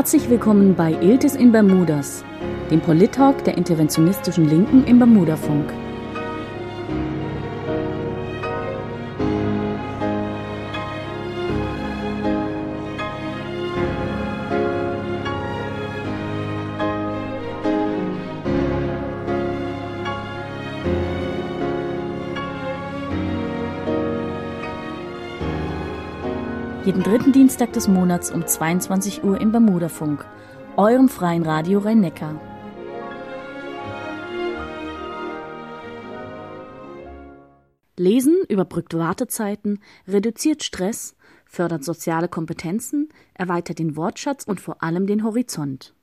Herzlich 0.00 0.30
willkommen 0.30 0.74
bei 0.74 0.92
Iltis 0.92 1.34
in 1.34 1.52
Bermudas, 1.52 2.24
dem 2.70 2.80
Polit-Talk 2.80 3.44
der 3.44 3.58
interventionistischen 3.58 4.48
Linken 4.48 4.82
im 4.84 4.98
Bermudafunk. 4.98 5.70
Dritten 27.10 27.32
Dienstag 27.32 27.72
des 27.72 27.88
Monats 27.88 28.30
um 28.30 28.46
22 28.46 29.24
Uhr 29.24 29.40
im 29.40 29.50
Bermudafunk, 29.50 30.24
eurem 30.76 31.08
freien 31.08 31.42
Radio 31.42 31.80
Rhein-Neckar. 31.80 32.40
Lesen 37.96 38.36
überbrückt 38.48 38.96
Wartezeiten, 38.96 39.80
reduziert 40.06 40.62
Stress, 40.62 41.16
fördert 41.46 41.82
soziale 41.82 42.28
Kompetenzen, 42.28 43.08
erweitert 43.34 43.80
den 43.80 43.96
Wortschatz 43.96 44.44
und 44.44 44.60
vor 44.60 44.80
allem 44.80 45.08
den 45.08 45.24
Horizont. 45.24 45.94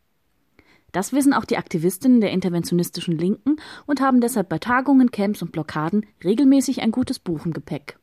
Das 0.92 1.14
wissen 1.14 1.32
auch 1.32 1.46
die 1.46 1.56
Aktivistinnen 1.56 2.20
der 2.20 2.32
interventionistischen 2.32 3.18
Linken 3.18 3.56
und 3.86 4.02
haben 4.02 4.20
deshalb 4.20 4.50
bei 4.50 4.60
Tagungen, 4.60 5.10
Camps 5.12 5.42
und 5.42 5.54
Blockaden 5.54 6.06
regelmäßig 6.26 6.82
ein 6.82 6.92
gutes 6.92 7.18
Buch 7.18 7.46
im 7.46 7.54
Gepäck. 7.54 7.98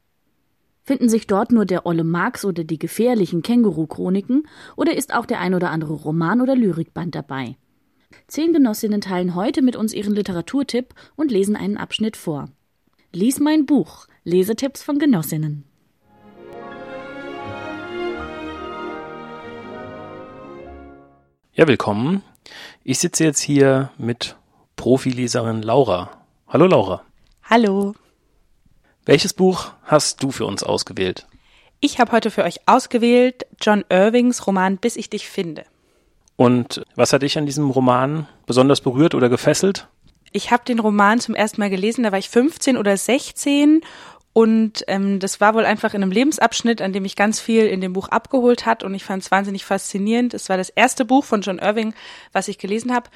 Finden 0.86 1.08
sich 1.08 1.26
dort 1.26 1.50
nur 1.50 1.64
der 1.64 1.86
Olle 1.86 2.04
Marx 2.04 2.44
oder 2.44 2.62
die 2.62 2.78
gefährlichen 2.78 3.40
Känguru-Chroniken 3.40 4.46
oder 4.76 4.94
ist 4.94 5.14
auch 5.14 5.24
der 5.24 5.40
ein 5.40 5.54
oder 5.54 5.70
andere 5.70 5.94
Roman 5.94 6.42
oder 6.42 6.54
Lyrikband 6.54 7.14
dabei? 7.14 7.56
Zehn 8.26 8.52
Genossinnen 8.52 9.00
teilen 9.00 9.34
heute 9.34 9.62
mit 9.62 9.76
uns 9.76 9.94
ihren 9.94 10.14
Literaturtipp 10.14 10.94
und 11.16 11.30
lesen 11.30 11.56
einen 11.56 11.78
Abschnitt 11.78 12.18
vor. 12.18 12.50
Lies 13.14 13.40
mein 13.40 13.64
Buch. 13.64 14.06
Lesetipps 14.24 14.82
von 14.82 14.98
Genossinnen. 14.98 15.64
Ja, 21.54 21.66
willkommen. 21.66 22.22
Ich 22.82 22.98
sitze 22.98 23.24
jetzt 23.24 23.40
hier 23.40 23.90
mit 23.96 24.36
Profileserin 24.76 25.62
Laura. 25.62 26.10
Hallo 26.46 26.66
Laura. 26.66 27.02
Hallo. 27.44 27.94
Welches 29.06 29.34
Buch 29.34 29.72
hast 29.84 30.22
du 30.22 30.30
für 30.30 30.46
uns 30.46 30.62
ausgewählt? 30.62 31.26
Ich 31.80 32.00
habe 32.00 32.12
heute 32.12 32.30
für 32.30 32.42
euch 32.42 32.60
ausgewählt 32.66 33.46
John 33.60 33.84
Irvings 33.90 34.46
Roman 34.46 34.78
Bis 34.78 34.96
ich 34.96 35.10
dich 35.10 35.28
finde. 35.28 35.64
Und 36.36 36.82
was 36.96 37.12
hat 37.12 37.20
dich 37.20 37.36
an 37.36 37.44
diesem 37.44 37.68
Roman 37.68 38.26
besonders 38.46 38.80
berührt 38.80 39.14
oder 39.14 39.28
gefesselt? 39.28 39.88
Ich 40.32 40.50
habe 40.50 40.64
den 40.64 40.78
Roman 40.78 41.20
zum 41.20 41.34
ersten 41.34 41.60
Mal 41.60 41.68
gelesen, 41.68 42.02
da 42.02 42.12
war 42.12 42.18
ich 42.18 42.30
15 42.30 42.78
oder 42.78 42.96
16 42.96 43.82
und 44.32 44.84
ähm, 44.88 45.20
das 45.20 45.38
war 45.40 45.54
wohl 45.54 45.66
einfach 45.66 45.92
in 45.92 46.02
einem 46.02 46.10
Lebensabschnitt, 46.10 46.80
an 46.80 46.94
dem 46.94 47.04
ich 47.04 47.14
ganz 47.14 47.38
viel 47.40 47.66
in 47.66 47.82
dem 47.82 47.92
Buch 47.92 48.08
abgeholt 48.08 48.64
hat 48.64 48.82
und 48.82 48.94
ich 48.94 49.04
fand 49.04 49.22
es 49.22 49.30
wahnsinnig 49.30 49.66
faszinierend. 49.66 50.32
Es 50.32 50.48
war 50.48 50.56
das 50.56 50.70
erste 50.70 51.04
Buch 51.04 51.24
von 51.24 51.42
John 51.42 51.58
Irving, 51.58 51.94
was 52.32 52.48
ich 52.48 52.56
gelesen 52.56 52.92
habe, 52.94 53.10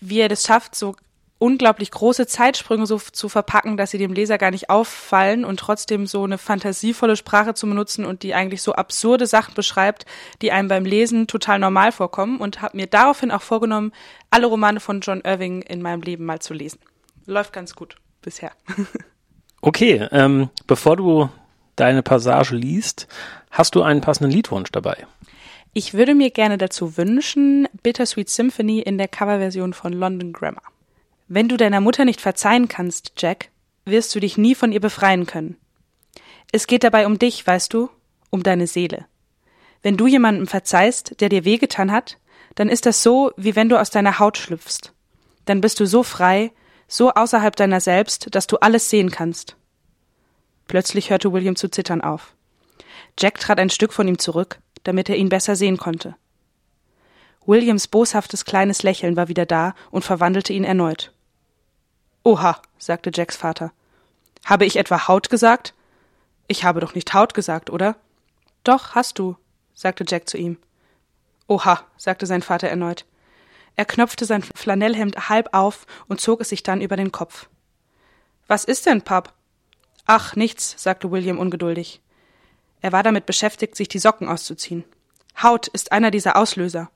wie 0.00 0.20
er 0.20 0.28
das 0.28 0.44
schafft, 0.44 0.74
so 0.74 0.94
unglaublich 1.40 1.90
große 1.90 2.26
Zeitsprünge 2.26 2.86
so 2.86 2.98
zu 2.98 3.30
verpacken, 3.30 3.78
dass 3.78 3.90
sie 3.90 3.98
dem 3.98 4.12
Leser 4.12 4.36
gar 4.36 4.50
nicht 4.50 4.68
auffallen 4.68 5.46
und 5.46 5.58
trotzdem 5.58 6.06
so 6.06 6.22
eine 6.22 6.36
fantasievolle 6.36 7.16
Sprache 7.16 7.54
zu 7.54 7.66
benutzen 7.66 8.04
und 8.04 8.22
die 8.22 8.34
eigentlich 8.34 8.60
so 8.62 8.74
absurde 8.74 9.26
Sachen 9.26 9.54
beschreibt, 9.54 10.04
die 10.42 10.52
einem 10.52 10.68
beim 10.68 10.84
Lesen 10.84 11.26
total 11.26 11.58
normal 11.58 11.92
vorkommen 11.92 12.38
und 12.38 12.60
habe 12.60 12.76
mir 12.76 12.86
daraufhin 12.86 13.30
auch 13.30 13.40
vorgenommen, 13.40 13.92
alle 14.28 14.46
Romane 14.46 14.80
von 14.80 15.00
John 15.00 15.22
Irving 15.22 15.62
in 15.62 15.80
meinem 15.80 16.02
Leben 16.02 16.26
mal 16.26 16.40
zu 16.40 16.52
lesen. 16.52 16.78
Läuft 17.24 17.54
ganz 17.54 17.74
gut 17.74 17.96
bisher. 18.20 18.52
okay, 19.62 20.06
ähm, 20.12 20.50
bevor 20.66 20.96
du 20.96 21.30
deine 21.74 22.02
Passage 22.02 22.54
liest, 22.54 23.08
hast 23.50 23.74
du 23.74 23.82
einen 23.82 24.02
passenden 24.02 24.30
Liedwunsch 24.30 24.70
dabei? 24.72 25.06
Ich 25.72 25.94
würde 25.94 26.14
mir 26.14 26.30
gerne 26.30 26.58
dazu 26.58 26.98
wünschen 26.98 27.66
Bittersweet 27.82 28.28
Symphony 28.28 28.80
in 28.80 28.98
der 28.98 29.08
Coverversion 29.08 29.72
von 29.72 29.94
London 29.94 30.34
Grammar. 30.34 30.64
Wenn 31.32 31.48
du 31.48 31.56
deiner 31.56 31.80
Mutter 31.80 32.04
nicht 32.04 32.20
verzeihen 32.20 32.66
kannst, 32.66 33.12
Jack, 33.18 33.50
wirst 33.84 34.12
du 34.12 34.18
dich 34.18 34.36
nie 34.36 34.56
von 34.56 34.72
ihr 34.72 34.80
befreien 34.80 35.26
können. 35.26 35.56
Es 36.50 36.66
geht 36.66 36.82
dabei 36.82 37.06
um 37.06 37.20
dich, 37.20 37.46
weißt 37.46 37.72
du, 37.72 37.88
um 38.30 38.42
deine 38.42 38.66
Seele. 38.66 39.06
Wenn 39.80 39.96
du 39.96 40.08
jemandem 40.08 40.48
verzeihst, 40.48 41.20
der 41.20 41.28
dir 41.28 41.44
wehgetan 41.44 41.92
hat, 41.92 42.18
dann 42.56 42.68
ist 42.68 42.84
das 42.84 43.04
so, 43.04 43.30
wie 43.36 43.54
wenn 43.54 43.68
du 43.68 43.78
aus 43.78 43.90
deiner 43.90 44.18
Haut 44.18 44.38
schlüpfst. 44.38 44.92
Dann 45.44 45.60
bist 45.60 45.78
du 45.78 45.86
so 45.86 46.02
frei, 46.02 46.50
so 46.88 47.12
außerhalb 47.12 47.54
deiner 47.54 47.78
selbst, 47.78 48.34
dass 48.34 48.48
du 48.48 48.56
alles 48.56 48.90
sehen 48.90 49.12
kannst. 49.12 49.54
Plötzlich 50.66 51.10
hörte 51.10 51.32
William 51.32 51.54
zu 51.54 51.68
zittern 51.68 52.00
auf. 52.00 52.34
Jack 53.16 53.38
trat 53.38 53.60
ein 53.60 53.70
Stück 53.70 53.92
von 53.92 54.08
ihm 54.08 54.18
zurück, 54.18 54.58
damit 54.82 55.08
er 55.08 55.14
ihn 55.14 55.28
besser 55.28 55.54
sehen 55.54 55.76
konnte. 55.76 56.16
Williams 57.46 57.86
boshaftes 57.86 58.44
kleines 58.44 58.82
Lächeln 58.82 59.14
war 59.14 59.28
wieder 59.28 59.46
da 59.46 59.76
und 59.92 60.04
verwandelte 60.04 60.52
ihn 60.52 60.64
erneut. 60.64 61.12
Oha, 62.22 62.60
sagte 62.78 63.10
Jacks 63.12 63.36
Vater. 63.36 63.72
Habe 64.44 64.66
ich 64.66 64.76
etwa 64.76 65.08
Haut 65.08 65.30
gesagt? 65.30 65.74
Ich 66.48 66.64
habe 66.64 66.80
doch 66.80 66.94
nicht 66.94 67.14
Haut 67.14 67.34
gesagt, 67.34 67.70
oder? 67.70 67.96
Doch, 68.64 68.94
hast 68.94 69.18
du, 69.18 69.36
sagte 69.74 70.04
Jack 70.06 70.28
zu 70.28 70.36
ihm. 70.36 70.58
Oha, 71.46 71.84
sagte 71.96 72.26
sein 72.26 72.42
Vater 72.42 72.68
erneut. 72.68 73.06
Er 73.76 73.84
knöpfte 73.84 74.24
sein 74.24 74.42
Flanellhemd 74.42 75.28
halb 75.28 75.54
auf 75.54 75.86
und 76.08 76.20
zog 76.20 76.40
es 76.40 76.50
sich 76.50 76.62
dann 76.62 76.80
über 76.80 76.96
den 76.96 77.12
Kopf. 77.12 77.48
Was 78.46 78.64
ist 78.64 78.86
denn, 78.86 79.02
Pap? 79.02 79.32
Ach, 80.06 80.36
nichts, 80.36 80.74
sagte 80.76 81.10
William 81.10 81.38
ungeduldig. 81.38 82.00
Er 82.82 82.92
war 82.92 83.02
damit 83.02 83.26
beschäftigt, 83.26 83.76
sich 83.76 83.88
die 83.88 83.98
Socken 83.98 84.28
auszuziehen. 84.28 84.84
Haut 85.42 85.68
ist 85.68 85.92
einer 85.92 86.10
dieser 86.10 86.36
Auslöser. 86.36 86.90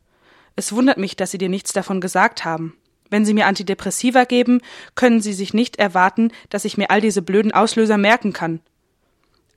Es 0.56 0.72
wundert 0.72 0.98
mich, 0.98 1.16
dass 1.16 1.30
Sie 1.30 1.38
dir 1.38 1.48
nichts 1.48 1.72
davon 1.72 2.00
gesagt 2.00 2.44
haben. 2.44 2.76
Wenn 3.10 3.24
Sie 3.24 3.34
mir 3.34 3.46
Antidepressiva 3.46 4.24
geben, 4.24 4.60
können 4.94 5.20
Sie 5.20 5.32
sich 5.32 5.54
nicht 5.54 5.76
erwarten, 5.76 6.32
dass 6.50 6.64
ich 6.64 6.76
mir 6.76 6.90
all 6.90 7.00
diese 7.00 7.22
blöden 7.22 7.52
Auslöser 7.52 7.98
merken 7.98 8.32
kann. 8.32 8.60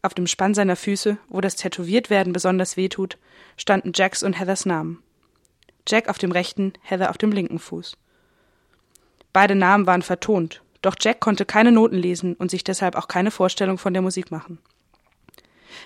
Auf 0.02 0.14
dem 0.14 0.28
Spann 0.28 0.54
seiner 0.54 0.76
Füße, 0.76 1.18
wo 1.28 1.42
das 1.42 1.56
Tätowiertwerden 1.56 2.34
besonders 2.34 2.78
weh 2.78 2.90
tut, 2.90 3.18
standen 3.58 3.92
Jacks 3.96 4.24
und 4.24 4.40
Heathers 4.40 4.66
Namen. 4.66 5.02
Jack 5.88 6.10
auf 6.10 6.18
dem 6.18 6.32
rechten, 6.32 6.74
Heather 6.82 7.10
auf 7.10 7.18
dem 7.18 7.32
linken 7.32 7.60
Fuß. 7.60 7.98
Beide 9.34 9.56
Namen 9.56 9.88
waren 9.88 10.02
vertont, 10.02 10.62
doch 10.82 10.96
Jack 11.00 11.20
konnte 11.20 11.46
keine 11.46 11.72
Noten 11.72 11.96
lesen 11.96 12.36
und 12.36 12.52
sich 12.52 12.64
deshalb 12.64 12.96
auch 12.96 13.08
keine 13.08 13.32
Vorstellung 13.32 13.78
von 13.78 13.94
der 13.94 14.02
Musik 14.02 14.32
machen. 14.32 14.60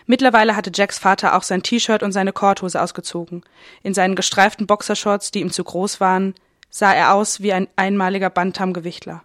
Mittlerweile 0.06 0.56
hatte 0.56 0.72
Jacks 0.74 0.98
Vater 0.98 1.36
auch 1.36 1.44
sein 1.44 1.64
T-Shirt 1.64 2.04
und 2.04 2.12
seine 2.12 2.34
Korthose 2.34 2.82
ausgezogen. 2.82 3.44
In 3.84 3.94
seinen 3.94 4.16
gestreiften 4.16 4.68
Boxershorts, 4.68 5.32
die 5.32 5.42
ihm 5.42 5.52
zu 5.52 5.64
groß 5.64 6.00
waren, 6.00 6.34
sah 6.72 6.94
er 6.94 7.14
aus 7.14 7.42
wie 7.42 7.54
ein 7.54 7.68
einmaliger 7.76 8.32
Bantam-Gewichtler. 8.32 9.24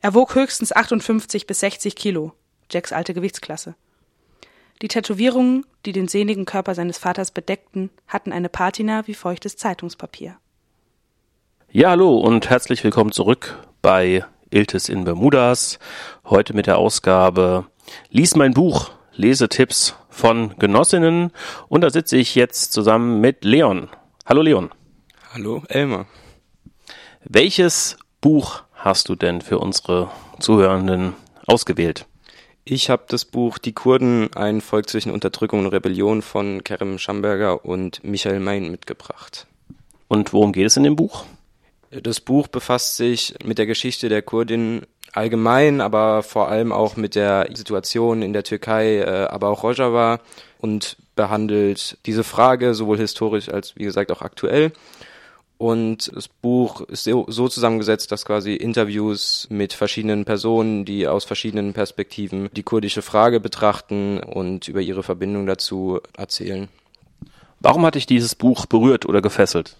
Er 0.00 0.14
wog 0.14 0.34
höchstens 0.34 0.74
58 0.74 1.46
bis 1.46 1.60
60 1.60 1.94
Kilo, 1.94 2.32
Jacks 2.70 2.92
alte 2.92 3.14
Gewichtsklasse. 3.14 3.76
Die 4.82 4.88
Tätowierungen, 4.88 5.64
die 5.86 5.92
den 5.92 6.08
sehnigen 6.08 6.46
Körper 6.46 6.74
seines 6.74 6.98
Vaters 6.98 7.30
bedeckten, 7.30 7.90
hatten 8.08 8.32
eine 8.32 8.48
Patina 8.48 9.06
wie 9.06 9.14
feuchtes 9.14 9.56
Zeitungspapier. 9.56 10.36
Ja, 11.70 11.90
hallo 11.90 12.18
und 12.18 12.50
herzlich 12.50 12.82
willkommen 12.82 13.12
zurück 13.12 13.62
bei 13.82 14.24
Iltis 14.50 14.88
in 14.88 15.04
Bermudas. 15.04 15.78
Heute 16.24 16.54
mit 16.54 16.66
der 16.66 16.78
Ausgabe 16.78 17.66
Lies 18.10 18.34
mein 18.34 18.54
Buch, 18.54 18.92
Lesetipps 19.12 19.94
von 20.08 20.56
Genossinnen. 20.58 21.32
Und 21.68 21.82
da 21.82 21.90
sitze 21.90 22.16
ich 22.16 22.34
jetzt 22.34 22.72
zusammen 22.72 23.20
mit 23.20 23.44
Leon. 23.44 23.88
Hallo 24.26 24.42
Leon. 24.42 24.70
Hallo 25.34 25.64
Elmar. 25.66 26.06
Welches 27.24 27.96
Buch 28.20 28.62
hast 28.72 29.08
du 29.08 29.16
denn 29.16 29.40
für 29.40 29.58
unsere 29.58 30.08
Zuhörenden 30.38 31.14
ausgewählt? 31.48 32.06
Ich 32.64 32.88
habe 32.88 33.02
das 33.08 33.24
Buch 33.24 33.58
Die 33.58 33.72
Kurden, 33.72 34.32
ein 34.34 34.60
Volk 34.60 34.88
zwischen 34.88 35.10
Unterdrückung 35.10 35.64
und 35.64 35.72
Rebellion 35.72 36.22
von 36.22 36.62
Kerem 36.62 37.00
Schamberger 37.00 37.64
und 37.64 38.04
Michael 38.04 38.38
Mein 38.38 38.70
mitgebracht. 38.70 39.48
Und 40.06 40.32
worum 40.32 40.52
geht 40.52 40.68
es 40.68 40.76
in 40.76 40.84
dem 40.84 40.94
Buch? 40.94 41.24
Das 41.90 42.20
Buch 42.20 42.46
befasst 42.46 42.96
sich 42.96 43.34
mit 43.44 43.58
der 43.58 43.66
Geschichte 43.66 44.08
der 44.08 44.22
Kurdin 44.22 44.82
allgemein, 45.12 45.80
aber 45.80 46.22
vor 46.22 46.46
allem 46.46 46.70
auch 46.70 46.94
mit 46.94 47.16
der 47.16 47.48
Situation 47.52 48.22
in 48.22 48.34
der 48.34 48.44
Türkei, 48.44 48.98
äh, 48.98 49.26
aber 49.26 49.48
auch 49.48 49.64
Rojava 49.64 50.20
und 50.60 50.96
behandelt 51.16 51.98
diese 52.06 52.22
Frage 52.22 52.74
sowohl 52.74 52.98
historisch 52.98 53.48
als 53.48 53.74
wie 53.74 53.84
gesagt 53.84 54.12
auch 54.12 54.22
aktuell. 54.22 54.70
Und 55.64 56.14
das 56.14 56.28
Buch 56.28 56.82
ist 56.82 57.04
so, 57.04 57.24
so 57.26 57.48
zusammengesetzt, 57.48 58.12
dass 58.12 58.26
quasi 58.26 58.54
Interviews 58.54 59.46
mit 59.48 59.72
verschiedenen 59.72 60.26
Personen, 60.26 60.84
die 60.84 61.08
aus 61.08 61.24
verschiedenen 61.24 61.72
Perspektiven 61.72 62.50
die 62.52 62.62
kurdische 62.62 63.00
Frage 63.00 63.40
betrachten 63.40 64.20
und 64.20 64.68
über 64.68 64.82
ihre 64.82 65.02
Verbindung 65.02 65.46
dazu 65.46 66.00
erzählen. 66.18 66.68
Warum 67.60 67.86
hat 67.86 67.94
dich 67.94 68.04
dieses 68.04 68.34
Buch 68.34 68.66
berührt 68.66 69.06
oder 69.06 69.22
gefesselt? 69.22 69.74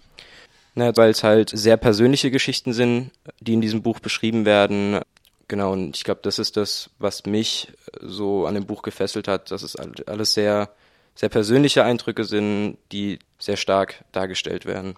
Na, 0.74 0.96
weil 0.96 1.10
es 1.10 1.22
halt 1.22 1.50
sehr 1.50 1.76
persönliche 1.76 2.30
Geschichten 2.30 2.72
sind, 2.72 3.10
die 3.40 3.52
in 3.52 3.60
diesem 3.60 3.82
Buch 3.82 4.00
beschrieben 4.00 4.46
werden. 4.46 5.00
Genau, 5.48 5.74
und 5.74 5.98
ich 5.98 6.04
glaube, 6.04 6.20
das 6.22 6.38
ist 6.38 6.56
das, 6.56 6.88
was 6.98 7.26
mich 7.26 7.70
so 8.00 8.46
an 8.46 8.54
dem 8.54 8.64
Buch 8.64 8.80
gefesselt 8.80 9.28
hat, 9.28 9.50
dass 9.50 9.62
es 9.62 9.76
alles 9.76 10.32
sehr, 10.32 10.70
sehr 11.14 11.28
persönliche 11.28 11.84
Eindrücke 11.84 12.24
sind, 12.24 12.78
die 12.90 13.18
sehr 13.38 13.58
stark 13.58 14.02
dargestellt 14.12 14.64
werden. 14.64 14.96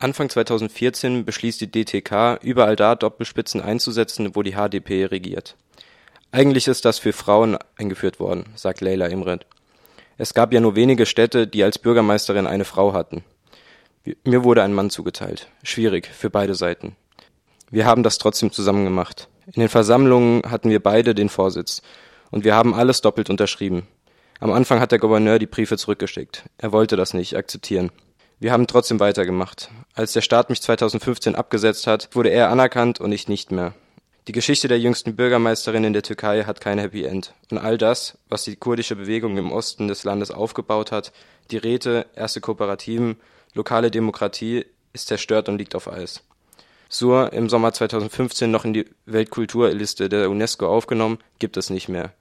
Anfang 0.00 0.28
2014 0.28 1.24
beschließt 1.24 1.60
die 1.60 1.70
DTK, 1.72 2.38
überall 2.40 2.76
da 2.76 2.94
Doppelspitzen 2.94 3.60
einzusetzen, 3.60 4.36
wo 4.36 4.42
die 4.42 4.52
HDP 4.52 5.06
regiert. 5.06 5.56
Eigentlich 6.30 6.68
ist 6.68 6.84
das 6.84 7.00
für 7.00 7.12
Frauen 7.12 7.58
eingeführt 7.76 8.20
worden, 8.20 8.44
sagt 8.54 8.80
Leila 8.80 9.06
Imret. 9.06 9.44
Es 10.16 10.34
gab 10.34 10.52
ja 10.52 10.60
nur 10.60 10.76
wenige 10.76 11.04
Städte, 11.04 11.48
die 11.48 11.64
als 11.64 11.78
Bürgermeisterin 11.78 12.46
eine 12.46 12.64
Frau 12.64 12.92
hatten. 12.92 13.24
Mir 14.24 14.44
wurde 14.44 14.62
ein 14.62 14.72
Mann 14.72 14.90
zugeteilt. 14.90 15.48
Schwierig 15.64 16.06
für 16.06 16.30
beide 16.30 16.54
Seiten. 16.54 16.94
Wir 17.70 17.84
haben 17.84 18.04
das 18.04 18.18
trotzdem 18.18 18.52
zusammen 18.52 18.84
gemacht. 18.84 19.28
In 19.46 19.60
den 19.60 19.68
Versammlungen 19.68 20.42
hatten 20.48 20.70
wir 20.70 20.82
beide 20.82 21.14
den 21.14 21.28
Vorsitz. 21.28 21.82
Und 22.30 22.44
wir 22.44 22.54
haben 22.54 22.72
alles 22.72 23.00
doppelt 23.00 23.30
unterschrieben. 23.30 23.88
Am 24.38 24.52
Anfang 24.52 24.78
hat 24.78 24.92
der 24.92 25.00
Gouverneur 25.00 25.40
die 25.40 25.46
Briefe 25.46 25.76
zurückgeschickt. 25.76 26.44
Er 26.58 26.70
wollte 26.70 26.96
das 26.96 27.14
nicht 27.14 27.36
akzeptieren. 27.36 27.90
Wir 28.40 28.52
haben 28.52 28.68
trotzdem 28.68 29.00
weitergemacht. 29.00 29.68
Als 29.94 30.12
der 30.12 30.20
Staat 30.20 30.48
mich 30.48 30.62
2015 30.62 31.34
abgesetzt 31.34 31.88
hat, 31.88 32.08
wurde 32.12 32.28
er 32.28 32.50
anerkannt 32.50 33.00
und 33.00 33.10
ich 33.10 33.26
nicht 33.26 33.50
mehr. 33.50 33.74
Die 34.28 34.32
Geschichte 34.32 34.68
der 34.68 34.78
jüngsten 34.78 35.16
Bürgermeisterin 35.16 35.82
in 35.82 35.92
der 35.92 36.04
Türkei 36.04 36.44
hat 36.44 36.60
kein 36.60 36.78
Happy 36.78 37.02
End. 37.02 37.34
Und 37.50 37.58
all 37.58 37.78
das, 37.78 38.16
was 38.28 38.44
die 38.44 38.54
kurdische 38.54 38.94
Bewegung 38.94 39.38
im 39.38 39.50
Osten 39.50 39.88
des 39.88 40.04
Landes 40.04 40.30
aufgebaut 40.30 40.92
hat, 40.92 41.12
die 41.50 41.56
Räte, 41.56 42.06
erste 42.14 42.40
Kooperativen, 42.40 43.16
lokale 43.54 43.90
Demokratie, 43.90 44.66
ist 44.92 45.08
zerstört 45.08 45.48
und 45.48 45.58
liegt 45.58 45.74
auf 45.74 45.90
Eis. 45.90 46.22
Sur, 46.88 47.32
im 47.32 47.48
Sommer 47.48 47.72
2015 47.72 48.50
noch 48.50 48.64
in 48.64 48.72
die 48.72 48.86
Weltkulturliste 49.06 50.08
der 50.08 50.30
UNESCO 50.30 50.68
aufgenommen, 50.68 51.18
gibt 51.40 51.56
es 51.56 51.70
nicht 51.70 51.88
mehr. 51.88 52.12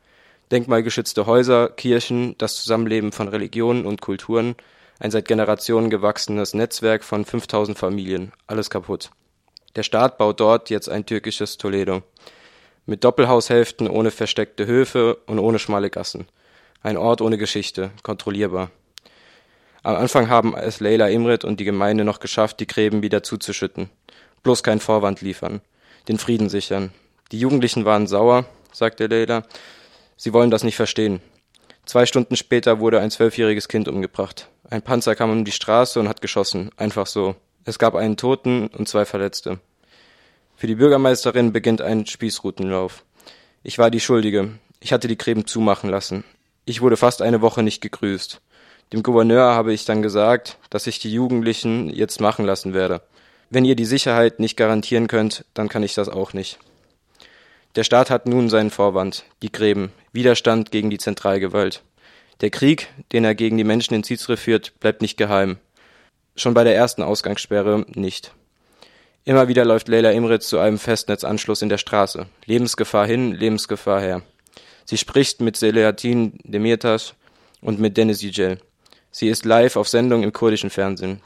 Denkmalgeschützte 0.49 1.27
Häuser, 1.27 1.69
Kirchen, 1.69 2.35
das 2.39 2.55
Zusammenleben 2.55 3.11
von 3.11 3.27
Religionen 3.27 3.85
und 3.85 4.01
Kulturen, 4.01 4.55
ein 4.99 5.11
seit 5.11 5.27
Generationen 5.27 5.89
gewachsenes 5.89 6.53
Netzwerk 6.53 7.03
von 7.03 7.25
5000 7.25 7.77
Familien, 7.77 8.31
alles 8.47 8.69
kaputt. 8.69 9.11
Der 9.75 9.83
Staat 9.83 10.17
baut 10.17 10.39
dort 10.39 10.69
jetzt 10.69 10.89
ein 10.89 11.05
türkisches 11.05 11.57
Toledo. 11.57 12.01
Mit 12.85 13.03
Doppelhaushälften 13.03 13.89
ohne 13.89 14.11
versteckte 14.11 14.65
Höfe 14.65 15.15
und 15.27 15.39
ohne 15.39 15.59
schmale 15.59 15.89
Gassen. 15.89 16.27
Ein 16.81 16.97
Ort 16.97 17.21
ohne 17.21 17.38
Geschichte, 17.38 17.91
kontrollierbar. 18.01 18.71
Am 19.83 19.95
Anfang 19.95 20.29
haben 20.29 20.55
es 20.55 20.79
Leila 20.79 21.07
Imrit 21.07 21.45
und 21.45 21.59
die 21.59 21.65
Gemeinde 21.65 22.03
noch 22.03 22.19
geschafft, 22.19 22.59
die 22.59 22.67
Gräben 22.67 23.03
wieder 23.03 23.23
zuzuschütten. 23.23 23.89
Bloß 24.43 24.63
keinen 24.63 24.79
Vorwand 24.79 25.21
liefern. 25.21 25.61
Den 26.07 26.17
Frieden 26.17 26.50
sichern. 26.50 26.91
Die 27.31 27.39
Jugendlichen 27.39 27.85
waren 27.85 28.07
sauer, 28.07 28.45
sagte 28.71 29.07
Leila. 29.07 29.43
Sie 30.15 30.33
wollen 30.33 30.50
das 30.50 30.63
nicht 30.63 30.75
verstehen. 30.75 31.21
Zwei 31.88 32.06
Stunden 32.06 32.36
später 32.36 32.81
wurde 32.81 33.00
ein 33.00 33.12
zwölfjähriges 33.12 33.69
Kind 33.69 33.88
umgebracht. 33.88 34.50
Ein 34.69 34.81
Panzer 34.81 35.16
kam 35.16 35.31
um 35.31 35.45
die 35.45 35.54
Straße 35.54 36.01
und 36.01 36.10
hat 36.10 36.22
geschossen. 36.22 36.69
Einfach 36.75 37.07
so. 37.07 37.38
Es 37.63 37.80
gab 37.80 37.95
einen 37.95 38.18
Toten 38.18 38.68
und 38.68 38.89
zwei 38.89 39.06
Verletzte. 39.06 39.60
Für 40.57 40.68
die 40.68 40.75
Bürgermeisterin 40.75 41.54
beginnt 41.54 41.81
ein 41.81 42.06
Spießrutenlauf. 42.06 43.06
Ich 43.63 43.80
war 43.80 43.89
die 43.89 44.01
Schuldige. 44.01 44.50
Ich 44.81 44.92
hatte 44.92 45.07
die 45.07 45.18
Gräben 45.18 45.48
zumachen 45.48 45.89
lassen. 45.89 46.25
Ich 46.66 46.81
wurde 46.81 46.98
fast 46.98 47.22
eine 47.22 47.39
Woche 47.39 47.63
nicht 47.63 47.80
gegrüßt. 47.80 48.42
Dem 48.92 49.01
Gouverneur 49.01 49.54
habe 49.54 49.72
ich 49.72 49.86
dann 49.86 50.01
gesagt, 50.01 50.57
dass 50.69 50.88
ich 50.88 51.00
die 51.00 51.13
Jugendlichen 51.13 51.89
jetzt 51.89 52.19
machen 52.19 52.45
lassen 52.45 52.74
werde. 52.74 53.01
Wenn 53.50 53.63
ihr 53.63 53.78
die 53.78 53.86
Sicherheit 53.86 54.42
nicht 54.42 54.57
garantieren 54.57 55.07
könnt, 55.07 55.45
dann 55.54 55.69
kann 55.69 55.84
ich 55.84 55.94
das 55.94 56.10
auch 56.10 56.34
nicht. 56.34 56.60
Der 57.77 57.83
Staat 57.83 58.09
hat 58.09 58.25
nun 58.25 58.50
seinen 58.50 58.71
Vorwand, 58.71 59.24
die 59.44 59.51
Gräben, 59.51 59.91
Widerstand 60.12 60.71
gegen 60.71 60.89
die 60.89 60.97
Zentralgewalt. 60.97 61.83
Der 62.41 62.50
Krieg, 62.50 62.88
den 63.12 63.24
er 63.24 63.35
gegen 63.35 63.56
die 63.56 63.63
Menschen 63.63 63.94
in 63.94 64.03
Cizre 64.03 64.35
führt, 64.35 64.79
bleibt 64.79 65.03
nicht 65.03 65.15
geheim. 65.15 65.57
Schon 66.35 66.56
bei 66.56 66.63
der 66.63 66.75
ersten 66.75 67.03
Ausgangssperre 67.03 67.85
nicht. 67.89 68.31
Immer 69.25 69.47
wieder 69.47 69.63
läuft 69.63 69.89
Leila 69.89 70.09
Imrit 70.09 70.41
zu 70.41 70.57
einem 70.57 70.79
Festnetzanschluss 70.79 71.62
in 71.62 71.69
der 71.69 71.77
Straße. 71.77 72.25
Lebensgefahr 72.45 73.06
hin, 73.06 73.35
Lebensgefahr 73.35 74.01
her. 74.01 74.24
Sie 74.85 74.97
spricht 74.97 75.41
mit 75.41 75.56
Selahattin 75.56 76.39
Demirtas 76.45 77.13
und 77.62 77.79
mit 77.79 77.95
Deniz 77.95 78.24
Yücel. 78.24 78.57
Sie 79.12 79.27
ist 79.27 79.45
live 79.45 79.75
auf 79.75 79.88
Sendung 79.88 80.24
im 80.24 80.33
kurdischen 80.33 80.71
Fernsehen. 80.71 81.21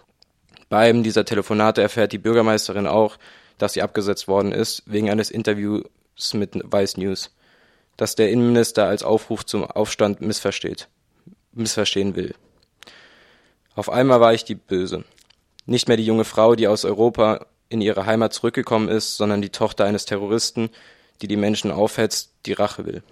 Bei 0.67 0.79
einem 0.79 1.01
dieser 1.01 1.23
Telefonate 1.23 1.81
erfährt 1.81 2.11
die 2.11 2.17
Bürgermeisterin 2.17 2.87
auch, 2.87 3.15
dass 3.57 3.71
sie 3.71 3.81
abgesetzt 3.81 4.27
worden 4.27 4.51
ist, 4.51 4.83
wegen 4.85 5.09
eines 5.09 5.31
Interviews 5.31 5.85
mit 6.33 6.55
Vice 6.55 6.97
News, 6.97 7.31
das 7.97 8.15
der 8.15 8.29
Innenminister 8.29 8.87
als 8.87 9.03
Aufruf 9.03 9.45
zum 9.45 9.63
Aufstand 9.63 10.21
missversteht, 10.21 10.87
missverstehen 11.53 12.15
will. 12.15 12.33
Auf 13.75 13.89
einmal 13.89 14.19
war 14.21 14.33
ich 14.33 14.43
die 14.43 14.55
Böse. 14.55 15.03
Nicht 15.65 15.87
mehr 15.87 15.97
die 15.97 16.05
junge 16.05 16.25
Frau, 16.25 16.55
die 16.55 16.67
aus 16.67 16.85
Europa 16.85 17.45
in 17.69 17.81
ihre 17.81 18.05
Heimat 18.05 18.33
zurückgekommen 18.33 18.89
ist, 18.89 19.17
sondern 19.17 19.41
die 19.41 19.49
Tochter 19.49 19.85
eines 19.85 20.05
Terroristen, 20.05 20.69
die 21.21 21.27
die 21.27 21.37
Menschen 21.37 21.71
aufhetzt, 21.71 22.31
die 22.45 22.53
Rache 22.53 22.85
will. 22.85 23.03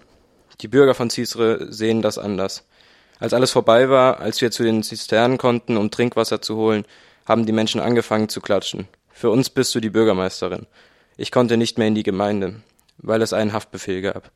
Die 0.60 0.68
Bürger 0.68 0.94
von 0.94 1.08
Cizre 1.08 1.72
sehen 1.72 2.02
das 2.02 2.18
anders. 2.18 2.66
Als 3.18 3.32
alles 3.32 3.50
vorbei 3.50 3.88
war, 3.88 4.20
als 4.20 4.40
wir 4.40 4.50
zu 4.50 4.62
den 4.62 4.82
Zisternen 4.82 5.38
konnten, 5.38 5.76
um 5.76 5.90
Trinkwasser 5.90 6.42
zu 6.42 6.56
holen, 6.56 6.84
haben 7.26 7.46
die 7.46 7.52
Menschen 7.52 7.80
angefangen 7.80 8.28
zu 8.28 8.40
klatschen. 8.40 8.88
Für 9.10 9.30
uns 9.30 9.50
bist 9.50 9.74
du 9.74 9.80
die 9.80 9.90
Bürgermeisterin. 9.90 10.66
Ich 11.16 11.30
konnte 11.30 11.56
nicht 11.56 11.78
mehr 11.78 11.88
in 11.88 11.94
die 11.94 12.02
Gemeinde, 12.02 12.62
weil 13.02 13.22
es 13.22 13.32
einen 13.32 13.52
Haftbefehl 13.52 14.02
gab. 14.02 14.30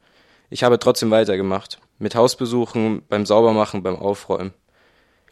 Ich 0.50 0.62
habe 0.62 0.78
trotzdem 0.78 1.10
weitergemacht. 1.10 1.78
Mit 1.98 2.14
Hausbesuchen, 2.14 3.02
beim 3.08 3.26
Saubermachen, 3.26 3.82
beim 3.82 3.96
Aufräumen. 3.96 4.52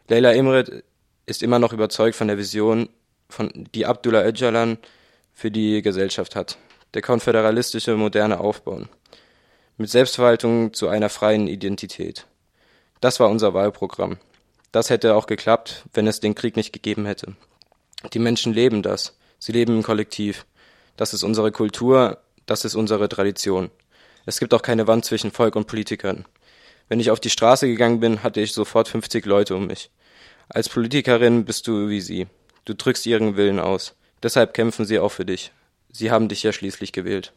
Leila 0.09 0.33
Imret 0.33 0.85
ist 1.27 1.43
immer 1.43 1.59
noch 1.59 1.73
überzeugt 1.73 2.17
von 2.17 2.29
der 2.29 2.39
Vision, 2.39 2.89
von, 3.29 3.51
die 3.75 3.87
Abdullah 3.87 4.25
Öcalan 4.25 4.79
für 5.33 5.51
die 5.51 5.83
Gesellschaft 5.83 6.37
hat. 6.37 6.59
Der 6.95 7.03
konföderalistische 7.03 7.97
moderne 7.97 8.41
Aufbau. 8.41 8.83
Mit 9.77 9.91
Selbstverwaltung 9.91 10.75
zu 10.75 10.89
einer 10.89 11.09
freien 11.09 11.49
Identität. 11.49 12.27
Das 13.01 13.19
war 13.19 13.31
unser 13.31 13.55
Wahlprogramm. 13.55 14.19
Das 14.71 14.91
hätte 14.91 15.15
auch 15.15 15.27
geklappt, 15.27 15.85
wenn 15.93 16.07
es 16.07 16.21
den 16.21 16.35
Krieg 16.35 16.57
nicht 16.57 16.73
gegeben 16.73 17.07
hätte. 17.07 17.35
Die 18.13 18.19
Menschen 18.19 18.53
leben 18.53 18.83
das. 18.83 19.17
Sie 19.39 19.53
leben 19.53 19.77
im 19.77 19.83
Kollektiv. 19.83 20.47
Das 20.97 21.15
ist 21.15 21.23
unsere 21.23 21.53
Kultur, 21.53 22.19
das 22.47 22.65
ist 22.65 22.75
unsere 22.75 23.09
Tradition. 23.09 23.71
Es 24.27 24.39
gibt 24.39 24.55
auch 24.55 24.63
keine 24.63 24.87
Wand 24.87 25.05
zwischen 25.05 25.31
Volk 25.31 25.57
und 25.57 25.67
Politikern. 25.67 26.25
Wenn 26.89 27.01
ich 27.01 27.11
auf 27.11 27.21
die 27.21 27.31
Straße 27.31 27.67
gegangen 27.67 28.01
bin, 28.01 28.23
hatte 28.23 28.41
ich 28.41 28.53
sofort 28.53 28.89
50 28.89 29.25
Leute 29.27 29.57
um 29.57 29.67
mich. 29.67 29.91
Als 30.49 30.69
Politikerin 30.69 31.45
bist 31.45 31.67
du 31.67 31.89
wie 31.89 32.01
sie. 32.01 32.27
Du 32.65 32.75
drückst 32.75 33.07
ihren 33.07 33.37
Willen 33.37 33.59
aus. 33.59 33.95
Deshalb 34.23 34.55
kämpfen 34.55 34.85
sie 34.85 34.99
auch 34.99 35.11
für 35.11 35.25
dich. 35.25 35.53
Sie 35.91 36.11
haben 36.11 36.29
dich 36.29 36.43
ja 36.43 36.53
schließlich 36.53 36.93
gewählt. 36.93 37.33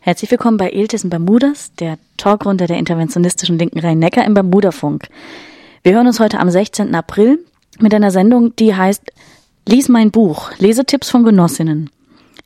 Herzlich 0.00 0.30
willkommen 0.30 0.56
bei 0.56 0.70
Iltis 0.70 1.04
in 1.04 1.10
Bermudas, 1.10 1.72
der 1.74 1.98
Talkrunde 2.16 2.66
der 2.66 2.78
interventionistischen 2.78 3.58
linken 3.58 3.80
Rhein-Neckar 3.80 4.24
im 4.24 4.34
Bermudafunk. 4.34 5.08
Wir 5.82 5.94
hören 5.94 6.06
uns 6.06 6.20
heute 6.20 6.38
am 6.38 6.50
16. 6.50 6.94
April 6.94 7.44
mit 7.82 7.94
einer 7.94 8.10
Sendung, 8.10 8.54
die 8.56 8.74
heißt 8.74 9.02
Lies 9.66 9.88
mein 9.88 10.10
Buch, 10.10 10.50
Lesetipps 10.58 11.10
von 11.10 11.24
Genossinnen. 11.24 11.90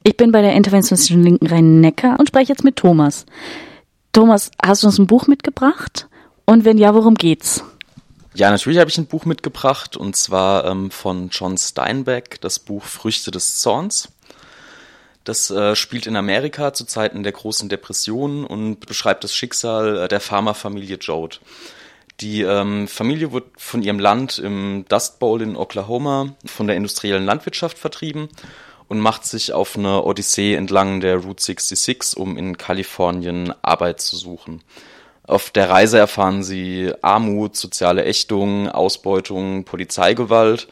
Ich 0.03 0.17
bin 0.17 0.33
bei 0.33 0.43
der 0.43 0.55
interventionistischen 0.55 1.23
Linken 1.23 1.47
Rhein-Neckar 1.47 2.19
und 2.19 2.27
spreche 2.27 2.53
jetzt 2.53 2.65
mit 2.65 2.77
Thomas. 2.77 3.27
Thomas, 4.13 4.51
hast 4.61 4.83
du 4.83 4.89
uns 4.89 4.99
ein 4.99 5.07
Buch 5.07 5.29
mitgebracht? 5.29 6.09
Und 6.45 6.65
wenn 6.65 6.79
ja, 6.79 6.95
worum 6.95 7.15
geht's? 7.15 7.65
Ja, 8.35 8.51
natürlich 8.51 8.79
habe 8.79 8.91
ich 8.91 8.99
ein 8.99 9.07
Buch 9.07 9.25
mitgebracht 9.25 9.97
und 9.97 10.17
zwar 10.17 10.65
ähm, 10.65 10.91
von 10.91 11.29
John 11.31 11.57
Steinbeck, 11.59 12.41
das 12.41 12.59
Buch 12.59 12.83
Früchte 12.83 13.31
des 13.31 13.59
Zorns. 13.59 14.09
Das 15.25 15.51
äh, 15.51 15.77
spielt 15.77 16.07
in 16.07 16.17
Amerika 16.17 16.73
zu 16.73 16.85
Zeiten 16.85 17.23
der 17.23 17.33
großen 17.33 17.69
Depression 17.69 18.45
und 18.45 18.87
beschreibt 18.87 19.23
das 19.23 19.35
Schicksal 19.35 19.99
äh, 19.99 20.09
der 20.09 20.21
Pharmafamilie 20.21 20.97
Jode. 20.97 21.37
Die 22.23 22.43
ähm, 22.43 22.87
Familie 22.87 23.33
wird 23.33 23.47
von 23.57 23.83
ihrem 23.83 23.99
Land 23.99 24.39
im 24.39 24.85
Dust 24.89 25.19
Bowl 25.19 25.43
in 25.43 25.57
Oklahoma 25.57 26.37
von 26.45 26.69
der 26.69 26.77
industriellen 26.77 27.25
Landwirtschaft 27.25 27.77
vertrieben 27.77 28.29
und 28.87 29.01
macht 29.01 29.27
sich 29.27 29.53
auf 29.53 29.77
eine 29.77 30.05
Odyssee 30.05 30.55
entlang 30.55 31.01
der 31.01 31.17
Route 31.17 31.43
66, 31.43 32.17
um 32.17 32.39
in 32.39 32.57
Kalifornien 32.57 33.53
Arbeit 33.63 34.01
zu 34.01 34.15
suchen. 34.15 34.63
Auf 35.25 35.51
der 35.51 35.69
Reise 35.69 35.99
erfahren 35.99 36.45
sie 36.45 36.93
Armut, 37.03 37.57
soziale 37.57 38.05
Ächtung, 38.05 38.69
Ausbeutung, 38.69 39.65
Polizeigewalt 39.65 40.69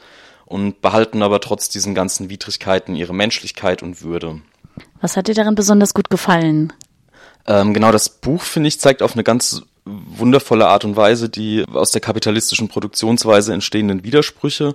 und 0.47 0.81
behalten 0.81 1.21
aber 1.21 1.41
trotz 1.41 1.69
diesen 1.69 1.97
ganzen 1.97 2.31
Widrigkeiten 2.31 2.95
ihre 2.95 3.15
Menschlichkeit 3.15 3.83
und 3.83 4.03
Würde. 4.03 4.41
Was 5.01 5.17
hat 5.17 5.27
dir 5.27 5.35
daran 5.35 5.57
besonders 5.57 5.95
gut 5.95 6.11
gefallen? 6.11 6.73
Ähm, 7.47 7.75
genau, 7.75 7.91
das 7.91 8.09
Buch, 8.09 8.43
finde 8.43 8.69
ich, 8.69 8.79
zeigt 8.79 9.03
auf 9.03 9.15
eine 9.15 9.25
ganz 9.25 9.63
wundervolle 9.85 10.69
Art 10.69 10.85
und 10.85 10.97
Weise 10.97 11.29
die 11.29 11.65
aus 11.73 11.91
der 11.91 12.01
kapitalistischen 12.01 12.69
Produktionsweise 12.69 13.53
entstehenden 13.53 14.05
Widersprüche 14.05 14.75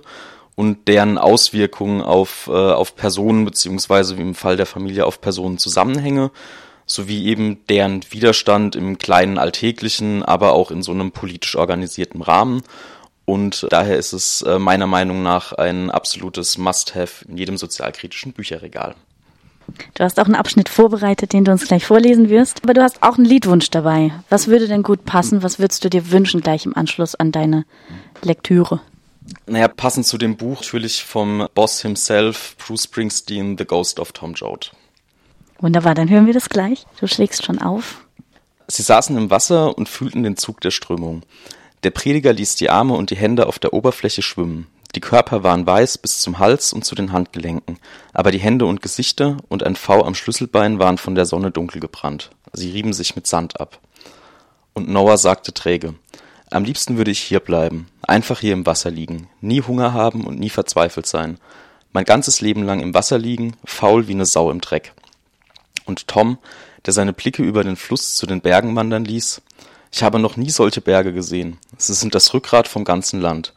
und 0.54 0.88
deren 0.88 1.18
Auswirkungen 1.18 2.02
auf, 2.02 2.48
äh, 2.48 2.52
auf 2.52 2.96
Personen 2.96 3.44
beziehungsweise 3.44 4.18
wie 4.18 4.22
im 4.22 4.34
Fall 4.34 4.56
der 4.56 4.66
Familie 4.66 5.06
auf 5.06 5.20
Personenzusammenhänge 5.20 6.30
sowie 6.86 7.26
eben 7.26 7.66
deren 7.66 8.00
Widerstand 8.10 8.76
im 8.76 8.98
kleinen 8.98 9.38
Alltäglichen, 9.38 10.22
aber 10.22 10.52
auch 10.52 10.70
in 10.70 10.82
so 10.82 10.92
einem 10.92 11.10
politisch 11.10 11.56
organisierten 11.56 12.22
Rahmen. 12.22 12.62
Und 13.24 13.66
daher 13.70 13.96
ist 13.96 14.12
es 14.12 14.42
äh, 14.42 14.60
meiner 14.60 14.86
Meinung 14.86 15.22
nach 15.24 15.52
ein 15.52 15.90
absolutes 15.90 16.58
Must-Have 16.58 17.24
in 17.28 17.36
jedem 17.36 17.56
sozialkritischen 17.56 18.32
Bücherregal. 18.32 18.94
Du 19.94 20.04
hast 20.04 20.20
auch 20.20 20.26
einen 20.26 20.34
Abschnitt 20.34 20.68
vorbereitet, 20.68 21.32
den 21.32 21.44
du 21.44 21.52
uns 21.52 21.66
gleich 21.66 21.84
vorlesen 21.84 22.28
wirst. 22.28 22.62
Aber 22.62 22.74
du 22.74 22.82
hast 22.82 23.02
auch 23.02 23.16
einen 23.16 23.24
Liedwunsch 23.24 23.70
dabei. 23.70 24.12
Was 24.28 24.48
würde 24.48 24.68
denn 24.68 24.82
gut 24.82 25.04
passen? 25.04 25.42
Was 25.42 25.58
würdest 25.58 25.84
du 25.84 25.90
dir 25.90 26.10
wünschen 26.10 26.40
gleich 26.40 26.66
im 26.66 26.76
Anschluss 26.76 27.14
an 27.14 27.32
deine 27.32 27.64
Lektüre? 28.22 28.80
Naja, 29.46 29.68
passend 29.68 30.06
zu 30.06 30.18
dem 30.18 30.36
Buch 30.36 30.60
natürlich 30.60 31.04
vom 31.04 31.48
Boss 31.54 31.82
himself, 31.82 32.56
Bruce 32.58 32.84
Springsteen, 32.84 33.58
The 33.58 33.64
Ghost 33.64 33.98
of 33.98 34.12
Tom 34.12 34.34
Joad. 34.34 34.70
Wunderbar, 35.58 35.94
dann 35.94 36.10
hören 36.10 36.26
wir 36.26 36.34
das 36.34 36.48
gleich. 36.48 36.86
Du 37.00 37.06
schlägst 37.06 37.44
schon 37.44 37.60
auf. 37.60 38.04
Sie 38.68 38.82
saßen 38.82 39.16
im 39.16 39.30
Wasser 39.30 39.76
und 39.76 39.88
fühlten 39.88 40.22
den 40.22 40.36
Zug 40.36 40.60
der 40.60 40.70
Strömung. 40.70 41.22
Der 41.82 41.90
Prediger 41.90 42.32
ließ 42.32 42.56
die 42.56 42.70
Arme 42.70 42.94
und 42.94 43.10
die 43.10 43.16
Hände 43.16 43.46
auf 43.46 43.58
der 43.58 43.72
Oberfläche 43.72 44.22
schwimmen. 44.22 44.66
Die 44.96 45.00
Körper 45.00 45.42
waren 45.42 45.66
weiß 45.66 45.98
bis 45.98 46.20
zum 46.22 46.38
Hals 46.38 46.72
und 46.72 46.86
zu 46.86 46.94
den 46.94 47.12
Handgelenken, 47.12 47.78
aber 48.14 48.32
die 48.32 48.38
Hände 48.38 48.64
und 48.64 48.80
Gesichter 48.80 49.36
und 49.48 49.62
ein 49.62 49.76
V 49.76 50.02
am 50.02 50.14
Schlüsselbein 50.14 50.78
waren 50.78 50.96
von 50.96 51.14
der 51.14 51.26
Sonne 51.26 51.50
dunkel 51.50 51.82
gebrannt. 51.82 52.30
Sie 52.54 52.70
rieben 52.70 52.94
sich 52.94 53.14
mit 53.14 53.26
Sand 53.26 53.60
ab. 53.60 53.78
Und 54.72 54.88
Noah 54.88 55.18
sagte 55.18 55.52
träge, 55.52 55.94
am 56.50 56.64
liebsten 56.64 56.96
würde 56.96 57.10
ich 57.10 57.20
hier 57.20 57.40
bleiben, 57.40 57.88
einfach 58.06 58.40
hier 58.40 58.54
im 58.54 58.64
Wasser 58.64 58.90
liegen, 58.90 59.28
nie 59.42 59.60
Hunger 59.60 59.92
haben 59.92 60.24
und 60.24 60.40
nie 60.40 60.48
verzweifelt 60.48 61.06
sein. 61.06 61.38
Mein 61.92 62.06
ganzes 62.06 62.40
Leben 62.40 62.62
lang 62.62 62.80
im 62.80 62.94
Wasser 62.94 63.18
liegen, 63.18 63.54
faul 63.66 64.08
wie 64.08 64.14
ne 64.14 64.24
Sau 64.24 64.50
im 64.50 64.62
Dreck 64.62 64.94
und 65.84 66.08
Tom, 66.08 66.38
der 66.86 66.94
seine 66.94 67.12
Blicke 67.12 67.42
über 67.42 67.64
den 67.64 67.76
Fluss 67.76 68.16
zu 68.16 68.24
den 68.26 68.40
Bergen 68.40 68.74
wandern 68.74 69.04
ließ. 69.04 69.42
Ich 69.92 70.02
habe 70.02 70.18
noch 70.18 70.38
nie 70.38 70.50
solche 70.50 70.80
Berge 70.80 71.12
gesehen. 71.12 71.58
Sie 71.76 71.92
sind 71.92 72.14
das 72.14 72.32
Rückgrat 72.32 72.66
vom 72.66 72.84
ganzen 72.84 73.20
Land. 73.20 73.52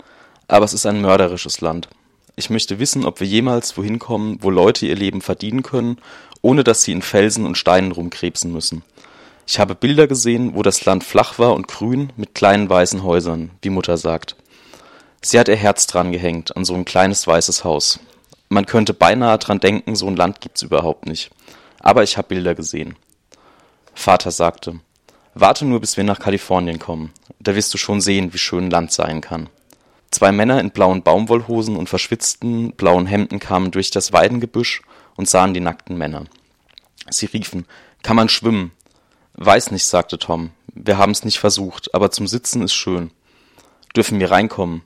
Aber 0.50 0.65
es 0.65 0.74
ist 0.74 0.86
ein 0.86 1.00
mörderisches 1.00 1.62
Land. 1.62 1.88
Ich 2.36 2.50
möchte 2.50 2.79
wissen, 2.79 3.06
ob 3.06 3.22
wir 3.22 3.27
jemals 3.27 3.77
wohin 3.77 4.00
kommen, 4.00 4.39
wo 4.41 4.50
Leute 4.50 4.86
ihr 4.86 4.96
Leben 4.96 5.22
verdienen 5.22 5.63
können, 5.63 6.00
ohne 6.41 6.65
dass 6.65 6.82
sie 6.82 6.91
in 6.91 7.01
Felsen 7.01 7.46
und 7.46 7.58
Steinen 7.58 7.94
rumkrebsen 7.94 8.51
müssen. 8.51 8.84
Ich 9.48 9.58
habe 9.58 9.75
Bilder 9.75 10.08
gesehen, 10.08 10.56
wo 10.56 10.62
das 10.62 10.84
Land 10.84 11.06
flach 11.06 11.39
war 11.39 11.53
und 11.53 11.70
grün 11.70 12.12
mit 12.18 12.36
kleinen 12.36 12.70
weißen 12.70 13.03
Häusern, 13.03 13.51
wie 13.62 13.70
Mutter 13.70 13.96
sagt. 13.96 14.36
Sie 15.22 15.39
hat 15.39 15.48
ihr 15.48 15.56
Herz 15.56 15.88
dran 15.88 16.12
gehängt 16.12 16.58
an 16.58 16.65
so 16.65 16.74
ein 16.74 16.84
kleines 16.84 17.25
weißes 17.25 17.63
Haus. 17.63 18.01
Man 18.50 18.65
könnte 18.65 18.94
beinahe 18.94 19.38
dran 19.38 19.62
denken, 19.62 19.96
so 19.96 20.08
ein 20.08 20.18
Land 20.18 20.41
gibt's 20.41 20.62
überhaupt 20.62 21.06
nicht 21.06 21.32
aber 21.79 22.03
ich 22.03 22.18
habe 22.18 22.29
Bilder 22.29 22.56
gesehen. 22.56 22.96
Vater 23.94 24.32
sagte, 24.32 24.79
warte 25.34 25.65
nur, 25.65 25.79
bis 25.79 25.98
wir 25.98 26.03
nach 26.03 26.20
Kalifornien 26.20 26.79
kommen, 26.79 27.13
da 27.39 27.56
wirst 27.56 27.74
du 27.74 27.77
schon 27.77 28.01
sehen, 28.01 28.34
wie 28.34 28.38
schön 28.38 28.70
Land 28.70 28.91
sein 28.91 29.22
kann. 29.22 29.50
Zwei 30.12 30.32
Männer 30.32 30.60
in 30.60 30.72
blauen 30.72 31.04
Baumwollhosen 31.04 31.75
und 31.75 31.88
verschwitzten 31.88 32.74
blauen 32.74 33.06
Hemden 33.06 33.39
kamen 33.39 33.72
durch 33.72 33.92
das 33.92 34.12
Weidengebüsch 34.12 34.82
und 35.16 35.30
sahen 35.30 35.54
die 35.54 35.60
nackten 35.60 35.98
Männer. 35.98 36.25
Sie 37.10 37.28
riefen, 37.28 37.66
kann 38.01 38.16
man 38.16 38.30
schwimmen? 38.30 38.72
Weiß 39.34 39.72
nicht, 39.72 39.86
sagte 39.86 40.18
Tom. 40.18 40.51
Wir 40.74 40.98
haben's 40.98 41.24
nicht 41.24 41.39
versucht, 41.39 41.94
aber 41.94 42.12
zum 42.12 42.28
Sitzen 42.28 42.62
ist 42.62 42.74
schön. 42.74 43.12
Dürfen 43.96 44.20
wir 44.20 44.32
reinkommen? 44.32 44.82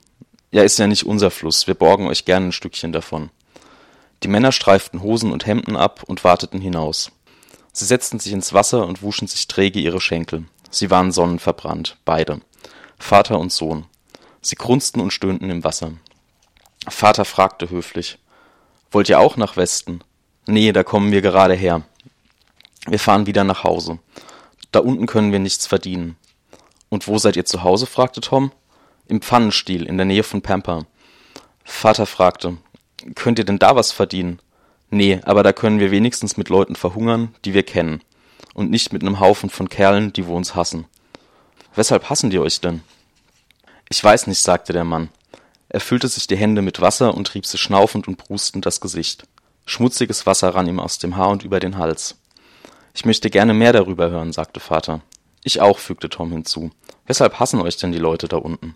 Ja, 0.50 0.62
ist 0.62 0.78
ja 0.78 0.86
nicht 0.86 1.04
unser 1.04 1.30
Fluss, 1.30 1.66
wir 1.66 1.74
borgen 1.74 2.06
euch 2.06 2.24
gern 2.24 2.48
ein 2.48 2.52
Stückchen 2.52 2.92
davon. 2.92 3.30
Die 4.22 4.28
Männer 4.28 4.52
streiften 4.52 5.02
Hosen 5.02 5.32
und 5.32 5.46
Hemden 5.46 5.76
ab 5.76 6.02
und 6.06 6.24
warteten 6.24 6.60
hinaus. 6.60 7.10
Sie 7.72 7.84
setzten 7.84 8.20
sich 8.20 8.32
ins 8.32 8.52
Wasser 8.52 8.86
und 8.86 9.02
wuschen 9.02 9.26
sich 9.26 9.48
träge 9.48 9.80
ihre 9.80 10.00
Schenkel. 10.00 10.44
Sie 10.70 10.90
waren 10.90 11.12
sonnenverbrannt, 11.12 11.96
beide. 12.04 12.40
Vater 12.98 13.38
und 13.38 13.52
Sohn. 13.52 13.86
Sie 14.44 14.56
grunzten 14.56 15.00
und 15.00 15.10
stöhnten 15.10 15.48
im 15.48 15.64
Wasser. 15.64 15.92
Vater 16.86 17.24
fragte 17.24 17.70
höflich. 17.70 18.18
Wollt 18.90 19.08
ihr 19.08 19.18
auch 19.18 19.38
nach 19.38 19.56
Westen? 19.56 20.04
Nee, 20.46 20.72
da 20.72 20.82
kommen 20.82 21.12
wir 21.12 21.22
gerade 21.22 21.54
her. 21.54 21.82
Wir 22.86 22.98
fahren 22.98 23.26
wieder 23.26 23.42
nach 23.42 23.64
Hause. 23.64 24.00
Da 24.70 24.80
unten 24.80 25.06
können 25.06 25.32
wir 25.32 25.38
nichts 25.38 25.66
verdienen. 25.66 26.18
Und 26.90 27.08
wo 27.08 27.16
seid 27.16 27.36
ihr 27.36 27.46
zu 27.46 27.62
Hause? 27.62 27.86
fragte 27.86 28.20
Tom. 28.20 28.52
Im 29.08 29.22
Pfannenstiel 29.22 29.86
in 29.86 29.96
der 29.96 30.04
Nähe 30.04 30.22
von 30.22 30.42
Pampa. 30.42 30.84
Vater 31.64 32.04
fragte, 32.04 32.58
Könnt 33.14 33.38
ihr 33.38 33.46
denn 33.46 33.58
da 33.58 33.76
was 33.76 33.92
verdienen? 33.92 34.40
Nee, 34.90 35.20
aber 35.24 35.42
da 35.42 35.54
können 35.54 35.80
wir 35.80 35.90
wenigstens 35.90 36.36
mit 36.36 36.50
Leuten 36.50 36.76
verhungern, 36.76 37.34
die 37.46 37.54
wir 37.54 37.62
kennen. 37.62 38.02
Und 38.52 38.70
nicht 38.70 38.92
mit 38.92 39.00
einem 39.00 39.20
Haufen 39.20 39.48
von 39.48 39.70
Kerlen, 39.70 40.12
die 40.12 40.26
wir 40.26 40.34
uns 40.34 40.54
hassen. 40.54 40.86
Weshalb 41.74 42.10
hassen 42.10 42.28
die 42.28 42.38
euch 42.38 42.60
denn? 42.60 42.82
Ich 43.88 44.02
weiß 44.02 44.26
nicht, 44.26 44.40
sagte 44.40 44.72
der 44.72 44.84
Mann. 44.84 45.10
Er 45.68 45.80
füllte 45.80 46.08
sich 46.08 46.26
die 46.26 46.36
Hände 46.36 46.62
mit 46.62 46.80
Wasser 46.80 47.14
und 47.14 47.26
trieb 47.26 47.46
sie 47.46 47.58
schnaufend 47.58 48.08
und 48.08 48.16
prustend 48.16 48.66
das 48.66 48.80
Gesicht. 48.80 49.26
Schmutziges 49.66 50.26
Wasser 50.26 50.54
rann 50.54 50.68
ihm 50.68 50.80
aus 50.80 50.98
dem 50.98 51.16
Haar 51.16 51.30
und 51.30 51.42
über 51.42 51.60
den 51.60 51.78
Hals. 51.78 52.16
Ich 52.94 53.04
möchte 53.04 53.30
gerne 53.30 53.54
mehr 53.54 53.72
darüber 53.72 54.10
hören, 54.10 54.32
sagte 54.32 54.60
Vater. 54.60 55.00
Ich 55.42 55.60
auch, 55.60 55.78
fügte 55.78 56.08
Tom 56.08 56.30
hinzu. 56.30 56.70
Weshalb 57.06 57.40
hassen 57.40 57.60
euch 57.60 57.76
denn 57.76 57.92
die 57.92 57.98
Leute 57.98 58.28
da 58.28 58.36
unten? 58.36 58.74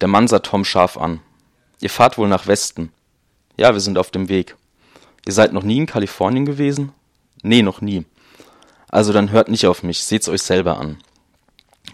Der 0.00 0.08
Mann 0.08 0.26
sah 0.26 0.38
Tom 0.38 0.64
scharf 0.64 0.96
an. 0.96 1.20
Ihr 1.80 1.90
fahrt 1.90 2.18
wohl 2.18 2.28
nach 2.28 2.46
Westen. 2.46 2.92
Ja, 3.56 3.72
wir 3.72 3.80
sind 3.80 3.98
auf 3.98 4.10
dem 4.10 4.28
Weg. 4.28 4.56
Ihr 5.26 5.32
seid 5.32 5.52
noch 5.52 5.62
nie 5.62 5.76
in 5.76 5.86
Kalifornien 5.86 6.46
gewesen? 6.46 6.92
Nee, 7.42 7.62
noch 7.62 7.80
nie. 7.80 8.06
Also 8.88 9.12
dann 9.12 9.30
hört 9.30 9.48
nicht 9.48 9.66
auf 9.66 9.82
mich, 9.82 10.02
seht's 10.04 10.28
euch 10.28 10.42
selber 10.42 10.78
an. 10.78 10.98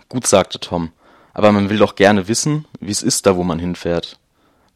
Gut, 0.09 0.27
sagte 0.27 0.61
Tom, 0.61 0.93
aber 1.37 1.53
man 1.53 1.69
will 1.69 1.77
doch 1.77 1.97
gerne 1.97 2.29
wissen, 2.29 2.65
wie 2.81 2.91
es 2.91 3.03
ist 3.03 3.27
da, 3.27 3.37
wo 3.37 3.45
man 3.45 3.59
hinfährt. 3.59 4.19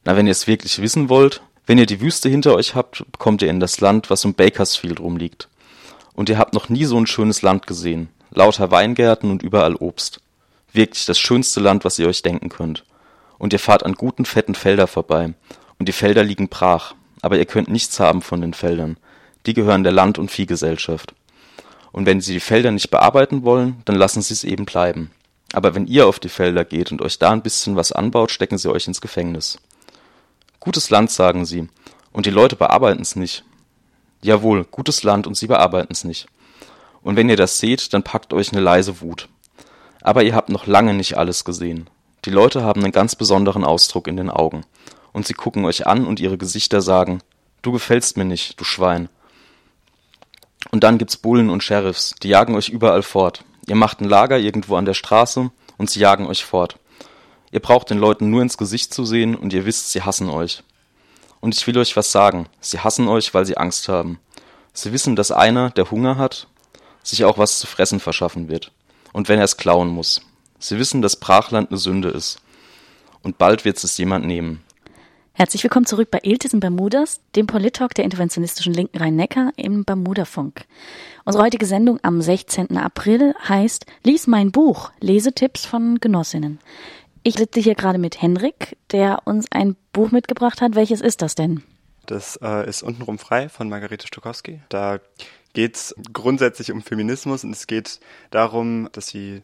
Na, 0.04 0.14
wenn 0.14 0.26
ihr 0.26 0.32
es 0.32 0.46
wirklich 0.46 0.82
wissen 0.82 1.08
wollt, 1.08 1.40
wenn 1.64 1.78
ihr 1.78 1.86
die 1.86 2.02
Wüste 2.02 2.28
hinter 2.28 2.54
euch 2.54 2.74
habt, 2.74 3.02
kommt 3.16 3.40
ihr 3.40 3.48
in 3.48 3.60
das 3.60 3.80
Land, 3.80 4.10
was 4.10 4.26
um 4.26 4.34
Bakersfield 4.34 5.00
rumliegt. 5.00 5.48
Und 6.12 6.28
ihr 6.28 6.36
habt 6.36 6.52
noch 6.52 6.68
nie 6.68 6.84
so 6.84 6.98
ein 6.98 7.06
schönes 7.06 7.40
Land 7.40 7.66
gesehen. 7.66 8.10
Lauter 8.30 8.70
Weingärten 8.70 9.30
und 9.30 9.42
überall 9.42 9.74
Obst. 9.74 10.20
Wirklich 10.70 11.06
das 11.06 11.18
schönste 11.18 11.60
Land, 11.60 11.86
was 11.86 11.98
ihr 11.98 12.06
euch 12.06 12.20
denken 12.20 12.50
könnt. 12.50 12.84
Und 13.38 13.54
ihr 13.54 13.58
fahrt 13.58 13.82
an 13.82 13.94
guten, 13.94 14.26
fetten 14.26 14.54
Felder 14.54 14.86
vorbei 14.86 15.32
und 15.78 15.88
die 15.88 15.92
Felder 15.92 16.24
liegen 16.24 16.50
brach, 16.50 16.94
aber 17.22 17.38
ihr 17.38 17.46
könnt 17.46 17.68
nichts 17.68 17.98
haben 18.00 18.20
von 18.20 18.42
den 18.42 18.52
Feldern. 18.52 18.98
Die 19.46 19.54
gehören 19.54 19.82
der 19.82 19.92
Land- 19.92 20.18
und 20.18 20.30
Viehgesellschaft. 20.30 21.14
Und 21.90 22.04
wenn 22.04 22.20
sie 22.20 22.34
die 22.34 22.40
Felder 22.40 22.70
nicht 22.70 22.90
bearbeiten 22.90 23.44
wollen, 23.44 23.80
dann 23.86 23.96
lassen 23.96 24.20
sie 24.20 24.34
es 24.34 24.44
eben 24.44 24.66
bleiben. 24.66 25.10
Aber 25.52 25.74
wenn 25.74 25.86
ihr 25.86 26.06
auf 26.06 26.20
die 26.20 26.28
Felder 26.28 26.64
geht 26.64 26.92
und 26.92 27.02
euch 27.02 27.18
da 27.18 27.30
ein 27.30 27.42
bisschen 27.42 27.76
was 27.76 27.92
anbaut, 27.92 28.30
stecken 28.30 28.58
sie 28.58 28.70
euch 28.70 28.86
ins 28.86 29.00
Gefängnis. 29.00 29.58
Gutes 30.60 30.90
Land, 30.90 31.10
sagen 31.10 31.44
sie. 31.44 31.68
Und 32.12 32.26
die 32.26 32.30
Leute 32.30 32.56
bearbeiten 32.56 33.02
es 33.02 33.16
nicht. 33.16 33.44
Jawohl, 34.22 34.64
gutes 34.64 35.02
Land 35.02 35.26
und 35.26 35.36
sie 35.36 35.46
bearbeiten 35.46 35.92
es 35.92 36.04
nicht. 36.04 36.26
Und 37.02 37.16
wenn 37.16 37.28
ihr 37.28 37.36
das 37.36 37.58
seht, 37.58 37.92
dann 37.94 38.02
packt 38.02 38.32
euch 38.32 38.52
eine 38.52 38.60
leise 38.60 39.00
Wut. 39.00 39.28
Aber 40.02 40.22
ihr 40.22 40.34
habt 40.34 40.50
noch 40.50 40.66
lange 40.66 40.94
nicht 40.94 41.16
alles 41.16 41.44
gesehen. 41.44 41.88
Die 42.24 42.30
Leute 42.30 42.62
haben 42.62 42.82
einen 42.82 42.92
ganz 42.92 43.16
besonderen 43.16 43.64
Ausdruck 43.64 44.06
in 44.06 44.16
den 44.16 44.30
Augen 44.30 44.64
und 45.12 45.26
sie 45.26 45.34
gucken 45.34 45.64
euch 45.64 45.86
an 45.86 46.06
und 46.06 46.20
ihre 46.20 46.36
Gesichter 46.36 46.82
sagen, 46.82 47.22
du 47.62 47.72
gefällst 47.72 48.16
mir 48.16 48.26
nicht, 48.26 48.60
du 48.60 48.64
Schwein. 48.64 49.08
Und 50.70 50.84
dann 50.84 50.98
gibt's 50.98 51.16
Bullen 51.16 51.48
und 51.48 51.64
Sheriffs, 51.64 52.14
die 52.22 52.28
jagen 52.28 52.54
euch 52.54 52.68
überall 52.68 53.02
fort. 53.02 53.44
Ihr 53.70 53.76
macht 53.76 54.00
ein 54.00 54.08
Lager 54.08 54.36
irgendwo 54.36 54.74
an 54.74 54.84
der 54.84 54.94
Straße 54.94 55.48
und 55.78 55.88
sie 55.88 56.00
jagen 56.00 56.26
euch 56.26 56.44
fort. 56.44 56.74
Ihr 57.52 57.60
braucht 57.60 57.88
den 57.88 57.98
Leuten 57.98 58.28
nur 58.28 58.42
ins 58.42 58.58
Gesicht 58.58 58.92
zu 58.92 59.04
sehen 59.04 59.36
und 59.36 59.52
ihr 59.52 59.64
wisst, 59.64 59.92
sie 59.92 60.02
hassen 60.02 60.28
euch. 60.28 60.64
Und 61.38 61.54
ich 61.54 61.64
will 61.68 61.78
euch 61.78 61.94
was 61.96 62.10
sagen. 62.10 62.48
Sie 62.58 62.80
hassen 62.80 63.06
euch, 63.06 63.32
weil 63.32 63.46
sie 63.46 63.56
Angst 63.56 63.88
haben. 63.88 64.18
Sie 64.72 64.92
wissen, 64.92 65.14
dass 65.14 65.30
einer, 65.30 65.70
der 65.70 65.88
Hunger 65.88 66.16
hat, 66.16 66.48
sich 67.04 67.24
auch 67.24 67.38
was 67.38 67.60
zu 67.60 67.68
fressen 67.68 68.00
verschaffen 68.00 68.48
wird. 68.48 68.72
Und 69.12 69.28
wenn 69.28 69.38
er 69.38 69.44
es 69.44 69.56
klauen 69.56 69.86
muss. 69.86 70.20
Sie 70.58 70.76
wissen, 70.76 71.00
dass 71.00 71.14
Brachland 71.14 71.70
eine 71.70 71.78
Sünde 71.78 72.08
ist. 72.08 72.40
Und 73.22 73.38
bald 73.38 73.64
wird 73.64 73.76
es 73.76 73.96
jemand 73.98 74.26
nehmen. 74.26 74.64
Herzlich 75.32 75.62
willkommen 75.62 75.86
zurück 75.86 76.10
bei 76.10 76.20
Iltis 76.22 76.52
in 76.52 76.60
Bermudas, 76.60 77.20
dem 77.34 77.46
Polit-Talk 77.46 77.94
der 77.94 78.04
interventionistischen 78.04 78.74
Linken 78.74 78.98
Rhein-Neckar 78.98 79.52
im 79.56 79.84
Bermuda-Funk. 79.84 80.66
Unsere 81.24 81.44
heutige 81.44 81.64
Sendung 81.66 81.98
am 82.02 82.20
16. 82.20 82.76
April 82.76 83.34
heißt 83.48 83.86
Lies 84.02 84.26
mein 84.26 84.52
Buch, 84.52 84.90
Lesetipps 85.00 85.64
von 85.64 85.98
Genossinnen. 86.00 86.58
Ich 87.22 87.36
sitze 87.36 87.60
hier 87.60 87.74
gerade 87.74 87.98
mit 87.98 88.20
Henrik, 88.20 88.76
der 88.92 89.20
uns 89.24 89.46
ein 89.50 89.76
Buch 89.92 90.10
mitgebracht 90.10 90.60
hat. 90.60 90.74
Welches 90.74 91.00
ist 91.00 91.22
das 91.22 91.36
denn? 91.36 91.62
Das 92.06 92.38
äh, 92.42 92.68
ist 92.68 92.82
untenrum 92.82 93.18
frei 93.18 93.48
von 93.48 93.68
Margarete 93.68 94.06
Stokowski. 94.06 94.60
Da 94.68 94.98
geht 95.52 95.76
es 95.76 95.94
grundsätzlich 96.12 96.72
um 96.72 96.82
Feminismus 96.82 97.44
und 97.44 97.52
es 97.52 97.66
geht 97.66 98.00
darum, 98.30 98.88
dass 98.92 99.06
sie 99.06 99.42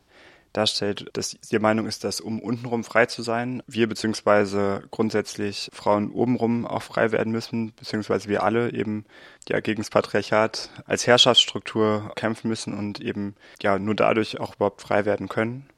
darstellt, 0.57 1.07
dass 1.13 1.37
der 1.53 1.61
Meinung 1.61 1.87
ist, 1.87 2.05
dass 2.05 2.21
um 2.21 2.41
untenrum 2.41 2.85
frei 2.85 3.07
zu 3.07 3.23
sein, 3.23 3.63
wir 3.67 3.89
beziehungsweise 3.89 4.85
grundsätzlich 4.91 5.71
Frauen 5.73 6.11
obenrum 6.11 6.67
auch 6.67 6.83
frei 6.83 7.13
werden 7.13 7.33
müssen, 7.33 7.73
beziehungsweise 7.75 8.29
wir 8.29 8.43
alle 8.43 8.73
eben 8.73 9.05
ja 9.49 9.61
gegen 9.61 9.83
das 9.83 9.91
Patriarchat 9.91 10.71
als 10.87 11.07
Herrschaftsstruktur 11.07 12.13
kämpfen 12.17 12.49
müssen 12.49 12.75
und 12.75 13.01
eben 13.01 13.35
ja 13.63 13.79
nur 13.79 13.95
dadurch 13.95 14.41
auch 14.41 14.55
überhaupt 14.57 14.83
frei 14.83 15.05
werden 15.05 15.29
können. 15.29 15.69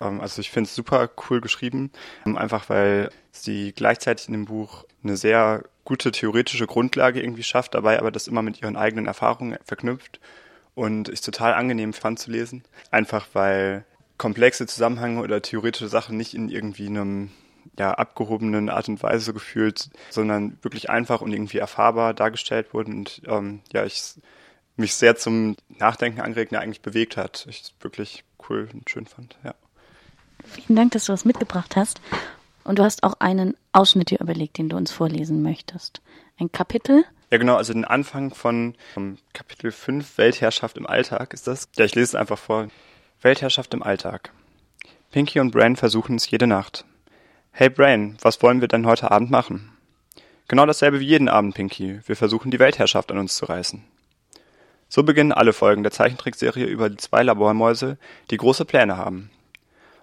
Ähm, 0.00 0.20
also 0.20 0.40
ich 0.40 0.50
finde 0.50 0.68
es 0.68 0.74
super 0.74 1.10
cool 1.28 1.40
geschrieben, 1.40 1.90
ähm, 2.26 2.36
einfach 2.36 2.68
weil 2.68 3.10
sie 3.30 3.72
gleichzeitig 3.72 4.28
in 4.28 4.34
dem 4.34 4.44
Buch 4.46 4.84
eine 5.02 5.16
sehr 5.16 5.64
gute 5.84 6.12
theoretische 6.12 6.66
Grundlage 6.66 7.20
irgendwie 7.22 7.42
schafft, 7.42 7.74
dabei 7.74 7.98
aber 7.98 8.10
das 8.10 8.28
immer 8.28 8.42
mit 8.42 8.60
ihren 8.62 8.76
eigenen 8.76 9.06
Erfahrungen 9.06 9.58
verknüpft 9.64 10.20
und 10.74 11.08
ich 11.08 11.20
total 11.20 11.54
angenehm 11.54 11.92
fand 11.92 12.18
zu 12.18 12.30
lesen. 12.30 12.62
Einfach 12.90 13.26
weil 13.32 13.84
komplexe 14.18 14.66
Zusammenhänge 14.66 15.20
oder 15.20 15.42
theoretische 15.42 15.88
Sachen 15.88 16.16
nicht 16.16 16.34
in 16.34 16.48
irgendwie 16.48 16.86
einem 16.86 17.30
ja, 17.78 17.92
abgehobenen 17.92 18.68
Art 18.68 18.88
und 18.88 19.02
Weise 19.02 19.32
gefühlt, 19.32 19.90
sondern 20.10 20.58
wirklich 20.62 20.90
einfach 20.90 21.20
und 21.20 21.32
irgendwie 21.32 21.58
erfahrbar 21.58 22.14
dargestellt 22.14 22.74
wurden 22.74 22.94
und 22.94 23.22
ähm, 23.26 23.60
ja, 23.72 23.84
ich 23.84 24.14
mich 24.76 24.94
sehr 24.94 25.16
zum 25.16 25.56
Nachdenken 25.68 26.20
angeregt 26.20 26.54
eigentlich 26.54 26.82
bewegt 26.82 27.16
hat. 27.16 27.46
Ich 27.48 27.62
es 27.62 27.72
wirklich 27.80 28.24
cool 28.48 28.68
und 28.72 28.88
schön 28.88 29.06
fand, 29.06 29.36
ja. 29.44 29.54
Vielen 30.44 30.76
Dank, 30.76 30.92
dass 30.92 31.04
du 31.04 31.12
was 31.12 31.24
mitgebracht 31.24 31.76
hast. 31.76 32.00
Und 32.64 32.78
du 32.78 32.84
hast 32.84 33.02
auch 33.02 33.14
einen 33.20 33.56
Ausschnitt 33.72 34.10
hier 34.10 34.20
überlegt, 34.20 34.58
den 34.58 34.68
du 34.68 34.76
uns 34.76 34.92
vorlesen 34.92 35.42
möchtest. 35.42 36.00
Ein 36.38 36.50
Kapitel. 36.52 37.04
Ja, 37.30 37.38
genau, 37.38 37.56
also 37.56 37.72
den 37.72 37.84
Anfang 37.84 38.34
von 38.34 38.74
Kapitel 39.32 39.72
5, 39.72 40.18
Weltherrschaft 40.18 40.76
im 40.76 40.86
Alltag 40.86 41.32
ist 41.32 41.46
das. 41.46 41.68
Ja, 41.76 41.84
ich 41.84 41.94
lese 41.94 42.04
es 42.04 42.14
einfach 42.14 42.38
vor. 42.38 42.68
Weltherrschaft 43.22 43.72
im 43.72 43.84
Alltag. 43.84 44.32
Pinky 45.12 45.38
und 45.38 45.52
Brain 45.52 45.76
versuchen 45.76 46.16
es 46.16 46.28
jede 46.28 46.48
Nacht. 46.48 46.84
Hey 47.52 47.70
Brain, 47.70 48.16
was 48.20 48.42
wollen 48.42 48.60
wir 48.60 48.66
denn 48.66 48.84
heute 48.84 49.12
Abend 49.12 49.30
machen? 49.30 49.70
Genau 50.48 50.66
dasselbe 50.66 50.98
wie 50.98 51.06
jeden 51.06 51.28
Abend, 51.28 51.54
Pinky. 51.54 52.00
Wir 52.04 52.16
versuchen 52.16 52.50
die 52.50 52.58
Weltherrschaft 52.58 53.12
an 53.12 53.18
uns 53.18 53.36
zu 53.36 53.44
reißen. 53.44 53.84
So 54.88 55.04
beginnen 55.04 55.30
alle 55.30 55.52
Folgen 55.52 55.84
der 55.84 55.92
Zeichentrickserie 55.92 56.66
über 56.66 56.90
die 56.90 56.96
zwei 56.96 57.22
Labormäuse, 57.22 57.96
die 58.30 58.38
große 58.38 58.64
Pläne 58.64 58.96
haben. 58.96 59.30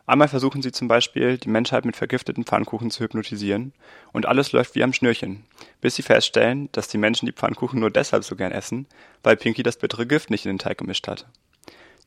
Einmal 0.06 0.30
versuchen 0.30 0.62
sie 0.62 0.72
zum 0.72 0.88
Beispiel, 0.88 1.38
die 1.38 1.50
Menschheit 1.50 1.84
mit 1.84 1.98
vergifteten 1.98 2.46
Pfannkuchen 2.46 2.90
zu 2.90 3.04
hypnotisieren, 3.04 3.74
und 4.14 4.28
alles 4.28 4.54
läuft 4.54 4.76
wie 4.76 4.84
am 4.84 4.94
Schnürchen, 4.94 5.44
bis 5.82 5.96
sie 5.96 6.04
feststellen, 6.04 6.70
dass 6.72 6.88
die 6.88 6.98
Menschen 6.98 7.26
die 7.26 7.34
Pfannkuchen 7.34 7.82
nur 7.82 7.92
deshalb 7.92 8.24
so 8.24 8.38
gern 8.38 8.54
essen, 8.54 8.88
weil 9.24 9.36
Pinky 9.36 9.62
das 9.62 9.78
bittere 9.78 10.08
Gift 10.08 10.30
nicht 10.30 10.46
in 10.46 10.54
den 10.54 10.60
Teig 10.60 10.78
gemischt 10.78 11.08
hat. 11.10 11.28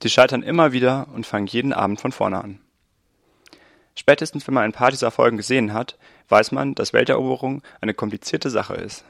Sie 0.03 0.09
scheitern 0.09 0.43
immer 0.43 0.73
wieder 0.73 1.07
und 1.15 1.27
fangen 1.27 1.47
jeden 1.47 1.73
Abend 1.73 2.01
von 2.01 2.11
vorne 2.11 2.43
an. 2.43 2.59
Spätestens 3.95 4.45
wenn 4.49 4.55
man 4.55 4.65
ein 4.65 4.73
paar 4.73 4.91
dieser 4.91 5.13
Folgen 5.13 5.37
gesehen 5.37 5.73
hat, 5.73 5.97
weiß 6.29 6.51
man, 6.51 6.75
dass 6.75 6.93
Welteroberung 6.93 7.63
eine 7.81 7.95
komplizierte 7.95 8.51
Sache 8.51 8.75
ist. 8.75 9.05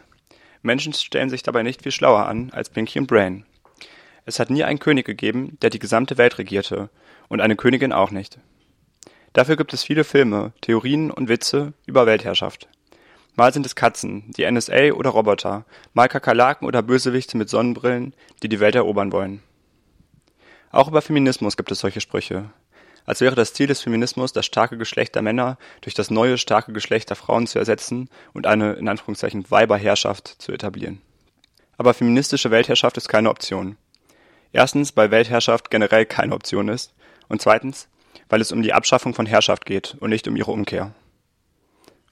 Menschen 0.61 0.93
stellen 0.93 1.31
sich 1.31 1.43
dabei 1.43 1.63
nicht 1.63 1.83
viel 1.83 1.93
schlauer 1.93 2.27
an 2.27 2.51
als 2.53 2.69
Pinky 2.69 2.99
und 2.99 3.07
Brain. 3.07 3.47
Es 4.27 4.39
hat 4.39 4.51
nie 4.51 4.65
einen 4.65 4.81
König 4.81 5.07
gegeben, 5.07 5.57
der 5.63 5.71
die 5.71 5.79
gesamte 5.79 6.19
Welt 6.19 6.37
regierte, 6.37 6.91
und 7.29 7.41
eine 7.41 7.57
Königin 7.57 7.95
auch 7.95 8.11
nicht. 8.11 8.39
Dafür 9.33 9.57
gibt 9.57 9.73
es 9.73 9.85
viele 9.85 10.05
Filme, 10.05 10.53
Theorien 10.61 11.11
und 11.11 11.29
Witze 11.31 11.73
über 11.87 12.05
Weltherrschaft. 12.05 12.69
Mal 13.35 13.55
sind 13.55 13.65
es 13.65 13.77
Katzen, 13.77 14.31
die 14.37 14.49
NSA 14.49 14.93
oder 14.93 15.09
Roboter, 15.09 15.65
mal 15.95 16.09
Kakerlaken 16.09 16.69
oder 16.69 16.83
Bösewichte 16.83 17.39
mit 17.39 17.49
Sonnenbrillen, 17.49 18.13
die 18.43 18.51
die 18.51 18.61
Welt 18.61 18.75
erobern 18.75 19.11
wollen. 19.11 19.43
Auch 20.73 20.89
über 20.89 21.03
Feminismus 21.03 21.59
gibt 21.59 21.71
es 21.71 21.81
solche 21.81 22.01
Sprüche. 22.01 22.51
Als 23.05 23.21
wäre 23.21 23.35
das 23.35 23.53
Ziel 23.53 23.67
des 23.67 23.83
Feminismus, 23.83 24.33
das 24.33 24.47
starke 24.47 24.79
Geschlecht 24.79 25.15
der 25.15 25.23
Männer 25.23 25.59
durch 25.83 25.95
das 25.95 26.11
neue 26.11 26.39
starke 26.39 26.73
Geschlecht 26.73 27.11
der 27.11 27.17
Frauen 27.17 27.47
zu 27.47 27.59
ersetzen 27.59 28.09
und 28.33 28.47
eine 28.47 28.73
in 28.75 28.89
Anführungszeichen 28.89 29.51
Weiberherrschaft 29.51 30.29
zu 30.39 30.51
etablieren. 30.51 31.03
Aber 31.77 31.93
feministische 31.93 32.51
Weltherrschaft 32.51 32.97
ist 32.97 33.09
keine 33.09 33.29
Option. 33.29 33.77
Erstens, 34.53 34.97
weil 34.97 35.11
Weltherrschaft 35.11 35.71
generell 35.71 36.07
keine 36.07 36.35
Option 36.35 36.69
ist 36.69 36.95
und 37.29 37.43
zweitens, 37.43 37.89
weil 38.31 38.41
es 38.41 38.53
um 38.53 38.63
die 38.63 38.73
Abschaffung 38.73 39.15
von 39.15 39.27
Herrschaft 39.27 39.67
geht 39.67 39.97
und 40.01 40.09
nicht 40.09 40.27
um 40.27 40.37
ihre 40.37 40.53
Umkehr. 40.53 40.95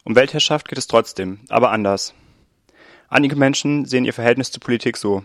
Um 0.04 0.16
Weltherrschaft 0.16 0.68
geht 0.68 0.78
es 0.78 0.86
trotzdem, 0.86 1.40
aber 1.48 1.70
anders. 1.70 2.14
Einige 3.08 3.36
Menschen 3.36 3.86
sehen 3.86 4.04
ihr 4.04 4.12
Verhältnis 4.12 4.50
zur 4.50 4.60
Politik 4.60 4.98
so. 4.98 5.22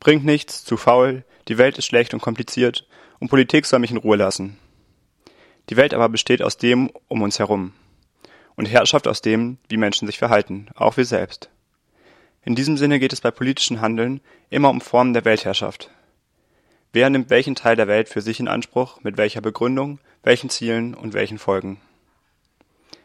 Bringt 0.00 0.24
nichts, 0.24 0.64
zu 0.64 0.76
faul, 0.76 1.24
die 1.48 1.58
Welt 1.58 1.78
ist 1.78 1.86
schlecht 1.86 2.14
und 2.14 2.20
kompliziert 2.20 2.86
und 3.20 3.28
Politik 3.28 3.66
soll 3.66 3.80
mich 3.80 3.90
in 3.90 3.96
Ruhe 3.96 4.16
lassen. 4.16 4.58
Die 5.70 5.76
Welt 5.76 5.94
aber 5.94 6.08
besteht 6.08 6.42
aus 6.42 6.56
dem 6.56 6.90
um 7.08 7.22
uns 7.22 7.38
herum. 7.38 7.72
Und 8.56 8.66
Herrschaft 8.66 9.08
aus 9.08 9.20
dem, 9.20 9.58
wie 9.68 9.76
Menschen 9.76 10.06
sich 10.06 10.18
verhalten, 10.18 10.68
auch 10.74 10.96
wir 10.96 11.04
selbst. 11.04 11.50
In 12.44 12.54
diesem 12.54 12.76
Sinne 12.76 12.98
geht 12.98 13.12
es 13.12 13.20
bei 13.20 13.30
politischen 13.30 13.80
Handeln 13.80 14.20
immer 14.50 14.70
um 14.70 14.80
Formen 14.80 15.14
der 15.14 15.24
Weltherrschaft. 15.24 15.90
Wer 16.92 17.10
nimmt 17.10 17.30
welchen 17.30 17.56
Teil 17.56 17.74
der 17.74 17.88
Welt 17.88 18.08
für 18.08 18.20
sich 18.20 18.38
in 18.38 18.46
Anspruch, 18.46 19.02
mit 19.02 19.16
welcher 19.16 19.40
Begründung, 19.40 19.98
welchen 20.22 20.50
Zielen 20.50 20.94
und 20.94 21.14
welchen 21.14 21.38
Folgen. 21.38 21.80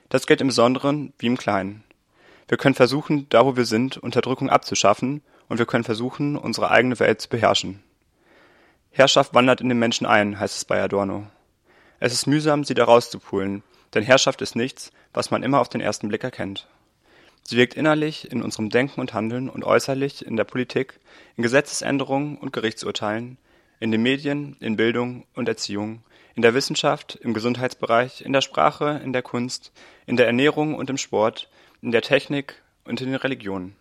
Das 0.09 0.27
gilt 0.27 0.41
im 0.41 0.47
Besonderen 0.47 1.13
wie 1.17 1.27
im 1.27 1.37
Kleinen. 1.37 1.83
Wir 2.47 2.57
können 2.57 2.75
versuchen, 2.75 3.27
da 3.29 3.45
wo 3.45 3.55
wir 3.55 3.65
sind, 3.65 3.97
Unterdrückung 3.97 4.49
abzuschaffen 4.49 5.21
und 5.47 5.57
wir 5.57 5.65
können 5.65 5.83
versuchen, 5.83 6.35
unsere 6.35 6.69
eigene 6.69 6.99
Welt 6.99 7.21
zu 7.21 7.29
beherrschen. 7.29 7.81
Herrschaft 8.99 9.33
wandert 9.33 9.61
in 9.61 9.69
den 9.69 9.79
Menschen 9.79 10.05
ein, 10.05 10.41
heißt 10.41 10.57
es 10.57 10.65
bei 10.65 10.83
Adorno. 10.83 11.25
Es 12.01 12.11
ist 12.11 12.27
mühsam, 12.27 12.65
sie 12.65 12.73
da 12.73 12.83
rauszupulen, 12.83 13.63
denn 13.93 14.03
Herrschaft 14.03 14.41
ist 14.41 14.57
nichts, 14.57 14.91
was 15.13 15.31
man 15.31 15.41
immer 15.41 15.61
auf 15.61 15.69
den 15.69 15.79
ersten 15.79 16.09
Blick 16.09 16.25
erkennt. 16.25 16.67
Sie 17.43 17.55
wirkt 17.55 17.75
innerlich 17.75 18.29
in 18.29 18.43
unserem 18.43 18.69
Denken 18.69 18.99
und 18.99 19.13
Handeln 19.13 19.49
und 19.49 19.63
äußerlich 19.63 20.25
in 20.25 20.35
der 20.35 20.43
Politik, 20.43 20.99
in 21.37 21.43
Gesetzesänderungen 21.43 22.37
und 22.37 22.51
Gerichtsurteilen, 22.51 23.37
in 23.79 23.93
den 23.93 24.01
Medien, 24.01 24.57
in 24.59 24.75
Bildung 24.75 25.25
und 25.33 25.47
Erziehung, 25.47 26.03
in 26.35 26.41
der 26.41 26.53
Wissenschaft, 26.53 27.15
im 27.21 27.33
Gesundheitsbereich, 27.33 28.19
in 28.19 28.33
der 28.33 28.41
Sprache, 28.41 28.99
in 29.01 29.13
der 29.13 29.21
Kunst, 29.21 29.71
in 30.07 30.17
der 30.17 30.27
Ernährung 30.27 30.75
und 30.75 30.89
im 30.89 30.97
Sport, 30.97 31.49
in 31.81 31.91
der 31.91 32.01
Technik 32.01 32.61
und 32.83 32.99
in 32.99 33.07
den 33.07 33.15
Religionen. 33.15 33.77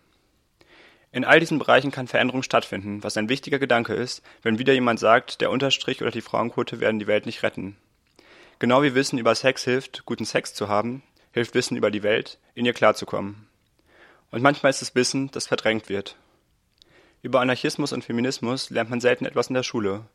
In 1.11 1.25
all 1.25 1.39
diesen 1.39 1.57
Bereichen 1.57 1.91
kann 1.91 2.07
Veränderung 2.07 2.43
stattfinden, 2.43 3.03
was 3.03 3.17
ein 3.17 3.29
wichtiger 3.29 3.57
Gedanke 3.57 3.93
ist, 3.93 4.21
wenn 4.43 4.59
wieder 4.59 4.73
jemand 4.73 4.99
sagt, 4.99 5.41
der 5.41 5.49
Unterstrich 5.49 6.01
oder 6.01 6.11
die 6.11 6.21
Frauenquote 6.21 6.79
werden 6.79 6.99
die 6.99 7.07
Welt 7.07 7.25
nicht 7.25 7.41
retten. 7.41 7.77
Genau 8.59 8.83
wie 8.83 8.93
Wissen 8.93 9.17
über 9.17 9.33
Sex 9.33 9.63
hilft, 9.63 10.05
guten 10.05 10.25
Sex 10.25 10.53
zu 10.53 10.67
haben, 10.67 11.01
hilft 11.31 11.55
Wissen 11.55 11.77
über 11.77 11.89
die 11.89 12.03
Welt, 12.03 12.37
in 12.53 12.65
ihr 12.65 12.73
klarzukommen. 12.73 13.47
Und 14.31 14.43
manchmal 14.43 14.69
ist 14.69 14.83
es 14.83 14.93
Wissen, 14.93 15.31
das 15.31 15.47
verdrängt 15.47 15.89
wird. 15.89 16.15
Über 17.23 17.41
Anarchismus 17.41 17.91
und 17.91 18.03
Feminismus 18.03 18.69
lernt 18.69 18.91
man 18.91 19.01
selten 19.01 19.25
etwas 19.25 19.47
in 19.47 19.55
der 19.55 19.63
Schule. 19.63 20.05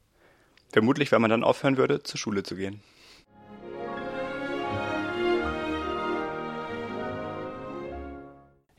Vermutlich, 0.72 1.10
weil 1.10 1.18
man 1.18 1.30
dann 1.30 1.44
aufhören 1.44 1.76
würde, 1.76 2.02
zur 2.02 2.18
Schule 2.18 2.44
zu 2.44 2.54
gehen. 2.54 2.82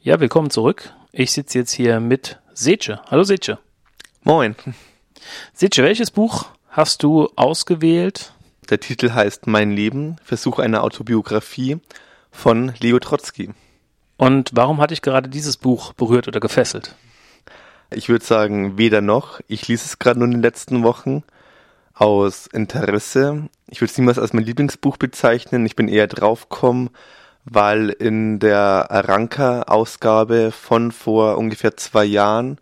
Ja, 0.05 0.19
willkommen 0.19 0.51
zurück. 0.51 0.93
Ich 1.11 1.31
sitze 1.31 1.57
jetzt 1.57 1.71
hier 1.71 1.99
mit 1.99 2.37
Seche. 2.53 3.01
Hallo 3.09 3.23
Seche. 3.23 3.57
Moin. 4.21 4.55
Seche, 5.51 5.81
welches 5.81 6.11
Buch 6.11 6.45
hast 6.69 7.01
du 7.01 7.29
ausgewählt? 7.35 8.31
Der 8.69 8.79
Titel 8.79 9.13
heißt 9.13 9.47
Mein 9.47 9.71
Leben, 9.71 10.17
Versuch 10.23 10.59
einer 10.59 10.83
Autobiografie 10.83 11.79
von 12.29 12.73
Leo 12.79 12.99
Trotsky. 12.99 13.49
Und 14.17 14.51
warum 14.53 14.79
hat 14.79 14.91
dich 14.91 15.01
gerade 15.01 15.27
dieses 15.27 15.57
Buch 15.57 15.93
berührt 15.93 16.27
oder 16.27 16.39
gefesselt? 16.39 16.93
Ich 17.89 18.07
würde 18.07 18.23
sagen, 18.23 18.77
weder 18.77 19.01
noch. 19.01 19.39
Ich 19.47 19.67
lese 19.67 19.85
es 19.85 19.97
gerade 19.97 20.19
nur 20.19 20.27
in 20.27 20.33
den 20.33 20.43
letzten 20.43 20.83
Wochen 20.83 21.23
aus 21.95 22.45
Interesse. 22.45 23.49
Ich 23.71 23.81
würde 23.81 23.89
es 23.89 23.97
niemals 23.97 24.19
als 24.19 24.33
mein 24.33 24.45
Lieblingsbuch 24.45 24.97
bezeichnen. 24.97 25.65
Ich 25.65 25.75
bin 25.75 25.87
eher 25.87 26.05
draufgekommen, 26.05 26.91
weil 27.45 27.89
in 27.89 28.39
der 28.39 28.89
Aranka-Ausgabe 28.89 30.51
von 30.51 30.91
vor 30.91 31.37
ungefähr 31.37 31.77
zwei 31.77 32.03
Jahren 32.05 32.57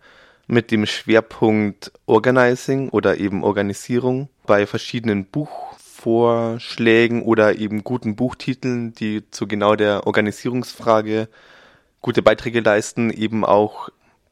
mit 0.46 0.70
dem 0.70 0.84
Schwerpunkt 0.84 1.90
Organizing 2.06 2.90
oder 2.90 3.18
eben 3.18 3.42
Organisierung 3.42 4.28
bei 4.46 4.66
verschiedenen 4.66 5.24
Buchvorschlägen 5.24 7.22
oder 7.22 7.56
eben 7.58 7.82
guten 7.82 8.14
Buchtiteln, 8.14 8.92
die 8.92 9.30
zu 9.30 9.46
genau 9.46 9.74
der 9.74 10.06
Organisierungsfrage 10.06 11.28
gute 12.02 12.20
Beiträge 12.22 12.60
leisten, 12.60 13.10
eben 13.10 13.44
auch 13.46 13.88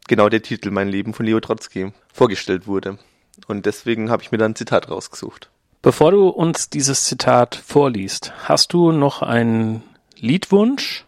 genau 0.06 0.28
der 0.28 0.42
Titel 0.42 0.70
Mein 0.70 0.88
Leben 0.88 1.14
von 1.14 1.24
Leo 1.24 1.40
Trotzki 1.40 1.92
vorgestellt 2.12 2.66
wurde. 2.66 2.98
Und 3.46 3.64
deswegen 3.64 4.10
habe 4.10 4.22
ich 4.22 4.30
mir 4.30 4.38
dann 4.38 4.52
ein 4.52 4.56
Zitat 4.56 4.90
rausgesucht. 4.90 5.50
Bevor 5.80 6.10
du 6.10 6.28
uns 6.28 6.68
dieses 6.68 7.06
Zitat 7.06 7.54
vorliest, 7.56 8.32
hast 8.46 8.74
du 8.74 8.92
noch 8.92 9.22
einen 9.22 9.82
Liedwunsch? 10.22 11.04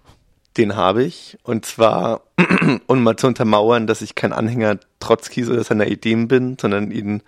Den 0.56 0.74
habe 0.74 1.04
ich. 1.04 1.38
Und 1.44 1.64
zwar, 1.64 2.22
um 2.88 3.04
mal 3.04 3.14
zu 3.14 3.28
untermauern, 3.28 3.86
dass 3.86 4.02
ich 4.02 4.16
kein 4.16 4.32
Anhänger 4.32 4.80
Trotzkis 4.98 5.48
oder 5.48 5.62
seiner 5.62 5.86
Ideen 5.86 6.26
bin, 6.26 6.58
sondern 6.60 6.90
ihn 6.90 7.22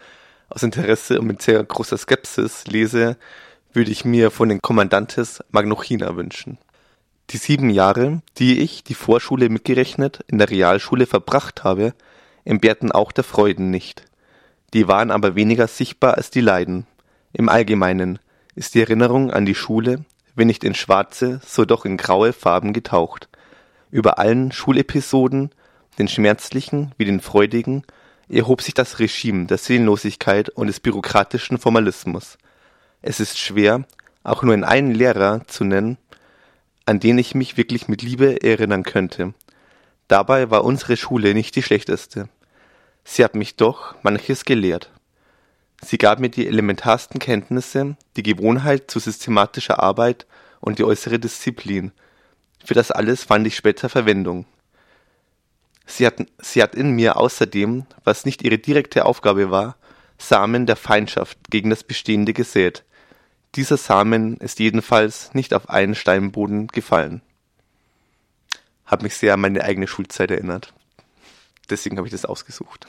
aus 0.48 0.64
Interesse 0.64 1.20
und 1.20 1.28
mit 1.28 1.42
sehr 1.42 1.62
großer 1.62 1.96
Skepsis 1.96 2.66
lese, 2.66 3.16
würde 3.72 3.92
ich 3.92 4.04
mir 4.04 4.32
von 4.32 4.48
den 4.48 4.60
Kommandantes 4.60 5.44
Magnochina 5.52 6.16
wünschen. 6.16 6.58
Die 7.30 7.36
sieben 7.36 7.70
Jahre, 7.70 8.20
die 8.36 8.58
ich, 8.58 8.82
die 8.82 8.94
Vorschule 8.94 9.48
mitgerechnet, 9.48 10.24
in 10.26 10.38
der 10.38 10.50
Realschule 10.50 11.06
verbracht 11.06 11.62
habe, 11.62 11.94
entbehrten 12.44 12.90
auch 12.90 13.12
der 13.12 13.22
Freuden 13.22 13.70
nicht. 13.70 14.06
Die 14.74 14.88
waren 14.88 15.12
aber 15.12 15.36
weniger 15.36 15.68
sichtbar 15.68 16.14
als 16.14 16.30
die 16.30 16.40
Leiden. 16.40 16.84
Im 17.32 17.48
Allgemeinen 17.48 18.18
ist 18.56 18.74
die 18.74 18.80
Erinnerung 18.80 19.30
an 19.30 19.46
die 19.46 19.54
Schule, 19.54 20.04
wenn 20.36 20.46
nicht 20.46 20.62
in 20.62 20.74
schwarze, 20.74 21.40
so 21.44 21.64
doch 21.64 21.84
in 21.84 21.96
graue 21.96 22.32
Farben 22.32 22.72
getaucht. 22.72 23.28
Über 23.90 24.18
allen 24.18 24.52
Schulepisoden, 24.52 25.50
den 25.98 26.08
schmerzlichen 26.08 26.92
wie 26.98 27.06
den 27.06 27.20
freudigen, 27.20 27.82
erhob 28.28 28.62
sich 28.62 28.74
das 28.74 28.98
Regime 28.98 29.46
der 29.46 29.58
Seelenlosigkeit 29.58 30.50
und 30.50 30.66
des 30.66 30.80
bürokratischen 30.80 31.58
Formalismus. 31.58 32.38
Es 33.02 33.18
ist 33.20 33.38
schwer, 33.38 33.84
auch 34.22 34.42
nur 34.42 34.54
in 34.54 34.64
einen 34.64 34.94
Lehrer 34.94 35.46
zu 35.46 35.64
nennen, 35.64 35.96
an 36.84 37.00
den 37.00 37.18
ich 37.18 37.34
mich 37.34 37.56
wirklich 37.56 37.88
mit 37.88 38.02
Liebe 38.02 38.42
erinnern 38.42 38.82
könnte. 38.82 39.34
Dabei 40.08 40.50
war 40.50 40.64
unsere 40.64 40.96
Schule 40.96 41.34
nicht 41.34 41.56
die 41.56 41.62
schlechteste. 41.62 42.28
Sie 43.04 43.24
hat 43.24 43.34
mich 43.34 43.56
doch 43.56 43.94
manches 44.02 44.44
gelehrt. 44.44 44.90
Sie 45.82 45.98
gab 45.98 46.20
mir 46.20 46.30
die 46.30 46.46
elementarsten 46.46 47.20
Kenntnisse, 47.20 47.96
die 48.16 48.22
Gewohnheit 48.22 48.90
zu 48.90 48.98
systematischer 48.98 49.82
Arbeit 49.82 50.26
und 50.60 50.78
die 50.78 50.84
äußere 50.84 51.18
Disziplin. 51.18 51.92
Für 52.64 52.74
das 52.74 52.90
alles 52.90 53.24
fand 53.24 53.46
ich 53.46 53.56
später 53.56 53.88
Verwendung. 53.88 54.46
Sie 55.86 56.06
hat, 56.06 56.16
sie 56.38 56.62
hat 56.62 56.74
in 56.74 56.92
mir 56.92 57.16
außerdem, 57.16 57.86
was 58.02 58.24
nicht 58.24 58.42
ihre 58.42 58.58
direkte 58.58 59.04
Aufgabe 59.04 59.50
war, 59.50 59.76
Samen 60.18 60.66
der 60.66 60.76
Feindschaft 60.76 61.38
gegen 61.50 61.70
das 61.70 61.84
Bestehende 61.84 62.32
gesät. 62.32 62.84
Dieser 63.54 63.76
Samen 63.76 64.38
ist 64.38 64.58
jedenfalls 64.58 65.32
nicht 65.34 65.54
auf 65.54 65.68
einen 65.70 65.94
Steinboden 65.94 66.68
gefallen. 66.68 67.22
Hat 68.84 69.02
mich 69.02 69.14
sehr 69.16 69.34
an 69.34 69.40
meine 69.40 69.62
eigene 69.62 69.86
Schulzeit 69.86 70.30
erinnert. 70.30 70.72
Deswegen 71.70 71.98
habe 71.98 72.08
ich 72.08 72.12
das 72.12 72.24
ausgesucht. 72.24 72.86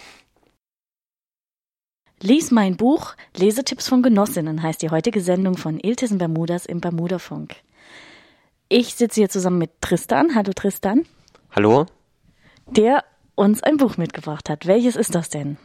Lies 2.19 2.49
mein 2.49 2.77
Buch 2.77 3.13
Lesetipps 3.35 3.87
von 3.87 4.01
Genossinnen 4.01 4.63
heißt 4.63 4.81
die 4.81 4.89
heutige 4.89 5.21
Sendung 5.21 5.55
von 5.55 5.79
Iltis 5.79 6.17
Bermudas 6.17 6.65
im 6.65 6.81
Bermudafunk. 6.81 7.55
Ich 8.69 8.95
sitze 8.95 9.21
hier 9.21 9.29
zusammen 9.29 9.59
mit 9.59 9.81
Tristan. 9.81 10.33
Hallo 10.33 10.51
Tristan. 10.53 11.05
Hallo. 11.55 11.85
Der 12.65 13.03
uns 13.35 13.61
ein 13.61 13.77
Buch 13.77 13.97
mitgebracht 13.97 14.49
hat. 14.49 14.65
Welches 14.65 14.95
ist 14.95 15.13
das 15.13 15.29
denn? 15.29 15.57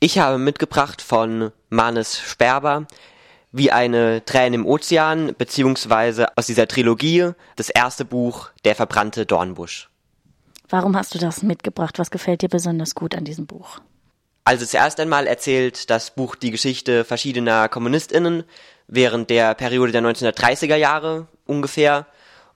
Ich 0.00 0.18
habe 0.18 0.38
mitgebracht 0.38 1.00
von 1.00 1.52
Manes 1.70 2.18
Sperber 2.18 2.88
wie 3.52 3.70
eine 3.70 4.24
Träne 4.24 4.56
im 4.56 4.66
Ozean, 4.66 5.32
beziehungsweise 5.38 6.36
aus 6.36 6.46
dieser 6.46 6.66
Trilogie 6.66 7.30
das 7.54 7.70
erste 7.70 8.04
Buch 8.04 8.50
Der 8.64 8.74
verbrannte 8.74 9.26
Dornbusch. 9.26 9.90
Warum 10.68 10.96
hast 10.96 11.14
du 11.14 11.20
das 11.20 11.44
mitgebracht? 11.44 12.00
Was 12.00 12.10
gefällt 12.10 12.42
dir 12.42 12.48
besonders 12.48 12.96
gut 12.96 13.14
an 13.14 13.24
diesem 13.24 13.46
Buch? 13.46 13.80
Also 14.44 14.66
zuerst 14.66 14.98
einmal 14.98 15.26
erzählt 15.26 15.88
das 15.88 16.10
Buch 16.10 16.34
die 16.34 16.50
Geschichte 16.50 17.04
verschiedener 17.04 17.68
KommunistInnen 17.68 18.44
während 18.88 19.30
der 19.30 19.54
Periode 19.54 19.92
der 19.92 20.02
1930er 20.02 20.76
Jahre 20.76 21.28
ungefähr 21.46 22.06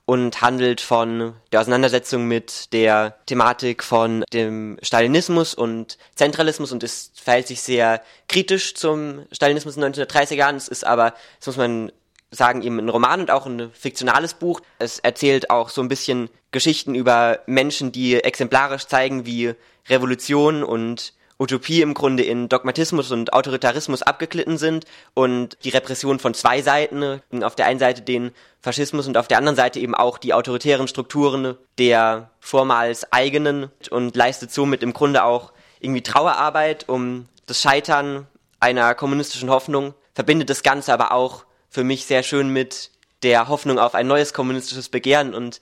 und 0.05 0.41
handelt 0.41 0.81
von 0.81 1.35
der 1.53 1.61
Auseinandersetzung 1.61 2.27
mit 2.27 2.73
der 2.73 3.17
Thematik 3.27 3.83
von 3.83 4.25
dem 4.33 4.79
Stalinismus 4.83 5.55
und 5.55 5.99
Zentralismus 6.15 6.73
und 6.73 6.83
es 6.83 7.13
verhält 7.15 7.49
sich 7.49 7.61
sehr 7.61 8.03
kritisch 8.29 8.75
zum 8.75 9.27
Stalinismus 9.33 9.77
in 9.77 9.83
den 9.83 9.93
1930er 9.95 10.35
Jahren. 10.35 10.57
Es 10.57 10.69
ist 10.69 10.85
aber, 10.85 11.15
das 11.39 11.47
muss 11.47 11.57
man 11.57 11.93
sagen, 12.31 12.63
eben 12.63 12.79
ein 12.79 12.89
Roman 12.89 13.21
und 13.21 13.31
auch 13.31 13.47
ein 13.47 13.71
fiktionales 13.73 14.35
Buch. 14.35 14.61
Es 14.79 14.99
erzählt 15.01 15.51
auch 15.51 15.71
so 15.71 15.83
ein 15.83 15.89
bisschen 15.89 16.31
Geschichten 16.53 16.95
über 16.95 17.41
Menschen, 17.47 17.91
die 17.91 18.15
exemplarisch 18.15 18.87
zeigen, 18.87 19.27
wie 19.27 19.55
Revolution 19.89 20.63
und 20.63 21.15
Utopie 21.39 21.83
im 21.83 21.95
Grunde 21.95 22.23
in 22.23 22.49
Dogmatismus 22.49 23.11
und 23.13 23.33
Autoritarismus 23.33 24.03
abgeglitten 24.03 24.57
sind 24.57 24.87
und 25.15 25.59
die 25.65 25.69
Repression 25.69 26.19
von 26.19 26.33
zwei 26.33 26.63
Seiten, 26.63 27.21
auf 27.43 27.55
der 27.55 27.67
einen 27.67 27.79
Seite 27.79 28.03
den 28.03 28.33
Faschismus 28.61 29.07
und 29.07 29.17
auf 29.17 29.29
der 29.29 29.39
anderen 29.39 29.57
Seite 29.57 29.79
eben 29.79 29.95
auch 29.95 30.19
die 30.19 30.33
autoritären 30.33 30.89
Strukturen 30.89 31.57
der 31.79 32.31
vormals 32.41 33.13
eigenen 33.13 33.71
und 33.91 34.17
leistet 34.17 34.51
somit 34.51 34.83
im 34.83 34.95
Grunde 34.95 35.25
auch 35.25 35.53
irgendwie 35.81 36.03
Trauerarbeit 36.03 36.89
um 36.89 37.27
das 37.47 37.61
Scheitern 37.61 38.27
einer 38.59 38.95
kommunistischen 38.95 39.51
Hoffnung, 39.51 39.95
verbindet 40.15 40.49
das 40.49 40.63
Ganze 40.63 40.93
aber 40.93 41.13
auch 41.13 41.45
für 41.69 41.85
mich 41.85 42.07
sehr 42.07 42.23
schön 42.23 42.49
mit 42.49 42.91
der 43.23 43.49
Hoffnung 43.49 43.79
auf 43.79 43.95
ein 43.95 44.07
neues 44.07 44.33
kommunistisches 44.33 44.89
Begehren 44.89 45.35
und 45.35 45.61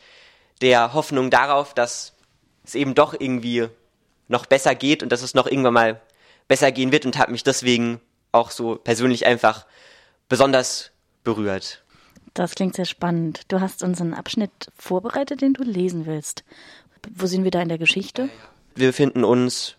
der 0.60 0.94
Hoffnung 0.94 1.30
darauf, 1.30 1.74
dass 1.74 2.12
es 2.64 2.74
eben 2.74 2.94
doch 2.94 3.14
irgendwie 3.18 3.68
noch 4.28 4.46
besser 4.46 4.74
geht 4.74 5.02
und 5.02 5.10
dass 5.10 5.22
es 5.22 5.34
noch 5.34 5.46
irgendwann 5.46 5.74
mal 5.74 6.00
besser 6.48 6.72
gehen 6.72 6.92
wird 6.92 7.06
und 7.06 7.18
hat 7.18 7.30
mich 7.30 7.42
deswegen 7.42 8.00
auch 8.32 8.50
so 8.50 8.76
persönlich 8.76 9.26
einfach 9.26 9.66
besonders 10.28 10.90
berührt. 11.22 11.82
Das 12.34 12.54
klingt 12.54 12.74
sehr 12.74 12.84
spannend. 12.84 13.42
Du 13.48 13.60
hast 13.60 13.82
uns 13.82 14.00
einen 14.00 14.14
Abschnitt 14.14 14.50
vorbereitet, 14.76 15.40
den 15.40 15.54
du 15.54 15.62
lesen 15.62 16.06
willst. 16.06 16.44
Wo 17.14 17.26
sind 17.26 17.44
wir 17.44 17.50
da 17.50 17.62
in 17.62 17.68
der 17.68 17.78
Geschichte? 17.78 18.28
Wir 18.74 18.88
befinden 18.88 19.24
uns 19.24 19.76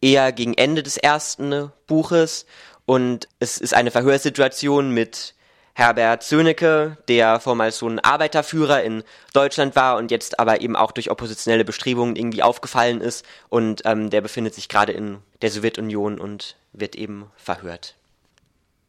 eher 0.00 0.32
gegen 0.32 0.54
Ende 0.54 0.82
des 0.82 0.96
ersten 0.96 1.70
Buches 1.86 2.46
und 2.86 3.28
es 3.38 3.58
ist 3.58 3.74
eine 3.74 3.92
Verhörsituation 3.92 4.90
mit 4.90 5.34
Herbert 5.74 6.22
Sönecke, 6.22 6.98
der 7.08 7.40
vormals 7.40 7.78
so 7.78 7.88
ein 7.88 7.98
Arbeiterführer 7.98 8.82
in 8.82 9.02
Deutschland 9.32 9.74
war 9.74 9.96
und 9.96 10.10
jetzt 10.10 10.38
aber 10.38 10.60
eben 10.60 10.76
auch 10.76 10.92
durch 10.92 11.10
oppositionelle 11.10 11.64
Bestrebungen 11.64 12.14
irgendwie 12.14 12.42
aufgefallen 12.42 13.00
ist 13.00 13.24
und 13.48 13.82
ähm, 13.86 14.10
der 14.10 14.20
befindet 14.20 14.54
sich 14.54 14.68
gerade 14.68 14.92
in 14.92 15.18
der 15.40 15.50
Sowjetunion 15.50 16.20
und 16.20 16.56
wird 16.72 16.94
eben 16.94 17.30
verhört. 17.36 17.96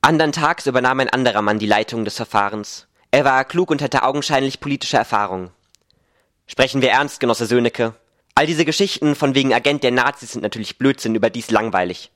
Andern 0.02 0.34
Tags 0.34 0.68
übernahm 0.68 1.00
ein 1.00 1.10
anderer 1.10 1.42
Mann 1.42 1.60
die 1.60 1.68
Leitung 1.68 2.04
des 2.04 2.18
Verfahrens. 2.18 2.88
Er 3.12 3.24
war 3.24 3.46
klug 3.46 3.72
und 3.72 3.82
hatte 3.82 4.04
augenscheinlich 4.04 4.60
politische 4.60 4.98
Erfahrung. 4.98 5.52
Sprechen 6.48 6.82
wir 6.82 6.92
ernst, 6.92 7.22
Genosse 7.22 7.46
Sönecke. 7.46 7.94
All 8.36 8.46
diese 8.46 8.66
Geschichten 8.66 9.16
von 9.16 9.36
wegen 9.36 9.54
Agent 9.54 9.84
der 9.84 9.92
Nazis 9.92 10.34
sind 10.34 10.42
natürlich 10.42 10.78
Blödsinn, 10.78 11.16
überdies 11.16 11.52
langweilig. 11.52 12.12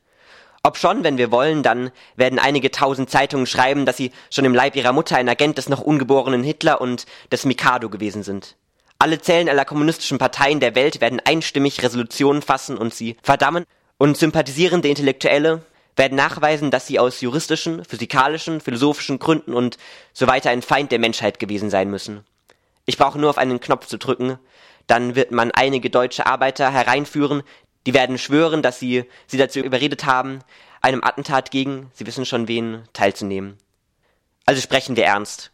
Ob 0.68 0.78
schon, 0.78 1.06
wenn 1.06 1.18
wir 1.18 1.32
wollen, 1.32 1.64
dann 1.64 1.92
werden 2.18 2.40
einige 2.40 2.72
tausend 2.72 3.10
Zeitungen 3.10 3.46
schreiben, 3.46 3.86
dass 3.86 3.96
sie 3.96 4.12
schon 4.30 4.44
im 4.44 4.54
Leib 4.54 4.76
ihrer 4.76 4.92
Mutter 4.92 5.16
ein 5.16 5.30
Agent 5.30 5.58
des 5.58 5.70
noch 5.70 5.80
ungeborenen 5.80 6.44
Hitler 6.44 6.82
und 6.82 7.06
des 7.32 7.46
Mikado 7.46 7.88
gewesen 7.88 8.22
sind. 8.22 8.58
Alle 9.00 9.22
Zellen 9.22 9.48
aller 9.48 9.64
kommunistischen 9.64 10.18
Parteien 10.18 10.60
der 10.60 10.76
Welt 10.76 11.00
werden 11.00 11.22
einstimmig 11.24 11.82
Resolutionen 11.84 12.42
fassen 12.42 12.78
und 12.78 12.94
sie 12.94 13.16
verdammen, 13.24 13.64
und 13.98 14.18
sympathisierende 14.18 14.90
Intellektuelle 14.90 15.62
werden 15.96 16.18
nachweisen, 16.18 16.70
dass 16.70 16.86
sie 16.86 17.00
aus 17.00 17.22
juristischen, 17.22 17.86
physikalischen, 17.86 18.60
philosophischen 18.60 19.20
Gründen 19.20 19.54
und 19.54 19.78
so 20.12 20.28
weiter 20.28 20.50
ein 20.50 20.62
Feind 20.62 20.92
der 20.92 21.00
Menschheit 21.00 21.40
gewesen 21.40 21.70
sein 21.70 21.90
müssen. 21.90 22.26
Ich 22.86 22.98
brauche 22.98 23.18
nur 23.18 23.30
auf 23.30 23.38
einen 23.38 23.62
Knopf 23.62 23.88
zu 23.88 23.98
drücken, 23.98 24.38
dann 24.86 25.16
wird 25.16 25.32
man 25.32 25.52
einige 25.52 25.90
deutsche 25.90 26.26
Arbeiter 26.26 26.72
hereinführen, 26.72 27.44
die 27.88 27.94
werden 27.94 28.18
schwören, 28.18 28.62
dass 28.62 28.80
sie 28.80 29.06
sie 29.28 29.38
dazu 29.38 29.60
überredet 29.60 30.04
haben, 30.04 30.42
einem 30.82 31.06
Attentat 31.06 31.52
gegen, 31.52 31.90
sie 31.94 32.06
wissen 32.06 32.26
schon 32.26 32.50
wen, 32.50 32.84
teilzunehmen. 32.92 33.58
Also 34.46 34.62
sprechen 34.62 34.98
wir 34.98 35.06
ernst. 35.06 35.52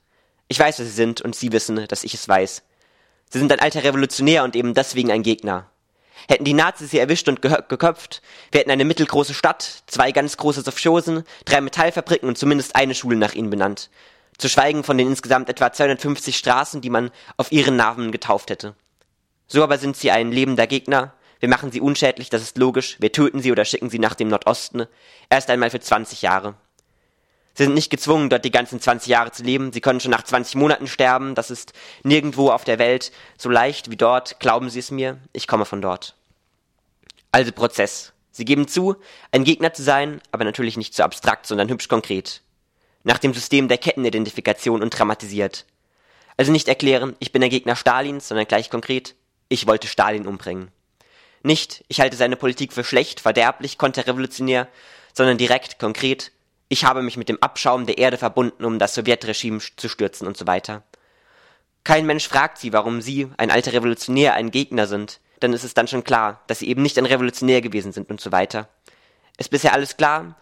Ich 0.47 0.57
weiß, 0.57 0.79
wer 0.79 0.85
sie 0.85 0.91
sind 0.91 1.21
und 1.21 1.35
sie 1.35 1.51
wissen, 1.51 1.85
dass 1.87 2.03
ich 2.03 2.15
es 2.15 2.27
weiß. 2.27 2.63
Sie 3.29 3.37
sind 3.37 3.51
ein 3.51 3.59
alter 3.59 3.83
Revolutionär 3.83 4.43
und 4.43 4.55
eben 4.55 4.73
deswegen 4.73 5.11
ein 5.11 5.21
Gegner. 5.21 5.69
Hätten 6.27 6.43
die 6.43 6.55
Nazis 6.55 6.89
sie 6.89 6.97
erwischt 6.97 7.29
und 7.29 7.43
geköpft, 7.43 8.23
wir 8.51 8.61
hätten 8.61 8.71
eine 8.71 8.85
mittelgroße 8.85 9.35
Stadt, 9.35 9.83
zwei 9.85 10.11
ganz 10.11 10.35
große 10.35 10.61
Sofchosen, 10.61 11.25
drei 11.45 11.61
Metallfabriken 11.61 12.27
und 12.27 12.39
zumindest 12.39 12.75
eine 12.75 12.95
Schule 12.95 13.15
nach 13.15 13.35
ihnen 13.35 13.51
benannt. 13.51 13.91
Zu 14.39 14.49
schweigen 14.49 14.83
von 14.83 14.97
den 14.97 15.07
insgesamt 15.07 15.49
etwa 15.49 15.71
250 15.71 16.35
Straßen, 16.35 16.81
die 16.81 16.89
man 16.89 17.11
auf 17.37 17.51
ihren 17.51 17.75
Namen 17.75 18.11
getauft 18.11 18.49
hätte. 18.49 18.73
So 19.45 19.61
aber 19.63 19.77
sind 19.77 19.95
sie 19.95 20.09
ein 20.09 20.31
lebender 20.31 20.65
Gegner, 20.65 21.13
wir 21.43 21.49
machen 21.49 21.73
sie 21.73 21.82
unschädlich, 21.82 22.29
das 22.29 22.41
ist 22.41 22.58
logisch. 22.58 22.95
Wir 23.01 23.12
töten 23.12 23.41
sie 23.41 23.51
oder 23.51 23.65
schicken 23.65 23.89
sie 23.89 23.99
nach 23.99 24.15
dem 24.15 24.29
Nordosten. 24.29 24.86
Erst 25.29 25.49
einmal 25.49 25.71
für 25.71 25.82
20 25.82 26.21
Jahre. 26.21 26.53
Sie 27.53 27.65
sind 27.65 27.73
nicht 27.73 27.89
gezwungen, 27.89 28.29
dort 28.29 28.45
die 28.45 28.49
ganzen 28.49 28.79
20 28.79 29.10
Jahre 29.10 29.32
zu 29.34 29.43
leben. 29.43 29.73
Sie 29.73 29.82
können 29.82 29.99
schon 29.99 30.12
nach 30.12 30.23
20 30.23 30.56
Monaten 30.56 30.88
sterben. 30.88 31.36
Das 31.36 31.51
ist 31.51 31.73
nirgendwo 32.03 32.49
auf 32.49 32.63
der 32.63 32.79
Welt 32.79 33.12
so 33.38 33.49
leicht 33.49 33.91
wie 33.91 33.97
dort. 33.97 34.39
Glauben 34.39 34.69
Sie 34.69 34.79
es 34.79 34.89
mir? 34.89 35.17
Ich 35.34 35.45
komme 35.45 35.65
von 35.65 35.82
dort. 35.82 36.15
Also 37.34 37.51
Prozess. 37.51 38.13
Sie 38.32 38.45
geben 38.45 38.69
zu, 38.69 38.95
ein 39.34 39.43
Gegner 39.43 39.73
zu 39.73 39.84
sein, 39.84 40.21
aber 40.32 40.45
natürlich 40.45 40.77
nicht 40.77 40.95
zu 40.95 41.03
abstrakt, 41.03 41.45
sondern 41.45 41.67
hübsch 41.67 41.89
konkret. 41.89 42.41
Nach 43.03 43.17
dem 43.17 43.34
System 43.34 43.67
der 43.67 43.79
Kettenidentifikation 43.79 44.82
und 44.82 44.97
dramatisiert. 44.97 45.65
Also 46.38 46.53
nicht 46.53 46.69
erklären, 46.69 47.17
ich 47.19 47.34
bin 47.34 47.41
der 47.41 47.49
Gegner 47.49 47.75
Stalins, 47.75 48.29
sondern 48.29 48.47
gleich 48.47 48.69
konkret, 48.69 49.15
ich 49.49 49.67
wollte 49.67 49.88
Stalin 49.88 50.25
umbringen. 50.25 50.71
Nicht, 51.43 51.84
ich 51.89 51.99
halte 51.99 52.17
seine 52.17 52.38
Politik 52.38 52.71
für 52.73 52.86
schlecht, 52.86 53.19
verderblich, 53.19 53.77
konterrevolutionär, 53.77 54.67
sondern 55.13 55.38
direkt, 55.38 55.77
konkret, 55.77 56.32
ich 56.69 56.86
habe 56.86 57.03
mich 57.03 57.17
mit 57.17 57.29
dem 57.29 57.41
Abschaum 57.43 57.86
der 57.86 57.97
Erde 57.97 58.17
verbunden, 58.17 58.65
um 58.65 58.79
das 58.79 58.95
Sowjetregime 58.95 59.60
zu 59.75 59.89
stürzen 59.89 60.25
und 60.25 60.38
so 60.38 60.47
weiter. 60.47 60.84
Kein 61.84 62.06
Mensch 62.06 62.27
fragt 62.27 62.58
sie, 62.58 62.71
warum 62.71 63.01
sie, 63.01 63.27
ein 63.38 63.51
alter 63.51 63.73
Revolutionär, 63.73 64.34
ein 64.34 64.51
Gegner 64.51 64.88
sind, 64.88 65.19
dann 65.41 65.51
ist 65.51 65.65
es 65.65 65.73
dann 65.73 65.89
schon 65.89 66.06
klar, 66.06 66.41
dass 66.47 66.60
sie 66.60 66.69
eben 66.69 66.82
nicht 66.82 66.97
ein 66.97 67.06
Revolutionär 67.06 67.62
gewesen 67.62 67.91
sind 67.91 68.10
und 68.10 68.21
so 68.21 68.32
weiter. 68.32 68.69
Ist 69.38 69.51
bisher 69.51 69.73
alles 69.73 69.97
klar? 69.97 70.38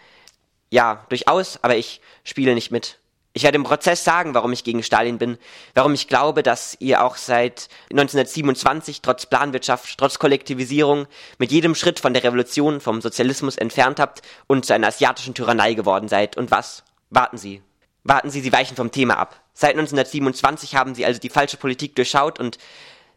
Ja, 0.69 1.05
durchaus, 1.09 1.61
aber 1.63 1.75
ich 1.75 1.99
spiele 2.23 2.53
nicht 2.53 2.71
mit. 2.71 3.00
Ich 3.33 3.43
werde 3.43 3.55
im 3.55 3.63
Prozess 3.63 4.03
sagen, 4.03 4.33
warum 4.33 4.51
ich 4.51 4.63
gegen 4.63 4.83
Stalin 4.83 5.17
bin, 5.17 5.37
warum 5.73 5.93
ich 5.93 6.09
glaube, 6.09 6.43
dass 6.43 6.75
ihr 6.79 7.03
auch 7.03 7.15
seit 7.15 7.69
1927 7.91 9.01
trotz 9.01 9.25
Planwirtschaft, 9.25 9.97
trotz 9.97 10.19
Kollektivisierung 10.19 11.07
mit 11.37 11.51
jedem 11.51 11.73
Schritt 11.73 11.99
von 12.01 12.13
der 12.13 12.23
Revolution, 12.23 12.81
vom 12.81 13.01
Sozialismus 13.01 13.57
entfernt 13.57 13.99
habt 13.99 14.21
und 14.47 14.65
zu 14.65 14.73
einer 14.73 14.87
asiatischen 14.87 15.33
Tyrannei 15.33 15.75
geworden 15.75 16.09
seid. 16.09 16.35
Und 16.35 16.51
was? 16.51 16.83
Warten 17.09 17.37
Sie. 17.37 17.61
Warten 18.03 18.29
Sie, 18.29 18.41
Sie 18.41 18.51
weichen 18.51 18.75
vom 18.75 18.91
Thema 18.91 19.17
ab. 19.17 19.39
Seit 19.53 19.71
1927 19.71 20.75
haben 20.75 20.95
Sie 20.95 21.05
also 21.05 21.19
die 21.19 21.29
falsche 21.29 21.57
Politik 21.57 21.95
durchschaut 21.95 22.39
und 22.39 22.57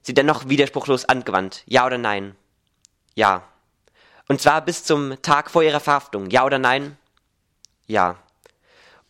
sie 0.02 0.14
dennoch 0.14 0.48
widerspruchslos 0.48 1.06
angewandt. 1.06 1.62
Ja 1.66 1.86
oder 1.86 1.98
nein? 1.98 2.36
Ja. 3.14 3.42
Und 4.28 4.40
zwar 4.40 4.60
bis 4.60 4.84
zum 4.84 5.20
Tag 5.22 5.50
vor 5.50 5.62
Ihrer 5.62 5.80
Verhaftung. 5.80 6.30
Ja 6.30 6.44
oder 6.44 6.58
nein? 6.58 6.96
Ja. 7.86 8.16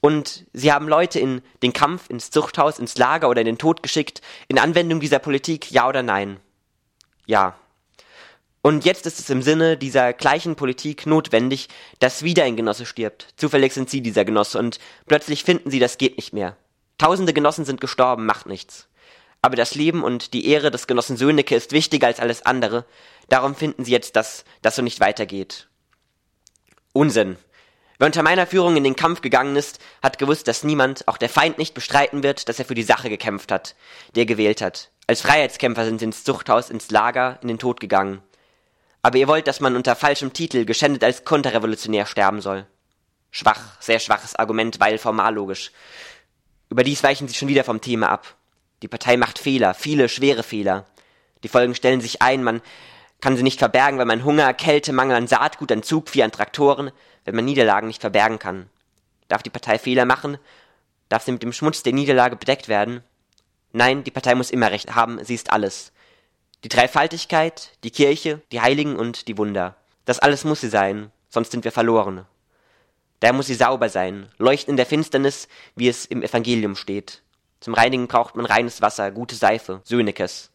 Und 0.05 0.45
sie 0.53 0.71
haben 0.71 0.87
Leute 0.87 1.19
in 1.19 1.41
den 1.63 1.73
Kampf, 1.73 2.11
ins 2.11 2.31
Zuchthaus, 2.31 2.79
ins 2.79 2.99
Lager 2.99 3.31
oder 3.31 3.41
in 3.41 3.47
den 3.47 3.57
Tod 3.57 3.83
geschickt, 3.83 4.21
in 4.49 4.59
Anwendung 4.59 5.01
dieser 5.01 5.19
Politik, 5.19 5.71
ja 5.71 5.89
oder 5.89 6.03
nein? 6.03 6.41
Ja. 7.25 7.59
Und 8.61 8.85
jetzt 8.85 9.07
ist 9.07 9.19
es 9.19 9.31
im 9.31 9.41
Sinne 9.41 9.79
dieser 9.79 10.13
gleichen 10.13 10.57
Politik 10.57 11.07
notwendig, 11.07 11.71
dass 12.01 12.23
wieder 12.23 12.45
ein 12.45 12.55
Genosse 12.55 12.85
stirbt. 12.85 13.29
Zufällig 13.39 13.73
sind 13.73 13.89
sie 13.89 14.03
dieser 14.03 14.27
Genosse 14.27 14.59
und 14.59 14.79
plötzlich 15.07 15.43
finden 15.43 15.71
sie, 15.71 15.79
das 15.79 15.97
geht 15.97 16.19
nicht 16.19 16.35
mehr. 16.35 16.59
Tausende 16.99 17.33
Genossen 17.33 17.65
sind 17.65 17.81
gestorben, 17.81 18.27
macht 18.27 18.45
nichts. 18.45 18.89
Aber 19.41 19.57
das 19.57 19.75
Leben 19.75 20.05
und 20.05 20.35
die 20.35 20.49
Ehre 20.49 20.71
des 20.71 20.87
Genossen 20.87 21.17
Söhnecke 21.17 21.57
ist 21.57 21.73
wichtiger 21.73 22.09
als 22.09 22.21
alles 22.21 22.45
andere. 22.45 22.85
Darum 23.31 23.55
finden 23.55 23.87
sie 23.87 23.93
jetzt, 23.93 24.17
dass 24.17 24.45
das 24.61 24.77
so 24.77 24.83
nicht 24.83 25.01
weitergeht. 25.01 25.67
Unsinn. 26.93 27.39
Wer 27.99 28.07
unter 28.07 28.23
meiner 28.23 28.47
Führung 28.47 28.77
in 28.77 28.85
den 28.85 28.97
Kampf 28.97 29.21
gegangen 29.21 29.55
ist, 29.55 29.79
hat 30.03 30.19
gewusst, 30.19 30.49
dass 30.49 30.65
niemand, 30.65 31.07
auch 31.07 31.17
der 31.17 31.29
Feind 31.29 31.59
nicht 31.59 31.75
bestreiten 31.75 32.23
wird, 32.23 32.49
dass 32.49 32.59
er 32.59 32.65
für 32.65 32.75
die 32.75 32.83
Sache 32.83 33.09
gekämpft 33.09 33.53
hat, 33.53 33.77
die 34.15 34.21
er 34.21 34.27
gewählt 34.27 34.61
hat. 34.61 34.91
Als 35.07 35.21
Freiheitskämpfer 35.21 35.85
sind 35.85 36.01
sie 36.01 36.07
ins 36.07 36.25
Zuchthaus, 36.25 36.71
ins 36.71 36.91
Lager, 36.91 37.39
in 37.43 37.49
den 37.49 37.59
Tod 37.59 37.79
gegangen. 37.79 38.23
Aber 39.03 39.19
ihr 39.19 39.29
wollt, 39.29 39.47
dass 39.47 39.61
man 39.61 39.77
unter 39.77 39.95
falschem 39.95 40.33
Titel 40.33 40.65
geschändet 40.65 41.05
als 41.05 41.25
Konterrevolutionär 41.25 42.07
sterben 42.07 42.41
soll. 42.41 42.67
Schwach, 43.31 43.81
sehr 43.81 44.01
schwaches 44.01 44.35
Argument, 44.35 44.81
weil 44.81 44.99
formal 44.99 45.35
logisch. 45.35 45.71
Überdies 46.71 47.03
weichen 47.03 47.29
sie 47.29 47.35
schon 47.35 47.49
wieder 47.49 47.65
vom 47.65 47.81
Thema 47.81 48.09
ab. 48.09 48.35
Die 48.83 48.89
Partei 48.89 49.17
macht 49.17 49.39
Fehler, 49.39 49.75
viele 49.75 50.09
schwere 50.09 50.43
Fehler. 50.43 50.87
Die 51.43 51.49
Folgen 51.49 51.75
stellen 51.75 52.01
sich 52.01 52.23
ein, 52.23 52.43
man 52.43 52.63
kann 53.25 53.39
sie 53.39 53.43
nicht 53.43 53.59
verbergen, 53.59 53.99
weil 53.99 54.05
man 54.05 54.23
Hunger, 54.23 54.53
Kälte, 54.53 54.93
Mangel 54.93 55.17
an 55.17 55.27
Saatgut, 55.27 55.73
an 55.73 55.83
Zugvieh, 55.83 56.23
an 56.23 56.31
Traktoren, 56.31 56.91
wenn 57.25 57.35
man 57.35 57.47
Niederlagen 57.47 57.87
nicht 57.87 58.03
verbergen 58.03 58.39
kann. 58.39 58.69
Darf 59.29 59.43
die 59.43 59.49
Partei 59.49 59.79
Fehler 59.79 60.05
machen? 60.05 60.37
Darf 61.09 61.23
sie 61.23 61.33
mit 61.33 61.43
dem 61.43 61.55
Schmutz 61.55 61.83
der 61.83 61.95
Niederlage 61.95 62.37
bedeckt 62.37 62.69
werden? 62.69 63.03
Nein, 63.73 64.05
die 64.05 64.11
Partei 64.11 64.35
muss 64.35 64.51
immer 64.51 64.71
Recht 64.71 64.95
haben, 64.95 65.25
sie 65.25 65.35
ist 65.35 65.55
alles. 65.55 65.91
Die 66.65 66.69
Dreifaltigkeit, 66.69 67.71
die 67.83 67.91
Kirche, 67.91 68.43
die 68.53 68.61
Heiligen 68.61 68.95
und 68.95 69.27
die 69.27 69.39
Wunder. 69.39 69.75
Das 70.05 70.19
alles 70.19 70.45
muss 70.45 70.61
sie 70.61 70.69
sein, 70.69 71.11
sonst 71.31 71.51
sind 71.51 71.65
wir 71.65 71.73
verloren. 71.73 72.27
Daher 73.21 73.33
muss 73.33 73.47
sie 73.47 73.55
sauber 73.55 73.89
sein, 73.89 74.29
leuchten 74.37 74.73
in 74.73 74.77
der 74.77 74.85
Finsternis, 74.85 75.49
wie 75.77 75.89
es 75.89 76.05
im 76.05 76.23
Evangelium 76.23 76.77
steht. 76.77 77.23
Zum 77.61 77.73
Reinigen 77.73 78.07
braucht 78.07 78.37
man 78.37 78.45
reines 78.45 78.83
Wasser, 78.83 79.11
gute 79.11 79.35
Seife, 79.35 79.81
Sönekes. 79.85 80.51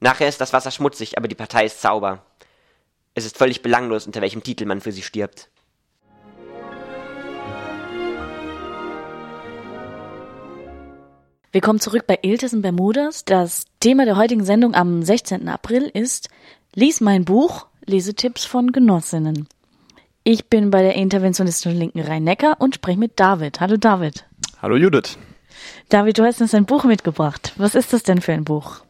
Nachher 0.00 0.28
ist 0.28 0.40
das 0.40 0.52
Wasser 0.52 0.70
schmutzig, 0.70 1.16
aber 1.16 1.26
die 1.26 1.34
Partei 1.34 1.64
ist 1.64 1.80
sauber. 1.80 2.22
Es 3.14 3.24
ist 3.24 3.38
völlig 3.38 3.62
belanglos, 3.62 4.06
unter 4.06 4.20
welchem 4.20 4.42
Titel 4.42 4.66
man 4.66 4.82
für 4.82 4.92
sie 4.92 5.02
stirbt. 5.02 5.48
Willkommen 11.50 11.80
zurück 11.80 12.06
bei 12.06 12.18
Iltis 12.20 12.52
in 12.52 12.60
Bermudas. 12.60 13.24
Das 13.24 13.64
Thema 13.80 14.04
der 14.04 14.18
heutigen 14.18 14.44
Sendung 14.44 14.74
am 14.74 15.02
16. 15.02 15.48
April 15.48 15.84
ist 15.84 16.28
Lies 16.74 17.00
mein 17.00 17.24
Buch, 17.24 17.66
Lesetipps 17.86 18.44
von 18.44 18.72
Genossinnen. 18.72 19.48
Ich 20.24 20.50
bin 20.50 20.70
bei 20.70 20.82
der 20.82 20.96
Interventionistin 20.96 21.72
Linken 21.72 22.00
Rhein-Neckar 22.00 22.56
und 22.60 22.74
spreche 22.74 22.98
mit 22.98 23.18
David. 23.18 23.60
Hallo 23.60 23.78
David. 23.78 24.26
Hallo 24.60 24.76
Judith. 24.76 25.16
David, 25.88 26.18
du 26.18 26.24
hast 26.24 26.42
uns 26.42 26.52
ein 26.52 26.66
Buch 26.66 26.84
mitgebracht. 26.84 27.54
Was 27.56 27.74
ist 27.74 27.94
das 27.94 28.02
denn 28.02 28.20
für 28.20 28.34
ein 28.34 28.44
Buch? 28.44 28.82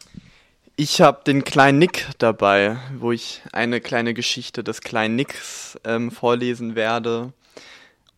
Ich 0.78 1.00
habe 1.00 1.22
den 1.26 1.42
kleinen 1.42 1.78
Nick 1.78 2.06
dabei, 2.18 2.76
wo 2.98 3.10
ich 3.10 3.40
eine 3.52 3.80
kleine 3.80 4.12
Geschichte 4.12 4.62
des 4.62 4.82
kleinen 4.82 5.16
Nicks 5.16 5.78
ähm, 5.84 6.10
vorlesen 6.10 6.74
werde. 6.74 7.32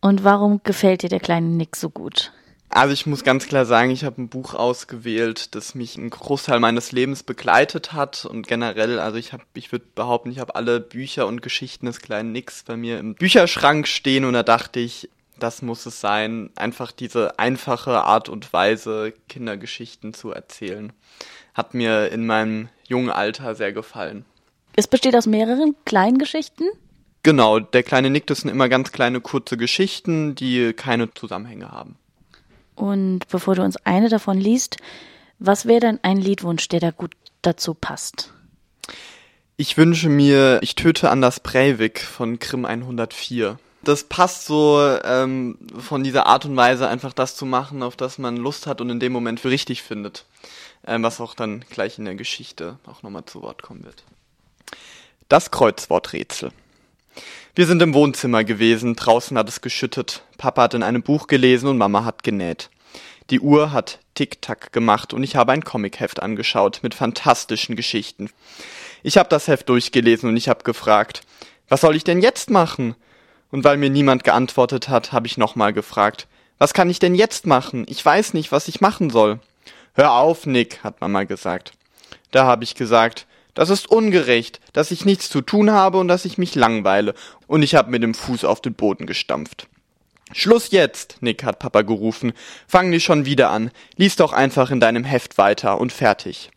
Und 0.01 0.25
warum 0.25 0.61
gefällt 0.63 1.03
dir 1.03 1.07
der 1.07 1.21
kleine 1.21 1.47
Nick 1.47 1.77
so 1.77 1.89
gut? 1.89 2.33
Also 2.67 2.93
ich 2.93 3.05
muss 3.05 3.23
ganz 3.23 3.47
klar 3.47 3.65
sagen, 3.65 3.91
ich 3.91 4.03
habe 4.03 4.21
ein 4.21 4.27
Buch 4.27 4.55
ausgewählt, 4.55 5.55
das 5.55 5.73
mich 5.73 5.97
einen 5.97 6.09
Großteil 6.09 6.59
meines 6.59 6.91
Lebens 6.91 7.23
begleitet 7.23 7.93
hat 7.93 8.25
und 8.25 8.45
generell, 8.45 8.99
also 8.99 9.17
ich 9.17 9.31
habe, 9.31 9.43
ich 9.53 9.71
würde 9.71 9.85
behaupten, 9.95 10.29
ich 10.29 10.39
habe 10.39 10.55
alle 10.55 10.81
Bücher 10.81 11.27
und 11.27 11.41
Geschichten 11.41 11.85
des 11.85 12.01
kleinen 12.01 12.33
Nicks 12.33 12.63
bei 12.63 12.75
mir 12.75 12.99
im 12.99 13.15
Bücherschrank 13.15 13.87
stehen 13.87 14.25
und 14.25 14.33
da 14.33 14.43
dachte 14.43 14.81
ich, 14.81 15.09
das 15.39 15.61
muss 15.61 15.85
es 15.85 16.01
sein, 16.01 16.49
einfach 16.57 16.91
diese 16.91 17.39
einfache 17.39 18.03
Art 18.03 18.27
und 18.27 18.51
Weise, 18.51 19.13
Kindergeschichten 19.29 20.13
zu 20.13 20.31
erzählen. 20.31 20.91
Hat 21.59 21.73
mir 21.73 22.09
in 22.13 22.25
meinem 22.25 22.69
jungen 22.87 23.09
Alter 23.09 23.53
sehr 23.53 23.73
gefallen. 23.73 24.23
Es 24.77 24.87
besteht 24.87 25.13
aus 25.13 25.25
mehreren 25.25 25.75
kleinen 25.83 26.17
Geschichten? 26.17 26.63
Genau, 27.21 27.59
der 27.59 27.83
kleine 27.83 28.09
Nick, 28.09 28.27
das 28.27 28.37
sind 28.39 28.49
immer 28.49 28.69
ganz 28.69 28.93
kleine 28.93 29.19
kurze 29.19 29.57
Geschichten, 29.57 30.35
die 30.35 30.71
keine 30.71 31.13
Zusammenhänge 31.13 31.69
haben. 31.69 31.97
Und 32.75 33.27
bevor 33.27 33.55
du 33.55 33.61
uns 33.61 33.75
eine 33.85 34.07
davon 34.07 34.37
liest, 34.37 34.77
was 35.37 35.65
wäre 35.65 35.81
denn 35.81 35.99
ein 36.01 36.15
Liedwunsch, 36.15 36.69
der 36.69 36.79
da 36.79 36.91
gut 36.91 37.11
dazu 37.41 37.73
passt? 37.73 38.31
Ich 39.57 39.75
wünsche 39.75 40.07
mir 40.07 40.59
Ich 40.61 40.75
töte 40.75 41.09
Anders 41.09 41.41
Breivik 41.41 41.99
von 41.99 42.39
Krim 42.39 42.63
104. 42.63 43.59
Das 43.83 44.05
passt 44.05 44.45
so 44.45 44.81
ähm, 45.03 45.57
von 45.77 46.05
dieser 46.05 46.25
Art 46.25 46.45
und 46.45 46.55
Weise, 46.55 46.87
einfach 46.87 47.11
das 47.11 47.35
zu 47.35 47.45
machen, 47.45 47.83
auf 47.83 47.97
das 47.97 48.17
man 48.17 48.37
Lust 48.37 48.65
hat 48.65 48.79
und 48.79 48.89
in 48.89 49.01
dem 49.01 49.11
Moment 49.11 49.41
für 49.41 49.49
richtig 49.49 49.83
findet. 49.83 50.23
Ähm, 50.85 51.03
was 51.03 51.19
auch 51.21 51.35
dann 51.35 51.65
gleich 51.69 51.97
in 51.97 52.05
der 52.05 52.15
Geschichte 52.15 52.79
auch 52.85 53.03
nochmal 53.03 53.25
zu 53.25 53.41
Wort 53.41 53.61
kommen 53.61 53.83
wird. 53.83 54.03
Das 55.27 55.51
Kreuzworträtsel. 55.51 56.51
Wir 57.55 57.65
sind 57.67 57.81
im 57.81 57.93
Wohnzimmer 57.93 58.43
gewesen, 58.43 58.95
draußen 58.95 59.37
hat 59.37 59.49
es 59.49 59.61
geschüttet, 59.61 60.23
Papa 60.37 60.63
hat 60.63 60.73
in 60.73 60.83
einem 60.83 61.03
Buch 61.03 61.27
gelesen 61.27 61.67
und 61.67 61.77
Mama 61.77 62.05
hat 62.05 62.23
genäht. 62.23 62.69
Die 63.29 63.41
Uhr 63.41 63.71
hat 63.71 63.99
Tick-Tack 64.15 64.71
gemacht 64.71 65.13
und 65.13 65.23
ich 65.23 65.35
habe 65.35 65.51
ein 65.51 65.63
Comicheft 65.63 66.21
angeschaut 66.21 66.79
mit 66.81 66.95
fantastischen 66.95 67.75
Geschichten. 67.75 68.29
Ich 69.03 69.17
habe 69.17 69.29
das 69.29 69.47
Heft 69.47 69.69
durchgelesen 69.69 70.29
und 70.29 70.37
ich 70.37 70.49
habe 70.49 70.63
gefragt, 70.63 71.21
was 71.67 71.81
soll 71.81 71.95
ich 71.95 72.03
denn 72.03 72.21
jetzt 72.21 72.49
machen? 72.49 72.95
Und 73.51 73.63
weil 73.63 73.77
mir 73.77 73.89
niemand 73.89 74.23
geantwortet 74.23 74.89
hat, 74.89 75.11
habe 75.11 75.27
ich 75.27 75.37
nochmal 75.37 75.73
gefragt, 75.73 76.27
was 76.57 76.73
kann 76.73 76.89
ich 76.89 76.99
denn 76.99 77.15
jetzt 77.15 77.45
machen? 77.45 77.85
Ich 77.87 78.03
weiß 78.03 78.33
nicht, 78.33 78.51
was 78.51 78.67
ich 78.67 78.81
machen 78.81 79.09
soll. 79.09 79.39
Hör 79.99 80.13
auf, 80.13 80.45
Nick, 80.45 80.81
hat 80.81 81.01
Mama 81.01 81.25
gesagt. 81.25 81.73
Da 82.31 82.45
habe 82.45 82.63
ich 82.63 82.75
gesagt, 82.75 83.27
das 83.53 83.69
ist 83.69 83.91
ungerecht, 83.91 84.61
dass 84.71 84.91
ich 84.91 85.03
nichts 85.03 85.29
zu 85.29 85.41
tun 85.41 85.71
habe 85.71 85.97
und 85.97 86.07
dass 86.07 86.23
ich 86.23 86.37
mich 86.37 86.55
langweile. 86.55 87.13
Und 87.47 87.63
ich 87.63 87.75
habe 87.75 87.91
mit 87.91 88.01
dem 88.01 88.13
Fuß 88.13 88.45
auf 88.45 88.61
den 88.61 88.75
Boden 88.75 89.07
gestampft. 89.07 89.67
Schluss 90.31 90.71
jetzt, 90.71 91.17
Nick 91.19 91.43
hat 91.43 91.59
Papa 91.59 91.81
gerufen. 91.81 92.31
Fang 92.65 92.89
nicht 92.89 93.03
schon 93.03 93.25
wieder 93.25 93.49
an. 93.49 93.71
Lies 93.97 94.15
doch 94.15 94.31
einfach 94.31 94.71
in 94.71 94.79
deinem 94.79 95.03
Heft 95.03 95.37
weiter 95.37 95.81
und 95.81 95.91
fertig. 95.91 96.49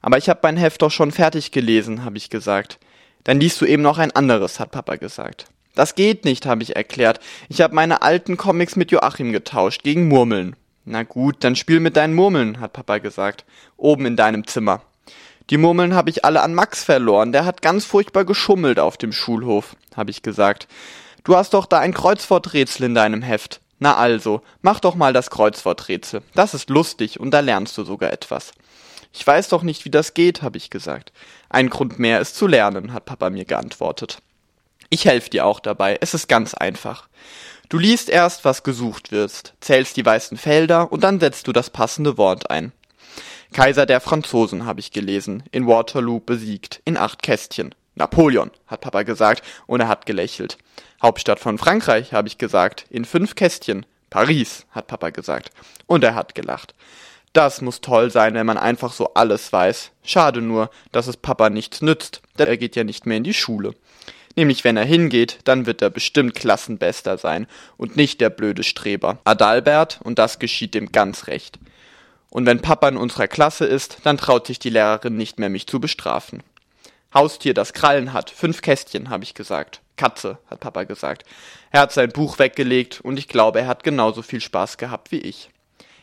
Aber 0.00 0.16
ich 0.16 0.30
habe 0.30 0.40
mein 0.42 0.56
Heft 0.56 0.80
doch 0.80 0.90
schon 0.90 1.12
fertig 1.12 1.52
gelesen, 1.52 2.02
habe 2.02 2.16
ich 2.16 2.30
gesagt. 2.30 2.78
Dann 3.24 3.40
liest 3.40 3.60
du 3.60 3.66
eben 3.66 3.82
noch 3.82 3.98
ein 3.98 4.12
anderes, 4.12 4.58
hat 4.58 4.70
Papa 4.70 4.96
gesagt. 4.96 5.48
Das 5.74 5.96
geht 5.96 6.24
nicht, 6.24 6.46
habe 6.46 6.62
ich 6.62 6.76
erklärt. 6.76 7.20
Ich 7.50 7.60
habe 7.60 7.74
meine 7.74 8.00
alten 8.00 8.38
Comics 8.38 8.74
mit 8.74 8.90
Joachim 8.90 9.32
getauscht 9.32 9.82
gegen 9.82 10.08
Murmeln. 10.08 10.56
Na 10.90 11.04
gut, 11.04 11.36
dann 11.44 11.54
spiel 11.54 11.78
mit 11.78 11.96
deinen 11.96 12.14
Murmeln, 12.14 12.58
hat 12.58 12.72
Papa 12.72 12.98
gesagt. 12.98 13.44
Oben 13.76 14.06
in 14.06 14.16
deinem 14.16 14.44
Zimmer. 14.44 14.82
Die 15.48 15.56
Murmeln 15.56 15.94
habe 15.94 16.10
ich 16.10 16.24
alle 16.24 16.42
an 16.42 16.52
Max 16.52 16.82
verloren. 16.82 17.30
Der 17.30 17.44
hat 17.44 17.62
ganz 17.62 17.84
furchtbar 17.84 18.24
geschummelt 18.24 18.80
auf 18.80 18.96
dem 18.96 19.12
Schulhof, 19.12 19.76
habe 19.96 20.10
ich 20.10 20.22
gesagt. 20.22 20.66
Du 21.22 21.36
hast 21.36 21.54
doch 21.54 21.66
da 21.66 21.78
ein 21.78 21.94
Kreuzworträtsel 21.94 22.86
in 22.86 22.96
deinem 22.96 23.22
Heft. 23.22 23.60
Na 23.78 23.98
also, 23.98 24.42
mach 24.62 24.80
doch 24.80 24.96
mal 24.96 25.12
das 25.12 25.30
Kreuzworträtsel. 25.30 26.22
Das 26.34 26.54
ist 26.54 26.70
lustig 26.70 27.20
und 27.20 27.30
da 27.30 27.38
lernst 27.38 27.78
du 27.78 27.84
sogar 27.84 28.12
etwas. 28.12 28.50
Ich 29.12 29.24
weiß 29.24 29.48
doch 29.48 29.62
nicht, 29.62 29.84
wie 29.84 29.90
das 29.90 30.12
geht, 30.12 30.42
habe 30.42 30.56
ich 30.56 30.70
gesagt. 30.70 31.12
Ein 31.50 31.70
Grund 31.70 32.00
mehr 32.00 32.20
ist 32.20 32.34
zu 32.34 32.48
lernen, 32.48 32.92
hat 32.92 33.04
Papa 33.04 33.30
mir 33.30 33.44
geantwortet. 33.44 34.18
Ich 34.88 35.04
helfe 35.04 35.30
dir 35.30 35.46
auch 35.46 35.60
dabei, 35.60 35.98
es 36.00 36.14
ist 36.14 36.28
ganz 36.28 36.54
einfach. 36.54 37.08
Du 37.70 37.78
liest 37.78 38.08
erst, 38.08 38.44
was 38.44 38.64
gesucht 38.64 39.12
wird, 39.12 39.54
zählst 39.60 39.96
die 39.96 40.04
weißen 40.04 40.36
Felder 40.36 40.90
und 40.90 41.04
dann 41.04 41.20
setzt 41.20 41.46
du 41.46 41.52
das 41.52 41.70
passende 41.70 42.18
Wort 42.18 42.50
ein. 42.50 42.72
Kaiser 43.52 43.86
der 43.86 44.00
Franzosen 44.00 44.66
habe 44.66 44.80
ich 44.80 44.90
gelesen, 44.90 45.44
in 45.52 45.68
Waterloo 45.68 46.18
besiegt, 46.18 46.82
in 46.84 46.96
acht 46.96 47.22
Kästchen. 47.22 47.72
Napoleon, 47.94 48.50
hat 48.66 48.80
Papa 48.80 49.04
gesagt, 49.04 49.44
und 49.68 49.78
er 49.78 49.86
hat 49.86 50.04
gelächelt. 50.04 50.58
Hauptstadt 51.00 51.38
von 51.38 51.58
Frankreich, 51.58 52.12
habe 52.12 52.26
ich 52.26 52.38
gesagt, 52.38 52.86
in 52.90 53.04
fünf 53.04 53.36
Kästchen. 53.36 53.86
Paris, 54.10 54.66
hat 54.72 54.88
Papa 54.88 55.10
gesagt, 55.10 55.52
und 55.86 56.02
er 56.02 56.16
hat 56.16 56.34
gelacht. 56.34 56.74
Das 57.32 57.60
muss 57.60 57.80
toll 57.80 58.10
sein, 58.10 58.34
wenn 58.34 58.46
man 58.46 58.58
einfach 58.58 58.92
so 58.92 59.14
alles 59.14 59.52
weiß. 59.52 59.92
Schade 60.02 60.40
nur, 60.42 60.70
dass 60.90 61.06
es 61.06 61.16
Papa 61.16 61.50
nichts 61.50 61.82
nützt, 61.82 62.20
denn 62.36 62.48
er 62.48 62.56
geht 62.56 62.74
ja 62.74 62.82
nicht 62.82 63.06
mehr 63.06 63.18
in 63.18 63.24
die 63.24 63.34
Schule. 63.34 63.76
Nämlich 64.40 64.64
wenn 64.64 64.78
er 64.78 64.86
hingeht, 64.86 65.40
dann 65.44 65.66
wird 65.66 65.82
er 65.82 65.90
bestimmt 65.90 66.34
Klassenbester 66.34 67.18
sein 67.18 67.46
und 67.76 67.96
nicht 67.96 68.22
der 68.22 68.30
blöde 68.30 68.62
Streber. 68.62 69.18
Adalbert, 69.24 70.00
und 70.02 70.18
das 70.18 70.38
geschieht 70.38 70.72
dem 70.72 70.92
ganz 70.92 71.26
recht. 71.26 71.58
Und 72.30 72.46
wenn 72.46 72.62
Papa 72.62 72.88
in 72.88 72.96
unserer 72.96 73.28
Klasse 73.28 73.66
ist, 73.66 73.98
dann 74.04 74.16
traut 74.16 74.46
sich 74.46 74.58
die 74.58 74.70
Lehrerin 74.70 75.18
nicht 75.18 75.38
mehr, 75.38 75.50
mich 75.50 75.66
zu 75.66 75.78
bestrafen. 75.78 76.42
Haustier, 77.12 77.52
das 77.52 77.74
Krallen 77.74 78.14
hat, 78.14 78.30
fünf 78.30 78.62
Kästchen, 78.62 79.10
habe 79.10 79.24
ich 79.24 79.34
gesagt. 79.34 79.82
Katze, 79.98 80.38
hat 80.48 80.60
Papa 80.60 80.84
gesagt. 80.84 81.26
Er 81.70 81.82
hat 81.82 81.92
sein 81.92 82.08
Buch 82.08 82.38
weggelegt 82.38 83.02
und 83.02 83.18
ich 83.18 83.28
glaube, 83.28 83.60
er 83.60 83.66
hat 83.66 83.84
genauso 83.84 84.22
viel 84.22 84.40
Spaß 84.40 84.78
gehabt 84.78 85.12
wie 85.12 85.20
ich. 85.20 85.50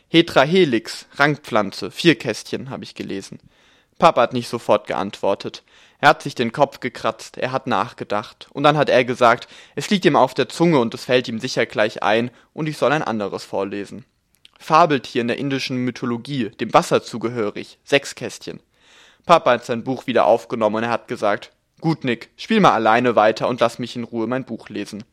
Hetra 0.10 0.44
helix, 0.44 1.08
Rangpflanze, 1.16 1.90
vier 1.90 2.14
Kästchen, 2.14 2.70
habe 2.70 2.84
ich 2.84 2.94
gelesen. 2.94 3.40
Papa 3.98 4.22
hat 4.22 4.34
nicht 4.34 4.48
sofort 4.48 4.88
geantwortet. 4.88 5.64
Er 6.00 6.10
hat 6.10 6.22
sich 6.22 6.36
den 6.36 6.52
Kopf 6.52 6.80
gekratzt, 6.80 7.38
er 7.38 7.52
hat 7.52 7.66
nachgedacht, 7.66 8.48
und 8.54 8.64
dann 8.64 8.78
hat 8.78 8.90
er 8.90 9.04
gesagt, 9.04 9.48
es 9.76 9.90
liegt 9.90 10.06
ihm 10.06 10.16
auf 10.16 10.36
der 10.36 10.48
Zunge 10.48 10.80
und 10.80 10.94
es 10.94 11.06
fällt 11.06 11.28
ihm 11.28 11.40
sicher 11.40 11.66
gleich 11.66 12.04
ein, 12.04 12.30
und 12.54 12.68
ich 12.68 12.78
soll 12.78 12.92
ein 12.92 13.02
anderes 13.02 13.44
vorlesen. 13.44 14.06
Fabeltier 14.60 15.22
in 15.22 15.28
der 15.28 15.40
indischen 15.40 15.78
Mythologie, 15.78 16.50
dem 16.50 16.74
Wasser 16.74 17.02
zugehörig, 17.02 17.80
sechs 17.84 18.14
Kästchen. 18.14 18.62
Papa 19.26 19.52
hat 19.52 19.66
sein 19.66 19.84
Buch 19.84 20.08
wieder 20.08 20.26
aufgenommen 20.26 20.78
und 20.78 20.84
er 20.84 20.90
hat 20.90 21.08
gesagt, 21.08 21.52
gut 21.82 22.04
Nick, 22.04 22.30
spiel 22.38 22.60
mal 22.60 22.74
alleine 22.74 23.16
weiter 23.16 23.48
und 23.48 23.60
lass 23.60 23.80
mich 23.80 23.96
in 23.96 24.04
Ruhe 24.04 24.28
mein 24.28 24.46
Buch 24.46 24.70
lesen. 24.70 25.04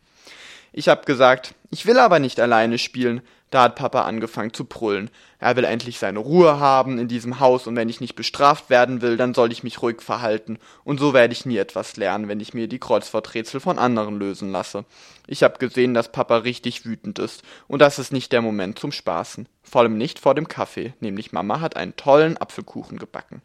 Ich 0.72 0.88
hab 0.88 1.06
gesagt, 1.06 1.54
ich 1.70 1.86
will 1.86 1.98
aber 1.98 2.18
nicht 2.18 2.40
alleine 2.40 2.78
spielen. 2.78 3.22
Da 3.54 3.62
hat 3.62 3.76
Papa 3.76 4.02
angefangen 4.02 4.52
zu 4.52 4.64
brüllen. 4.64 5.10
Er 5.38 5.54
will 5.54 5.62
endlich 5.62 6.00
seine 6.00 6.18
Ruhe 6.18 6.58
haben 6.58 6.98
in 6.98 7.06
diesem 7.06 7.38
Haus 7.38 7.68
und 7.68 7.76
wenn 7.76 7.88
ich 7.88 8.00
nicht 8.00 8.16
bestraft 8.16 8.68
werden 8.68 9.00
will, 9.00 9.16
dann 9.16 9.32
soll 9.32 9.52
ich 9.52 9.62
mich 9.62 9.80
ruhig 9.80 10.02
verhalten. 10.02 10.58
Und 10.82 10.98
so 10.98 11.14
werde 11.14 11.32
ich 11.32 11.46
nie 11.46 11.58
etwas 11.58 11.96
lernen, 11.96 12.26
wenn 12.26 12.40
ich 12.40 12.52
mir 12.52 12.66
die 12.66 12.80
Kreuzworträtsel 12.80 13.60
von 13.60 13.78
anderen 13.78 14.18
lösen 14.18 14.50
lasse. 14.50 14.84
Ich 15.28 15.44
hab 15.44 15.60
gesehen, 15.60 15.94
dass 15.94 16.10
Papa 16.10 16.38
richtig 16.38 16.84
wütend 16.84 17.20
ist 17.20 17.44
und 17.68 17.78
das 17.78 18.00
ist 18.00 18.12
nicht 18.12 18.32
der 18.32 18.42
Moment 18.42 18.80
zum 18.80 18.90
Spaßen. 18.90 19.46
Vor 19.62 19.82
allem 19.82 19.98
nicht 19.98 20.18
vor 20.18 20.34
dem 20.34 20.48
Kaffee, 20.48 20.92
nämlich 20.98 21.30
Mama 21.30 21.60
hat 21.60 21.76
einen 21.76 21.94
tollen 21.94 22.36
Apfelkuchen 22.36 22.98
gebacken. 22.98 23.40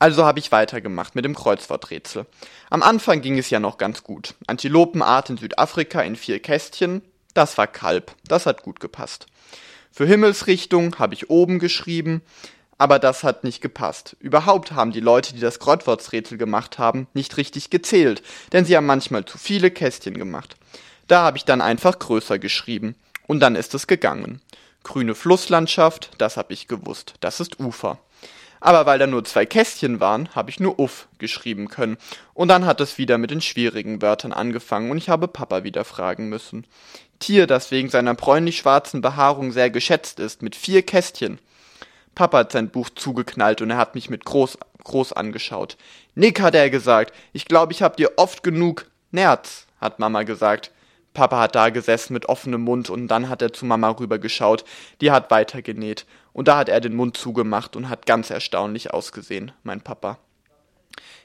Also 0.00 0.24
habe 0.24 0.40
ich 0.40 0.50
weitergemacht 0.50 1.14
mit 1.14 1.24
dem 1.24 1.36
Kreuzworträtsel. 1.36 2.26
Am 2.70 2.82
Anfang 2.82 3.20
ging 3.20 3.38
es 3.38 3.50
ja 3.50 3.60
noch 3.60 3.78
ganz 3.78 4.02
gut. 4.02 4.34
Antilopenart 4.48 5.30
in 5.30 5.36
Südafrika 5.36 6.00
in 6.02 6.16
vier 6.16 6.40
Kästchen, 6.40 7.02
das 7.34 7.58
war 7.58 7.66
Kalb, 7.66 8.14
das 8.26 8.46
hat 8.46 8.62
gut 8.62 8.80
gepasst. 8.80 9.26
Für 9.90 10.06
Himmelsrichtung 10.06 10.98
habe 10.98 11.14
ich 11.14 11.30
oben 11.30 11.58
geschrieben, 11.58 12.22
aber 12.78 12.98
das 12.98 13.24
hat 13.24 13.42
nicht 13.42 13.60
gepasst. 13.60 14.16
Überhaupt 14.20 14.72
haben 14.72 14.92
die 14.92 15.00
Leute, 15.00 15.34
die 15.34 15.40
das 15.40 15.58
Kreuzworträtsel 15.58 16.38
gemacht 16.38 16.78
haben, 16.78 17.08
nicht 17.14 17.36
richtig 17.36 17.70
gezählt, 17.70 18.22
denn 18.52 18.64
sie 18.64 18.76
haben 18.76 18.86
manchmal 18.86 19.24
zu 19.24 19.38
viele 19.38 19.70
Kästchen 19.70 20.16
gemacht. 20.16 20.56
Da 21.08 21.22
habe 21.22 21.38
ich 21.38 21.44
dann 21.44 21.60
einfach 21.60 21.98
größer 21.98 22.38
geschrieben. 22.38 22.94
Und 23.26 23.40
dann 23.40 23.56
ist 23.56 23.74
es 23.74 23.86
gegangen. 23.86 24.40
Grüne 24.84 25.14
Flusslandschaft, 25.14 26.10
das 26.18 26.36
habe 26.36 26.52
ich 26.52 26.68
gewusst, 26.68 27.14
das 27.20 27.40
ist 27.40 27.60
Ufer 27.60 27.98
aber 28.60 28.86
weil 28.86 28.98
da 28.98 29.06
nur 29.06 29.24
zwei 29.24 29.46
Kästchen 29.46 30.00
waren, 30.00 30.28
habe 30.34 30.50
ich 30.50 30.60
nur 30.60 30.78
Uff 30.78 31.08
geschrieben 31.18 31.68
können. 31.68 31.96
Und 32.34 32.48
dann 32.48 32.66
hat 32.66 32.80
es 32.80 32.98
wieder 32.98 33.18
mit 33.18 33.30
den 33.30 33.40
schwierigen 33.40 34.02
Wörtern 34.02 34.32
angefangen 34.32 34.90
und 34.90 34.98
ich 34.98 35.08
habe 35.08 35.28
Papa 35.28 35.64
wieder 35.64 35.84
fragen 35.84 36.28
müssen. 36.28 36.66
Tier, 37.18 37.46
das 37.46 37.70
wegen 37.70 37.90
seiner 37.90 38.14
bräunlich-schwarzen 38.14 39.00
Behaarung 39.00 39.52
sehr 39.52 39.70
geschätzt 39.70 40.20
ist, 40.20 40.42
mit 40.42 40.54
vier 40.54 40.82
Kästchen. 40.82 41.38
Papa 42.14 42.38
hat 42.38 42.52
sein 42.52 42.70
Buch 42.70 42.90
zugeknallt 42.90 43.62
und 43.62 43.70
er 43.70 43.76
hat 43.76 43.94
mich 43.94 44.10
mit 44.10 44.24
groß, 44.24 44.58
groß 44.84 45.12
angeschaut. 45.12 45.76
Nick, 46.14 46.40
hat 46.40 46.54
er 46.54 46.70
gesagt, 46.70 47.14
ich 47.32 47.44
glaube, 47.44 47.72
ich 47.72 47.82
hab 47.82 47.96
dir 47.96 48.12
oft 48.16 48.42
genug 48.42 48.86
Nerz, 49.10 49.66
hat 49.80 49.98
Mama 49.98 50.22
gesagt. 50.24 50.72
Papa 51.14 51.40
hat 51.40 51.54
da 51.54 51.70
gesessen 51.70 52.12
mit 52.12 52.28
offenem 52.28 52.60
Mund 52.60 52.90
und 52.90 53.08
dann 53.08 53.28
hat 53.28 53.42
er 53.42 53.52
zu 53.52 53.66
Mama 53.66 53.90
rübergeschaut. 53.90 54.64
Die 55.00 55.10
hat 55.10 55.30
weitergenäht. 55.30 56.06
Und 56.32 56.46
da 56.46 56.58
hat 56.58 56.68
er 56.68 56.80
den 56.80 56.94
Mund 56.94 57.16
zugemacht 57.16 57.74
und 57.74 57.88
hat 57.88 58.06
ganz 58.06 58.30
erstaunlich 58.30 58.92
ausgesehen, 58.92 59.50
mein 59.64 59.80
Papa. 59.80 60.18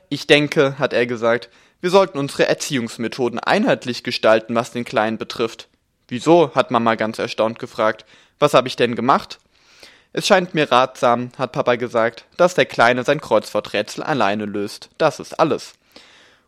Ich 0.09 0.25
denke, 0.25 0.79
hat 0.79 0.93
er 0.93 1.05
gesagt, 1.05 1.49
wir 1.81 1.89
sollten 1.89 2.17
unsere 2.17 2.47
Erziehungsmethoden 2.47 3.39
einheitlich 3.39 4.03
gestalten, 4.03 4.55
was 4.55 4.71
den 4.71 4.85
Kleinen 4.85 5.17
betrifft. 5.17 5.67
Wieso? 6.07 6.53
hat 6.53 6.71
Mama 6.71 6.95
ganz 6.95 7.19
erstaunt 7.19 7.59
gefragt. 7.59 8.05
Was 8.39 8.53
habe 8.53 8.67
ich 8.67 8.75
denn 8.75 8.95
gemacht? 8.95 9.39
Es 10.11 10.27
scheint 10.27 10.53
mir 10.53 10.71
ratsam, 10.71 11.31
hat 11.37 11.53
Papa 11.53 11.75
gesagt, 11.75 12.25
dass 12.37 12.53
der 12.53 12.65
Kleine 12.65 13.03
sein 13.03 13.19
Kreuzworträtsel 13.19 14.03
alleine 14.03 14.45
löst. 14.45 14.89
Das 14.99 15.19
ist 15.19 15.39
alles. 15.39 15.73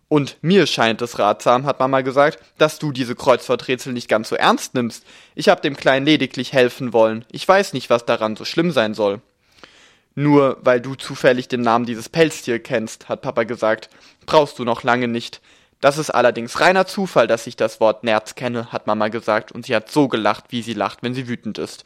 Und 0.08 0.38
mir 0.41 0.68
scheint 0.68 1.02
es 1.02 1.18
ratsam, 1.18 1.65
hat 1.65 1.80
Mama 1.80 2.02
gesagt, 2.02 2.39
dass 2.60 2.78
du 2.78 2.91
diese 2.91 3.15
Kreuzworträtsel 3.15 3.91
nicht 3.91 4.08
ganz 4.08 4.30
so 4.30 4.36
ernst 4.36 4.76
nimmst. 4.76 5.04
Ich 5.34 5.50
hab 5.50 5.63
dem 5.63 5.76
Kleinen 5.76 6.06
lediglich 6.06 6.54
helfen 6.54 6.94
wollen. 6.94 7.26
Ich 7.32 7.48
weiß 7.48 7.74
nicht, 7.74 7.89
was 7.89 8.06
daran 8.06 8.36
so 8.36 8.46
schlimm 8.46 8.72
sein 8.72 8.94
soll. 8.94 9.22
Nur 10.13 10.58
weil 10.62 10.80
du 10.80 10.96
zufällig 10.96 11.48
den 11.48 11.62
Namen 11.62 11.86
dieses 11.86 12.08
Pelztier 12.08 12.60
kennst, 12.60 13.10
hat 13.10 13.22
Papa 13.22 13.44
gesagt, 13.44 13.89
brauchst 14.28 14.60
du 14.60 14.63
noch 14.63 14.84
lange 14.84 15.08
nicht. 15.08 15.41
Das 15.86 16.00
ist 16.00 16.10
allerdings 16.10 16.60
reiner 16.62 16.88
Zufall, 16.88 17.28
dass 17.28 17.45
ich 17.45 17.58
das 17.58 17.80
Wort 17.80 18.04
Nerz 18.04 18.34
kenne, 18.34 18.71
hat 18.71 18.88
Mama 18.88 19.10
gesagt, 19.10 19.52
und 19.52 19.67
sie 19.67 19.76
hat 19.76 19.91
so 19.91 20.08
gelacht, 20.08 20.45
wie 20.50 20.63
sie 20.63 20.74
lacht, 20.74 21.04
wenn 21.04 21.13
sie 21.13 21.28
wütend 21.28 21.60
ist. 21.60 21.84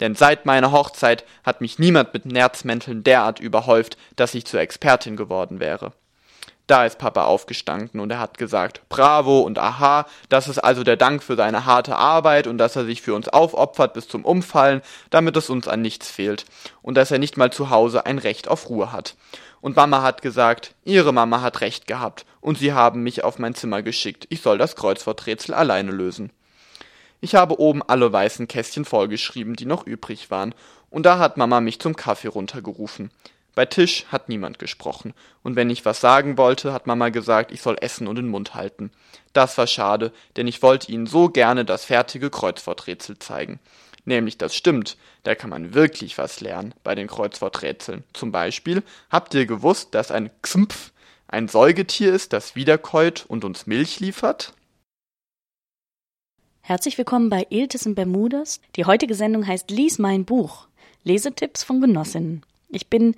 Denn 0.00 0.14
seit 0.14 0.46
meiner 0.46 0.72
Hochzeit 0.72 1.26
hat 1.44 1.60
mich 1.60 1.78
niemand 1.78 2.14
mit 2.14 2.24
Nerzmänteln 2.24 3.04
derart 3.04 3.40
überhäuft, 3.40 3.98
dass 4.16 4.34
ich 4.34 4.46
zur 4.46 4.60
Expertin 4.60 5.18
geworden 5.18 5.60
wäre. 5.60 5.92
Da 6.66 6.86
ist 6.86 6.96
Papa 6.96 7.24
aufgestanden 7.24 8.00
und 8.00 8.10
er 8.10 8.20
hat 8.20 8.38
gesagt, 8.38 8.80
bravo 8.88 9.40
und 9.40 9.58
aha, 9.58 10.06
das 10.30 10.48
ist 10.48 10.58
also 10.58 10.82
der 10.82 10.96
Dank 10.96 11.22
für 11.22 11.36
seine 11.36 11.66
harte 11.66 11.96
Arbeit 11.96 12.46
und 12.46 12.56
dass 12.56 12.76
er 12.76 12.86
sich 12.86 13.02
für 13.02 13.14
uns 13.14 13.28
aufopfert 13.28 13.92
bis 13.92 14.08
zum 14.08 14.24
Umfallen, 14.24 14.80
damit 15.10 15.36
es 15.36 15.50
uns 15.50 15.68
an 15.68 15.82
nichts 15.82 16.10
fehlt 16.10 16.46
und 16.80 16.94
dass 16.94 17.10
er 17.10 17.18
nicht 17.18 17.36
mal 17.36 17.52
zu 17.52 17.68
Hause 17.68 18.06
ein 18.06 18.16
Recht 18.16 18.48
auf 18.48 18.70
Ruhe 18.70 18.92
hat. 18.92 19.14
Und 19.62 19.76
Mama 19.76 20.02
hat 20.02 20.22
gesagt, 20.22 20.74
ihre 20.84 21.12
Mama 21.12 21.40
hat 21.40 21.60
recht 21.60 21.86
gehabt 21.86 22.26
und 22.40 22.58
sie 22.58 22.72
haben 22.72 23.04
mich 23.04 23.22
auf 23.22 23.38
mein 23.38 23.54
Zimmer 23.54 23.80
geschickt, 23.82 24.26
ich 24.28 24.42
soll 24.42 24.58
das 24.58 24.74
Kreuzworträtsel 24.74 25.54
alleine 25.54 25.92
lösen. 25.92 26.30
Ich 27.20 27.36
habe 27.36 27.60
oben 27.60 27.80
alle 27.80 28.12
weißen 28.12 28.48
Kästchen 28.48 28.84
vollgeschrieben, 28.84 29.54
die 29.54 29.64
noch 29.64 29.86
übrig 29.86 30.32
waren, 30.32 30.52
und 30.90 31.06
da 31.06 31.20
hat 31.20 31.36
Mama 31.36 31.60
mich 31.60 31.78
zum 31.78 31.94
Kaffee 31.94 32.26
runtergerufen. 32.26 33.12
Bei 33.54 33.64
Tisch 33.64 34.04
hat 34.08 34.28
niemand 34.28 34.58
gesprochen, 34.58 35.14
und 35.44 35.54
wenn 35.54 35.70
ich 35.70 35.84
was 35.84 36.00
sagen 36.00 36.36
wollte, 36.36 36.72
hat 36.72 36.88
Mama 36.88 37.10
gesagt, 37.10 37.52
ich 37.52 37.62
soll 37.62 37.76
essen 37.80 38.08
und 38.08 38.16
den 38.16 38.28
Mund 38.28 38.54
halten. 38.54 38.90
Das 39.32 39.56
war 39.58 39.68
schade, 39.68 40.12
denn 40.36 40.48
ich 40.48 40.60
wollte 40.62 40.90
ihnen 40.90 41.06
so 41.06 41.28
gerne 41.28 41.64
das 41.64 41.84
fertige 41.84 42.30
Kreuzworträtsel 42.30 43.20
zeigen. 43.20 43.60
Nämlich 44.04 44.36
das 44.36 44.54
stimmt, 44.54 44.96
da 45.22 45.34
kann 45.34 45.50
man 45.50 45.74
wirklich 45.74 46.18
was 46.18 46.40
lernen 46.40 46.74
bei 46.82 46.94
den 46.94 47.06
Kreuzworträtseln. 47.06 48.02
Zum 48.12 48.32
Beispiel, 48.32 48.82
habt 49.10 49.34
ihr 49.34 49.46
gewusst, 49.46 49.94
dass 49.94 50.10
ein 50.10 50.30
Xmpf 50.42 50.92
ein 51.28 51.48
Säugetier 51.48 52.12
ist, 52.12 52.32
das 52.32 52.56
wiederkäut 52.56 53.24
und 53.26 53.44
uns 53.44 53.66
Milch 53.66 54.00
liefert? 54.00 54.54
Herzlich 56.60 56.98
willkommen 56.98 57.30
bei 57.30 57.46
Iltis 57.50 57.86
in 57.86 57.94
Bermudas. 57.94 58.60
Die 58.76 58.84
heutige 58.84 59.14
Sendung 59.14 59.46
heißt 59.46 59.70
Lies 59.70 59.98
mein 59.98 60.24
Buch. 60.24 60.66
Lesetipps 61.04 61.64
von 61.64 61.80
Genossinnen. 61.80 62.42
Ich 62.68 62.88
bin 62.88 63.16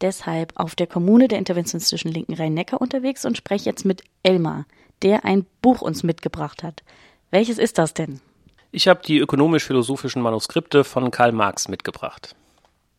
deshalb 0.00 0.52
auf 0.56 0.74
der 0.74 0.86
Kommune 0.86 1.28
der 1.28 1.38
interventionistischen 1.38 2.12
Linken 2.12 2.34
Rhein-Neckar 2.34 2.80
unterwegs 2.80 3.24
und 3.24 3.36
spreche 3.36 3.70
jetzt 3.70 3.84
mit 3.84 4.02
Elmar, 4.22 4.66
der 5.02 5.24
ein 5.24 5.46
Buch 5.62 5.82
uns 5.82 6.02
mitgebracht 6.02 6.62
hat. 6.62 6.82
Welches 7.30 7.58
ist 7.58 7.78
das 7.78 7.94
denn? 7.94 8.20
Ich 8.76 8.88
habe 8.88 9.00
die 9.02 9.16
ökonomisch-philosophischen 9.16 10.20
Manuskripte 10.20 10.84
von 10.84 11.10
Karl 11.10 11.32
Marx 11.32 11.66
mitgebracht. 11.66 12.36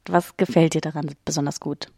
Was 0.08 0.36
gefällt 0.36 0.74
dir 0.74 0.82
daran 0.82 1.12
besonders 1.24 1.60
gut? 1.60 1.90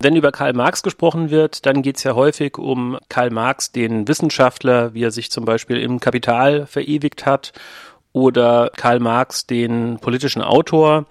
Wenn 0.00 0.16
über 0.16 0.32
Karl 0.32 0.54
Marx 0.54 0.82
gesprochen 0.82 1.30
wird, 1.30 1.64
dann 1.64 1.82
geht 1.82 1.98
es 1.98 2.02
ja 2.02 2.16
häufig 2.16 2.58
um 2.58 2.98
Karl 3.08 3.30
Marx, 3.30 3.70
den 3.70 4.08
Wissenschaftler, 4.08 4.92
wie 4.92 5.04
er 5.04 5.12
sich 5.12 5.30
zum 5.30 5.44
Beispiel 5.44 5.76
im 5.76 6.00
Kapital 6.00 6.66
verewigt 6.66 7.26
hat, 7.26 7.52
oder 8.12 8.72
Karl 8.76 8.98
Marx, 8.98 9.46
den 9.46 10.00
politischen 10.00 10.42
Autor, 10.42 11.06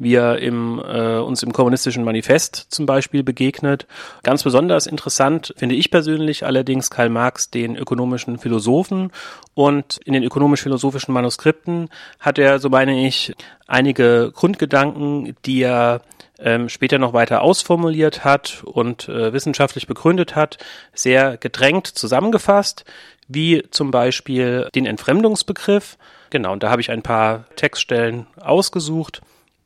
wie 0.00 0.14
er 0.14 0.38
im, 0.38 0.80
äh, 0.80 1.18
uns 1.18 1.42
im 1.42 1.52
kommunistischen 1.52 2.02
Manifest 2.02 2.66
zum 2.70 2.86
Beispiel 2.86 3.22
begegnet. 3.22 3.86
Ganz 4.22 4.42
besonders 4.42 4.86
interessant 4.86 5.52
finde 5.56 5.74
ich 5.74 5.90
persönlich 5.90 6.44
allerdings 6.44 6.90
Karl 6.90 7.10
Marx 7.10 7.50
den 7.50 7.76
ökonomischen 7.76 8.38
Philosophen 8.38 9.12
und 9.54 9.98
in 10.04 10.14
den 10.14 10.24
ökonomisch-philosophischen 10.24 11.12
Manuskripten 11.12 11.90
hat 12.18 12.38
er, 12.38 12.58
so 12.60 12.70
meine 12.70 13.06
ich, 13.06 13.34
einige 13.66 14.32
Grundgedanken, 14.34 15.36
die 15.44 15.62
er 15.62 16.00
ähm, 16.38 16.70
später 16.70 16.98
noch 16.98 17.12
weiter 17.12 17.42
ausformuliert 17.42 18.24
hat 18.24 18.62
und 18.64 19.06
äh, 19.10 19.34
wissenschaftlich 19.34 19.86
begründet 19.86 20.34
hat, 20.34 20.56
sehr 20.94 21.36
gedrängt 21.36 21.86
zusammengefasst, 21.86 22.86
wie 23.28 23.64
zum 23.70 23.90
Beispiel 23.90 24.68
den 24.74 24.86
Entfremdungsbegriff. 24.86 25.98
Genau, 26.30 26.52
und 26.52 26.62
da 26.62 26.70
habe 26.70 26.80
ich 26.80 26.90
ein 26.90 27.02
paar 27.02 27.44
Textstellen 27.56 28.26
ausgesucht, 28.40 29.20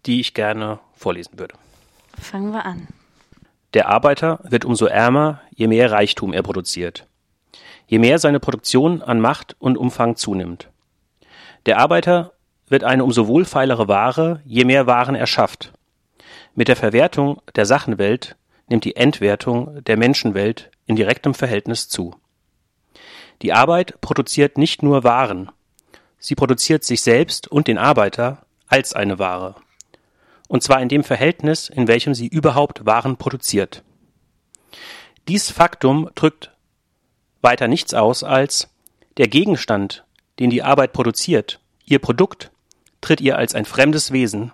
die 0.06 0.20
ich 0.20 0.34
gerne 0.34 0.78
vorlesen 0.94 1.38
würde. 1.38 1.54
Fangen 2.20 2.52
wir 2.52 2.64
an. 2.64 2.88
Der 3.74 3.88
Arbeiter 3.88 4.40
wird 4.44 4.64
umso 4.64 4.86
ärmer, 4.86 5.40
je 5.54 5.66
mehr 5.66 5.90
Reichtum 5.90 6.32
er 6.32 6.42
produziert. 6.42 7.06
Je 7.86 7.98
mehr 7.98 8.18
seine 8.18 8.40
Produktion 8.40 9.02
an 9.02 9.20
Macht 9.20 9.56
und 9.58 9.76
Umfang 9.76 10.16
zunimmt. 10.16 10.68
Der 11.66 11.78
Arbeiter 11.78 12.32
wird 12.68 12.84
eine 12.84 13.04
umso 13.04 13.26
wohlfeilere 13.26 13.88
Ware, 13.88 14.40
je 14.44 14.64
mehr 14.64 14.86
Waren 14.86 15.14
er 15.14 15.26
schafft. 15.26 15.72
Mit 16.54 16.68
der 16.68 16.76
Verwertung 16.76 17.42
der 17.56 17.66
Sachenwelt 17.66 18.36
nimmt 18.68 18.84
die 18.84 18.96
Entwertung 18.96 19.82
der 19.84 19.96
Menschenwelt 19.96 20.70
in 20.86 20.96
direktem 20.96 21.34
Verhältnis 21.34 21.88
zu. 21.88 22.14
Die 23.42 23.52
Arbeit 23.52 24.00
produziert 24.00 24.56
nicht 24.56 24.82
nur 24.82 25.04
Waren, 25.04 25.50
sie 26.18 26.34
produziert 26.34 26.84
sich 26.84 27.02
selbst 27.02 27.48
und 27.48 27.66
den 27.66 27.76
Arbeiter 27.76 28.46
als 28.68 28.94
eine 28.94 29.18
Ware. 29.18 29.56
Und 30.54 30.62
zwar 30.62 30.80
in 30.80 30.88
dem 30.88 31.02
Verhältnis, 31.02 31.68
in 31.68 31.88
welchem 31.88 32.14
sie 32.14 32.28
überhaupt 32.28 32.86
Waren 32.86 33.16
produziert. 33.16 33.82
Dies 35.26 35.50
Faktum 35.50 36.08
drückt 36.14 36.52
weiter 37.42 37.66
nichts 37.66 37.92
aus 37.92 38.22
als 38.22 38.68
der 39.16 39.26
Gegenstand, 39.26 40.04
den 40.38 40.50
die 40.50 40.62
Arbeit 40.62 40.92
produziert, 40.92 41.58
ihr 41.86 41.98
Produkt, 41.98 42.52
tritt 43.00 43.20
ihr 43.20 43.36
als 43.36 43.56
ein 43.56 43.64
fremdes 43.64 44.12
Wesen 44.12 44.52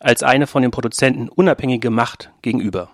als 0.00 0.24
eine 0.24 0.48
von 0.48 0.62
den 0.62 0.72
Produzenten 0.72 1.28
unabhängige 1.28 1.90
Macht 1.90 2.32
gegenüber. 2.42 2.90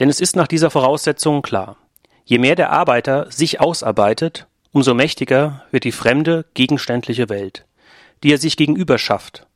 Denn 0.00 0.10
es 0.10 0.20
ist 0.20 0.36
nach 0.36 0.48
dieser 0.48 0.70
Voraussetzung 0.70 1.40
klar, 1.40 1.78
je 2.26 2.36
mehr 2.36 2.56
der 2.56 2.72
Arbeiter 2.72 3.32
sich 3.32 3.58
ausarbeitet, 3.58 4.48
umso 4.70 4.92
mächtiger 4.92 5.64
wird 5.70 5.84
die 5.84 5.92
fremde, 5.92 6.44
gegenständliche 6.52 7.30
Welt, 7.30 7.64
die 8.22 8.32
er 8.32 8.38
sich 8.38 8.56
gegenüber 8.56 8.98
schafft. 8.98 9.46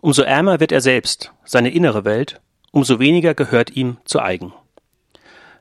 Umso 0.00 0.22
ärmer 0.22 0.60
wird 0.60 0.72
er 0.72 0.80
selbst, 0.80 1.32
seine 1.44 1.70
innere 1.70 2.04
Welt, 2.04 2.40
umso 2.72 2.98
weniger 2.98 3.34
gehört 3.34 3.70
ihm 3.70 3.98
zu 4.04 4.20
eigen. 4.20 4.52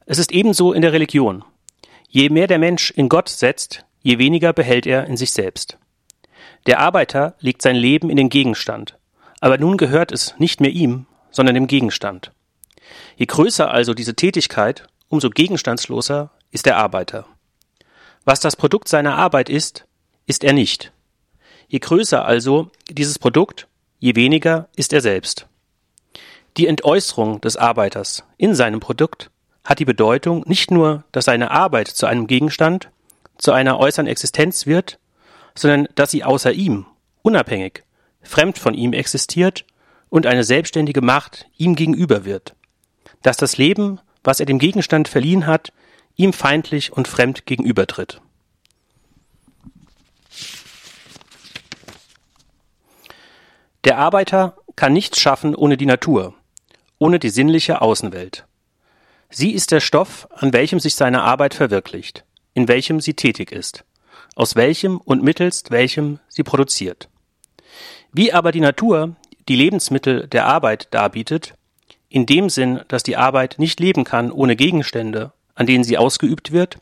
Es 0.06 0.18
ist 0.18 0.32
ebenso 0.32 0.74
in 0.74 0.82
der 0.82 0.94
Religion. 0.94 1.44
Je 2.08 2.30
mehr 2.30 2.48
der 2.48 2.60
Mensch 2.60 2.92
in 2.92 3.10
Gott 3.10 3.30
setzt, 3.30 3.86
je 4.02 4.18
weniger 4.18 4.54
behält 4.54 4.88
er 4.88 5.06
in 5.06 5.18
sich 5.18 5.32
selbst. 5.32 5.78
Der 6.66 6.80
Arbeiter 6.80 7.36
legt 7.40 7.62
sein 7.62 7.76
Leben 7.76 8.10
in 8.10 8.18
den 8.18 8.30
Gegenstand, 8.30 8.98
aber 9.40 9.58
nun 9.58 9.78
gehört 9.78 10.12
es 10.12 10.36
nicht 10.40 10.62
mehr 10.62 10.72
ihm, 10.72 11.06
sondern 11.32 11.56
dem 11.56 11.68
Gegenstand. 11.68 12.32
Je 13.18 13.26
größer 13.26 13.70
also 13.70 13.94
diese 13.94 14.16
Tätigkeit, 14.16 14.88
umso 15.10 15.30
gegenstandsloser 15.30 16.32
ist 16.52 16.66
der 16.66 16.78
Arbeiter. 16.78 17.26
Was 18.26 18.40
das 18.40 18.56
Produkt 18.56 18.88
seiner 18.88 19.16
Arbeit 19.16 19.50
ist, 19.50 19.86
ist 20.26 20.44
er 20.44 20.54
nicht. 20.54 20.92
Je 21.70 21.78
größer 21.78 22.26
also 22.26 22.72
dieses 22.90 23.20
Produkt, 23.20 23.68
je 24.00 24.16
weniger 24.16 24.68
ist 24.76 24.92
er 24.92 25.02
selbst. 25.02 25.46
Die 26.58 26.66
Entäußerung 26.66 27.42
des 27.42 27.58
Arbeiters 27.58 28.24
in 28.38 28.56
seinem 28.56 28.80
Produkt 28.80 29.30
hat 29.64 29.78
die 29.78 29.86
Bedeutung 29.86 30.44
nicht 30.48 30.72
nur, 30.72 31.04
dass 31.12 31.26
seine 31.26 31.52
Arbeit 31.52 31.88
zu 31.88 32.08
einem 32.08 32.26
Gegenstand, 32.26 32.90
zu 33.38 33.52
einer 33.52 33.78
äußeren 33.78 34.08
Existenz 34.08 34.66
wird, 34.66 34.98
sondern 35.54 35.88
dass 35.94 36.10
sie 36.10 36.24
außer 36.24 36.52
ihm, 36.52 36.88
unabhängig, 37.22 37.84
fremd 38.24 38.58
von 38.58 38.74
ihm 38.74 38.94
existiert 38.94 39.64
und 40.10 40.26
eine 40.26 40.44
selbstständige 40.44 41.02
Macht 41.02 41.46
ihm 41.56 41.76
gegenüber 41.76 42.26
wird. 42.26 42.56
Dass 43.22 43.38
das 43.38 43.58
Leben, 43.58 44.00
was 44.24 44.40
er 44.40 44.48
dem 44.48 44.58
Gegenstand 44.58 45.08
verliehen 45.08 45.46
hat, 45.46 45.72
ihm 46.16 46.34
feindlich 46.34 46.92
und 46.92 47.08
fremd 47.08 47.46
gegenübertritt. 47.46 48.22
Der 53.84 53.98
Arbeiter 53.98 54.58
kann 54.76 54.94
nichts 54.94 55.20
schaffen 55.20 55.56
ohne 55.56 55.78
die 55.78 55.86
Natur, 55.86 56.34
ohne 56.98 57.20
die 57.20 57.30
sinnliche 57.30 57.82
Außenwelt. 57.82 58.46
Sie 59.30 59.52
ist 59.52 59.72
der 59.72 59.80
Stoff, 59.80 60.28
an 60.32 60.54
welchem 60.54 60.80
sich 60.80 60.96
seine 60.96 61.22
Arbeit 61.22 61.54
verwirklicht, 61.54 62.26
in 62.54 62.68
welchem 62.68 63.00
sie 63.00 63.14
tätig 63.14 63.52
ist 63.52 63.86
aus 64.40 64.56
welchem 64.56 64.98
und 64.98 65.22
mittelst 65.22 65.70
welchem 65.70 66.20
sie 66.30 66.44
produziert. 66.44 67.10
Wie 68.14 68.32
aber 68.32 68.54
die 68.54 68.62
Natur 68.62 69.18
die 69.50 69.58
Lebensmittel 69.58 70.28
der 70.28 70.46
Arbeit 70.46 70.88
darbietet, 70.92 71.56
in 72.08 72.26
dem 72.26 72.50
Sinn, 72.50 72.80
dass 72.88 73.04
die 73.04 73.18
Arbeit 73.18 73.56
nicht 73.58 73.82
leben 73.82 74.06
kann 74.06 74.32
ohne 74.32 74.56
Gegenstände, 74.56 75.34
an 75.56 75.66
denen 75.66 75.84
sie 75.84 75.98
ausgeübt 75.98 76.54
wird, 76.54 76.78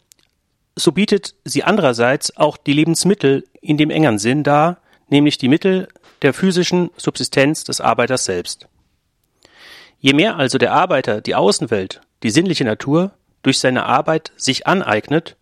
so 0.76 0.92
bietet 0.92 1.34
sie 1.44 1.64
andererseits 1.64 2.38
auch 2.38 2.58
die 2.58 2.74
Lebensmittel 2.74 3.46
in 3.60 3.78
dem 3.78 3.90
engeren 3.90 4.20
Sinn 4.20 4.44
dar, 4.44 4.78
nämlich 5.10 5.40
die 5.40 5.48
Mittel 5.48 5.88
der 6.22 6.34
physischen 6.34 6.90
Subsistenz 6.98 7.64
des 7.64 7.82
Arbeiters 7.82 8.26
selbst. 8.26 8.68
Je 10.00 10.14
mehr 10.14 10.38
also 10.38 10.58
der 10.58 10.74
Arbeiter 10.74 11.22
die 11.22 11.36
Außenwelt, 11.36 12.02
die 12.24 12.30
sinnliche 12.30 12.64
Natur, 12.64 13.12
durch 13.44 13.60
seine 13.60 13.86
Arbeit 13.86 14.32
sich 14.36 14.68
aneignet, 14.68 15.38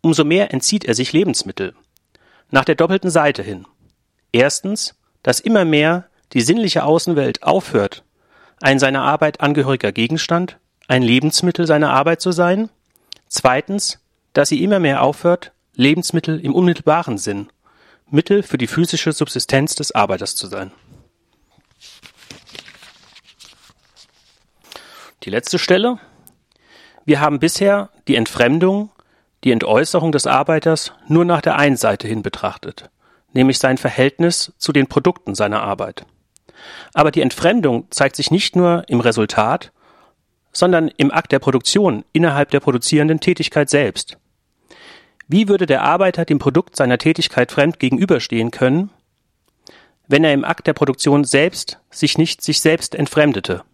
umso 0.00 0.24
mehr 0.24 0.52
entzieht 0.52 0.84
er 0.84 0.94
sich 0.94 1.12
Lebensmittel. 1.12 1.74
Nach 2.50 2.64
der 2.64 2.74
doppelten 2.74 3.10
Seite 3.10 3.42
hin. 3.42 3.66
Erstens, 4.32 4.94
dass 5.22 5.40
immer 5.40 5.64
mehr 5.64 6.08
die 6.32 6.40
sinnliche 6.40 6.84
Außenwelt 6.84 7.42
aufhört, 7.42 8.04
ein 8.60 8.78
seiner 8.78 9.02
Arbeit 9.02 9.40
angehöriger 9.40 9.92
Gegenstand, 9.92 10.58
ein 10.88 11.02
Lebensmittel 11.02 11.66
seiner 11.66 11.90
Arbeit 11.90 12.20
zu 12.20 12.32
sein. 12.32 12.68
Zweitens, 13.28 13.98
dass 14.32 14.48
sie 14.48 14.62
immer 14.62 14.78
mehr 14.78 15.02
aufhört, 15.02 15.52
Lebensmittel 15.74 16.38
im 16.40 16.54
unmittelbaren 16.54 17.18
Sinn, 17.18 17.48
Mittel 18.12 18.42
für 18.42 18.58
die 18.58 18.66
physische 18.66 19.12
Subsistenz 19.12 19.74
des 19.74 19.92
Arbeiters 19.92 20.36
zu 20.36 20.46
sein. 20.46 20.70
Die 25.22 25.30
letzte 25.30 25.58
Stelle. 25.58 25.98
Wir 27.04 27.20
haben 27.20 27.40
bisher 27.40 27.90
die 28.06 28.16
Entfremdung 28.16 28.90
die 29.44 29.50
Entäußerung 29.50 30.12
des 30.12 30.26
Arbeiters 30.26 30.92
nur 31.08 31.24
nach 31.24 31.40
der 31.40 31.56
einen 31.56 31.76
Seite 31.76 32.06
hin 32.06 32.22
betrachtet, 32.22 32.90
nämlich 33.32 33.58
sein 33.58 33.78
Verhältnis 33.78 34.52
zu 34.56 34.72
den 34.72 34.86
Produkten 34.86 35.34
seiner 35.34 35.62
Arbeit. 35.62 36.06
Aber 36.94 37.10
die 37.10 37.22
Entfremdung 37.22 37.88
zeigt 37.90 38.14
sich 38.14 38.30
nicht 38.30 38.54
nur 38.54 38.84
im 38.88 39.00
Resultat, 39.00 39.72
sondern 40.52 40.88
im 40.96 41.10
Akt 41.10 41.32
der 41.32 41.40
Produktion 41.40 42.04
innerhalb 42.12 42.50
der 42.50 42.60
produzierenden 42.60 43.20
Tätigkeit 43.20 43.68
selbst. 43.68 44.18
Wie 45.32 45.48
würde 45.48 45.64
der 45.64 45.80
Arbeiter 45.80 46.26
dem 46.26 46.38
Produkt 46.38 46.76
seiner 46.76 46.98
Tätigkeit 46.98 47.50
fremd 47.50 47.78
gegenüberstehen 47.78 48.50
können, 48.50 48.90
wenn 50.06 50.24
er 50.24 50.34
im 50.34 50.44
Akt 50.44 50.66
der 50.66 50.74
Produktion 50.74 51.24
selbst 51.24 51.78
sich 51.90 52.18
nicht 52.18 52.42
sich 52.42 52.60
selbst 52.60 52.94
entfremdete? 52.94 53.64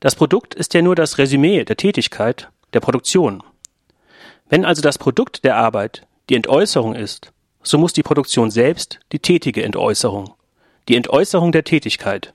Das 0.00 0.16
Produkt 0.16 0.56
ist 0.56 0.74
ja 0.74 0.82
nur 0.82 0.96
das 0.96 1.18
Resümee 1.18 1.64
der 1.64 1.76
Tätigkeit, 1.76 2.48
der 2.72 2.80
Produktion. 2.80 3.44
Wenn 4.48 4.64
also 4.64 4.82
das 4.82 4.98
Produkt 4.98 5.44
der 5.44 5.56
Arbeit 5.56 6.04
die 6.30 6.34
Entäußerung 6.34 6.96
ist, 6.96 7.30
so 7.62 7.78
muss 7.78 7.92
die 7.92 8.02
Produktion 8.02 8.50
selbst 8.50 8.98
die 9.12 9.20
tätige 9.20 9.62
Entäußerung, 9.62 10.34
die 10.88 10.96
Entäußerung 10.96 11.52
der 11.52 11.62
Tätigkeit, 11.62 12.34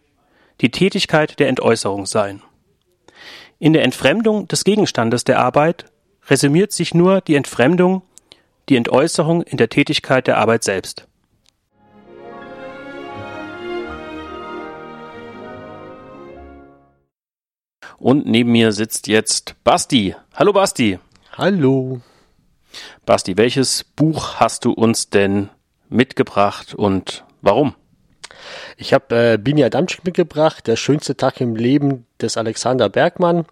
die 0.61 0.71
Tätigkeit 0.71 1.37
der 1.37 1.49
Entäußerung 1.49 2.05
sein. 2.05 2.41
In 3.59 3.73
der 3.73 3.83
Entfremdung 3.83 4.47
des 4.47 4.63
Gegenstandes 4.63 5.25
der 5.25 5.39
Arbeit 5.39 5.83
resümiert 6.29 6.71
sich 6.71 6.93
nur 6.93 7.21
die 7.21 7.35
Entfremdung, 7.35 8.01
die 8.69 8.75
Entäußerung 8.75 9.41
in 9.43 9.57
der 9.57 9.69
Tätigkeit 9.69 10.27
der 10.27 10.37
Arbeit 10.37 10.63
selbst. 10.63 11.07
Und 17.97 18.27
neben 18.27 18.51
mir 18.51 18.73
sitzt 18.73 19.07
jetzt 19.07 19.55
Basti. 19.63 20.15
Hallo 20.35 20.53
Basti. 20.53 20.99
Hallo. 21.33 22.01
Basti, 23.05 23.37
welches 23.37 23.83
Buch 23.83 24.35
hast 24.35 24.65
du 24.65 24.71
uns 24.71 25.09
denn 25.09 25.49
mitgebracht 25.89 26.75
und 26.75 27.23
warum? 27.41 27.73
Ich 28.77 28.93
habe 28.93 29.33
äh, 29.33 29.37
Bini 29.37 29.63
Adamczyk 29.63 30.05
mitgebracht, 30.05 30.67
der 30.67 30.75
schönste 30.75 31.17
Tag 31.17 31.41
im 31.41 31.55
Leben 31.55 32.05
des 32.21 32.37
Alexander 32.37 32.87
Bergmann. 32.87 33.45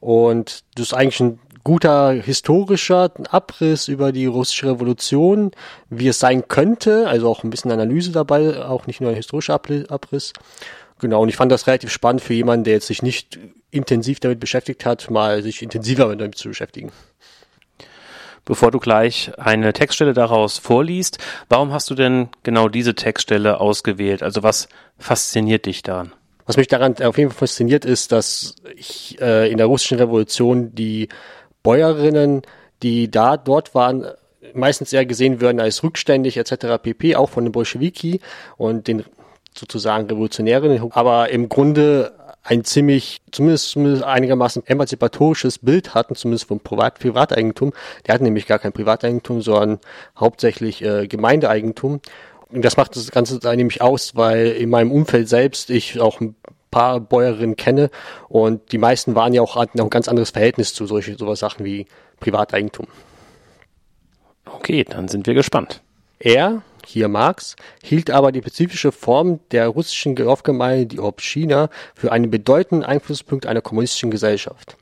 Und 0.00 0.64
das 0.74 0.86
ist 0.86 0.94
eigentlich 0.94 1.20
ein 1.20 1.38
guter 1.64 2.12
historischer 2.12 3.10
Abriss 3.30 3.88
über 3.88 4.12
die 4.12 4.26
russische 4.26 4.66
Revolution, 4.66 5.50
wie 5.88 6.08
es 6.08 6.20
sein 6.20 6.46
könnte, 6.46 7.08
also 7.08 7.28
auch 7.28 7.42
ein 7.42 7.50
bisschen 7.50 7.72
Analyse 7.72 8.12
dabei, 8.12 8.62
auch 8.64 8.86
nicht 8.86 9.00
nur 9.00 9.10
ein 9.10 9.16
historischer 9.16 9.54
Abriss. 9.54 10.32
Genau, 11.00 11.22
und 11.22 11.28
ich 11.28 11.36
fand 11.36 11.50
das 11.50 11.66
relativ 11.66 11.90
spannend 11.90 12.22
für 12.22 12.34
jemanden, 12.34 12.64
der 12.64 12.74
jetzt 12.74 12.86
sich 12.86 13.02
nicht 13.02 13.38
intensiv 13.70 14.20
damit 14.20 14.38
beschäftigt 14.38 14.86
hat, 14.86 15.10
mal 15.10 15.42
sich 15.42 15.62
intensiver 15.62 16.14
damit 16.14 16.36
zu 16.36 16.48
beschäftigen. 16.48 16.92
Bevor 18.44 18.70
du 18.70 18.78
gleich 18.78 19.32
eine 19.38 19.72
Textstelle 19.72 20.12
daraus 20.12 20.58
vorliest, 20.58 21.18
warum 21.48 21.72
hast 21.72 21.88
du 21.88 21.94
denn 21.94 22.28
genau 22.42 22.68
diese 22.68 22.94
Textstelle 22.94 23.58
ausgewählt? 23.58 24.22
Also 24.22 24.42
was 24.42 24.68
fasziniert 24.98 25.64
dich 25.64 25.82
daran? 25.82 26.12
Was 26.46 26.58
mich 26.58 26.68
daran 26.68 26.94
auf 27.02 27.16
jeden 27.16 27.30
Fall 27.30 27.38
fasziniert, 27.38 27.86
ist, 27.86 28.12
dass 28.12 28.56
ich 28.76 29.18
äh, 29.18 29.50
in 29.50 29.56
der 29.56 29.66
russischen 29.66 29.98
Revolution 29.98 30.74
die 30.74 31.08
Bäuerinnen, 31.64 32.42
die 32.84 33.10
da 33.10 33.36
dort 33.36 33.74
waren, 33.74 34.06
meistens 34.52 34.92
eher 34.92 35.06
gesehen 35.06 35.40
werden 35.40 35.58
als 35.58 35.82
rückständig 35.82 36.36
etc. 36.36 36.80
pp. 36.80 37.16
auch 37.16 37.30
von 37.30 37.44
den 37.44 37.52
Bolschewiki 37.52 38.20
und 38.56 38.86
den 38.86 39.04
sozusagen 39.56 40.06
Revolutionären, 40.06 40.92
aber 40.92 41.30
im 41.30 41.48
Grunde 41.48 42.12
ein 42.42 42.62
ziemlich, 42.64 43.22
zumindest, 43.30 43.70
zumindest 43.70 44.04
einigermaßen 44.04 44.66
emanzipatorisches 44.66 45.58
Bild 45.58 45.94
hatten, 45.94 46.14
zumindest 46.14 46.48
vom 46.48 46.60
Privat 46.60 46.98
Privateigentum. 46.98 47.72
Der 48.06 48.14
hatten 48.14 48.24
nämlich 48.24 48.46
gar 48.46 48.58
kein 48.58 48.72
Privateigentum, 48.72 49.40
sondern 49.40 49.78
hauptsächlich 50.18 50.82
äh, 50.82 51.06
Gemeindeeigentum. 51.06 52.00
Und 52.50 52.64
das 52.64 52.76
macht 52.76 52.96
das 52.96 53.10
Ganze 53.10 53.38
nämlich 53.56 53.80
aus, 53.80 54.14
weil 54.14 54.48
in 54.48 54.68
meinem 54.68 54.92
Umfeld 54.92 55.28
selbst 55.28 55.70
ich 55.70 55.98
auch 55.98 56.20
paar 56.74 56.98
Bäuerinnen 56.98 57.54
kenne 57.54 57.88
und 58.28 58.72
die 58.72 58.78
meisten 58.78 59.14
waren 59.14 59.32
ja 59.32 59.42
auch 59.42 59.54
hatten 59.54 59.80
auch 59.80 59.84
ein 59.84 59.90
ganz 59.90 60.08
anderes 60.08 60.30
Verhältnis 60.30 60.74
zu 60.74 60.86
solchen 60.86 61.16
sowas 61.16 61.38
Sachen 61.38 61.64
wie 61.64 61.86
Privateigentum. 62.18 62.88
Okay, 64.44 64.82
dann 64.82 65.06
sind 65.06 65.28
wir 65.28 65.34
gespannt. 65.34 65.82
Er, 66.18 66.62
hier 66.84 67.06
Marx, 67.06 67.54
hielt 67.80 68.10
aber 68.10 68.32
die 68.32 68.40
spezifische 68.40 68.90
Form 68.90 69.38
der 69.52 69.68
russischen 69.68 70.16
Dorfgemeinde, 70.16 70.86
die 70.86 70.98
Obschina, 70.98 71.70
für 71.94 72.10
einen 72.10 72.30
bedeutenden 72.30 72.84
Einflusspunkt 72.84 73.46
einer 73.46 73.60
kommunistischen 73.60 74.10
Gesellschaft. 74.10 74.76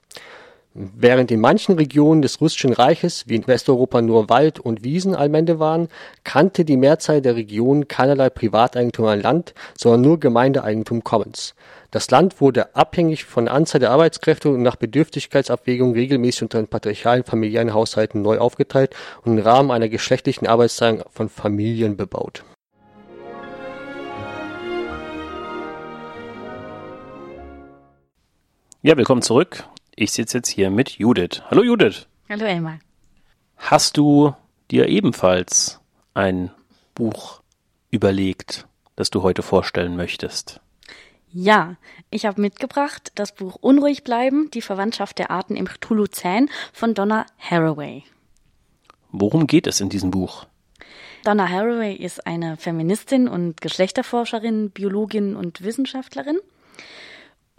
Während 0.74 1.30
in 1.30 1.40
manchen 1.40 1.74
Regionen 1.74 2.22
des 2.22 2.40
russischen 2.40 2.72
Reiches, 2.72 3.28
wie 3.28 3.36
in 3.36 3.46
Westeuropa 3.46 4.00
nur 4.00 4.30
Wald 4.30 4.58
und 4.58 4.82
Wiesenallmende 4.82 5.58
waren, 5.58 5.88
kannte 6.24 6.64
die 6.64 6.78
Mehrzahl 6.78 7.20
der 7.20 7.36
Regionen 7.36 7.88
keinerlei 7.88 8.30
Privateigentum 8.30 9.04
an 9.04 9.20
Land, 9.20 9.52
sondern 9.76 10.00
nur 10.00 10.18
Gemeindeeigentum 10.18 11.04
Commons. 11.04 11.54
Das 11.92 12.10
Land 12.10 12.40
wurde 12.40 12.74
abhängig 12.74 13.26
von 13.26 13.44
der 13.44 13.54
Anzahl 13.54 13.78
der 13.78 13.90
Arbeitskräfte 13.90 14.48
und 14.48 14.62
nach 14.62 14.76
Bedürftigkeitsabwägung 14.76 15.92
regelmäßig 15.92 16.44
unter 16.44 16.58
den 16.58 16.66
patriarchalen 16.66 17.22
familiären 17.22 17.74
Haushalten 17.74 18.22
neu 18.22 18.38
aufgeteilt 18.38 18.96
und 19.26 19.36
im 19.36 19.44
Rahmen 19.44 19.70
einer 19.70 19.90
geschlechtlichen 19.90 20.46
Arbeitsteilung 20.46 21.04
von 21.10 21.28
Familien 21.28 21.98
bebaut. 21.98 22.44
Ja, 28.80 28.96
willkommen 28.96 29.20
zurück. 29.20 29.64
Ich 29.94 30.12
sitze 30.12 30.38
jetzt 30.38 30.48
hier 30.48 30.70
mit 30.70 30.92
Judith. 30.92 31.42
Hallo 31.50 31.62
Judith. 31.62 32.06
Hallo 32.30 32.46
Elmar. 32.46 32.78
Hast 33.58 33.98
du 33.98 34.34
dir 34.70 34.88
ebenfalls 34.88 35.78
ein 36.14 36.52
Buch 36.94 37.42
überlegt, 37.90 38.66
das 38.96 39.10
du 39.10 39.22
heute 39.22 39.42
vorstellen 39.42 39.94
möchtest? 39.94 40.62
Ja, 41.34 41.76
ich 42.10 42.26
habe 42.26 42.40
mitgebracht 42.40 43.10
das 43.14 43.34
Buch 43.34 43.56
Unruhig 43.56 44.04
bleiben, 44.04 44.50
die 44.52 44.60
Verwandtschaft 44.60 45.18
der 45.18 45.30
Arten 45.30 45.56
im 45.56 45.66
Cthulhu-Zän 45.66 46.50
von 46.74 46.92
Donna 46.92 47.24
Haraway. 47.38 48.04
Worum 49.12 49.46
geht 49.46 49.66
es 49.66 49.80
in 49.80 49.88
diesem 49.88 50.10
Buch? 50.10 50.46
Donna 51.24 51.48
Haraway 51.48 51.94
ist 51.94 52.26
eine 52.26 52.58
Feministin 52.58 53.28
und 53.28 53.62
Geschlechterforscherin, 53.62 54.70
Biologin 54.70 55.34
und 55.34 55.62
Wissenschaftlerin. 55.62 56.38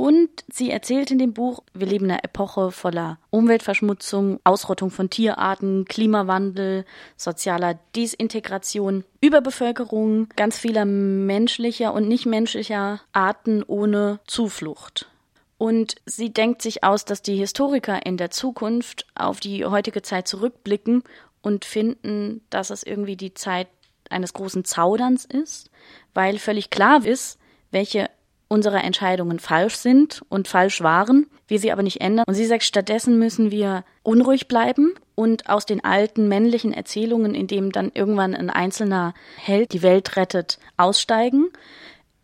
Und 0.04 0.44
sie 0.52 0.70
erzählt 0.70 1.12
in 1.12 1.18
dem 1.18 1.32
Buch, 1.32 1.64
wir 1.74 1.88
leben 1.88 2.04
in 2.04 2.12
einer 2.12 2.26
Epoche 2.26 2.72
voller 2.72 3.20
Umweltverschmutzung, 3.30 4.42
Ausrottung 4.44 4.92
von 4.92 5.10
Tierarten, 5.10 5.86
Klimawandel, 5.86 6.84
sozialer 7.16 7.80
Desintegration, 7.96 9.06
Überbevölkerung, 9.22 10.28
ganz 10.36 10.58
vieler 10.58 10.84
menschlicher 10.84 11.94
und 11.94 12.10
nichtmenschlicher 12.10 13.00
Arten 13.14 13.64
ohne 13.64 14.20
Zuflucht. 14.28 15.10
Und 15.58 15.96
sie 16.06 16.34
denkt 16.34 16.62
sich 16.62 16.84
aus, 16.84 17.06
dass 17.06 17.22
die 17.22 17.38
Historiker 17.38 18.06
in 18.06 18.18
der 18.18 18.30
Zukunft 18.30 19.06
auf 19.16 19.40
die 19.40 19.64
heutige 19.64 20.02
Zeit 20.02 20.28
zurückblicken 20.28 21.04
und 21.42 21.64
finden, 21.64 22.42
dass 22.50 22.72
es 22.72 22.84
irgendwie 22.84 23.16
die 23.16 23.36
Zeit 23.36 23.70
eines 24.10 24.34
großen 24.34 24.66
Zauderns 24.66 25.24
ist, 25.24 25.72
weil 26.14 26.40
völlig 26.40 26.70
klar 26.72 27.06
ist, 27.06 27.40
welche 27.72 28.10
unserer 28.54 28.84
Entscheidungen 28.84 29.40
falsch 29.40 29.78
sind 29.78 30.22
und 30.30 30.48
falsch 30.48 30.82
waren, 30.82 31.26
wir 31.48 31.58
sie 31.58 31.72
aber 31.72 31.82
nicht 31.82 32.02
ändern. 32.02 32.26
Und 32.28 32.36
sie 32.36 32.46
sagt, 32.46 32.62
stattdessen 32.62 33.18
müssen 33.18 33.50
wir 33.50 33.84
unruhig 34.04 34.48
bleiben 34.48 34.94
und 35.16 35.50
aus 35.50 35.66
den 35.66 35.84
alten 35.84 36.28
männlichen 36.28 36.72
Erzählungen, 36.72 37.34
in 37.34 37.48
dem 37.48 37.72
dann 37.72 37.92
irgendwann 37.96 38.36
ein 38.36 38.52
einzelner 38.52 39.16
Held 39.38 39.74
die 39.74 39.82
Welt 39.82 40.18
rettet, 40.18 40.60
aussteigen. 40.78 41.48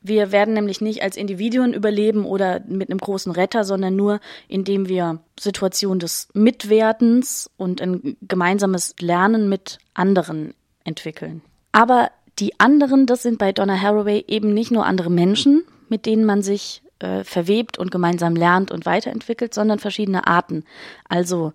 Wir 0.03 0.31
werden 0.31 0.53
nämlich 0.53 0.81
nicht 0.81 1.01
als 1.01 1.17
Individuen 1.17 1.73
überleben 1.73 2.25
oder 2.25 2.61
mit 2.67 2.91
einem 2.91 2.99
großen 2.99 3.31
Retter, 3.31 3.63
sondern 3.63 3.95
nur, 3.95 4.19
indem 4.47 4.87
wir 4.87 5.19
Situationen 5.39 5.99
des 5.99 6.29
Mitwerdens 6.33 7.49
und 7.57 7.81
ein 7.81 8.17
gemeinsames 8.21 8.93
Lernen 8.99 9.49
mit 9.49 9.79
anderen 9.95 10.53
entwickeln. 10.83 11.41
Aber 11.71 12.11
die 12.37 12.59
anderen, 12.59 13.07
das 13.07 13.23
sind 13.23 13.39
bei 13.39 13.51
Donna 13.51 13.81
Haraway 13.81 14.25
eben 14.27 14.53
nicht 14.53 14.69
nur 14.69 14.85
andere 14.85 15.09
Menschen, 15.09 15.63
mit 15.89 16.05
denen 16.05 16.25
man 16.25 16.41
sich 16.41 16.81
äh, 16.99 17.23
verwebt 17.23 17.77
und 17.77 17.91
gemeinsam 17.91 18.35
lernt 18.35 18.71
und 18.71 18.85
weiterentwickelt, 18.85 19.53
sondern 19.53 19.79
verschiedene 19.79 20.27
Arten. 20.27 20.63
Also 21.07 21.53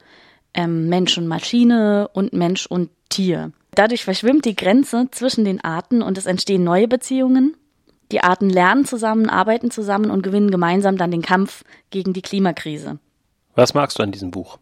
ähm, 0.54 0.88
Mensch 0.88 1.18
und 1.18 1.26
Maschine 1.26 2.08
und 2.12 2.32
Mensch 2.32 2.66
und 2.66 2.90
Tier. 3.08 3.52
Dadurch 3.74 4.04
verschwimmt 4.04 4.44
die 4.44 4.56
Grenze 4.56 5.08
zwischen 5.10 5.44
den 5.44 5.62
Arten 5.62 6.02
und 6.02 6.16
es 6.16 6.26
entstehen 6.26 6.64
neue 6.64 6.88
Beziehungen. 6.88 7.56
Die 8.12 8.20
Arten 8.20 8.48
lernen 8.48 8.84
zusammen, 8.84 9.28
arbeiten 9.28 9.70
zusammen 9.70 10.10
und 10.10 10.22
gewinnen 10.22 10.50
gemeinsam 10.50 10.96
dann 10.96 11.10
den 11.10 11.22
Kampf 11.22 11.64
gegen 11.90 12.12
die 12.12 12.22
Klimakrise. 12.22 12.98
Was 13.54 13.74
magst 13.74 13.98
du 13.98 14.02
an 14.02 14.12
diesem 14.12 14.30
Buch? 14.30 14.58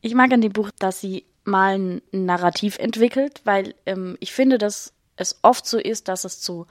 Ich 0.00 0.14
mag 0.14 0.32
an 0.32 0.40
dem 0.40 0.52
Buch, 0.52 0.70
dass 0.78 1.00
sie 1.00 1.24
mal 1.44 1.78
ein 1.78 2.02
Narrativ 2.12 2.78
entwickelt, 2.78 3.40
weil 3.44 3.74
ähm, 3.86 4.16
ich 4.20 4.32
finde, 4.32 4.58
dass 4.58 4.92
es 5.16 5.38
oft 5.42 5.66
so 5.66 5.78
ist, 5.78 6.08
dass 6.08 6.24
es 6.24 6.40
zu 6.40 6.66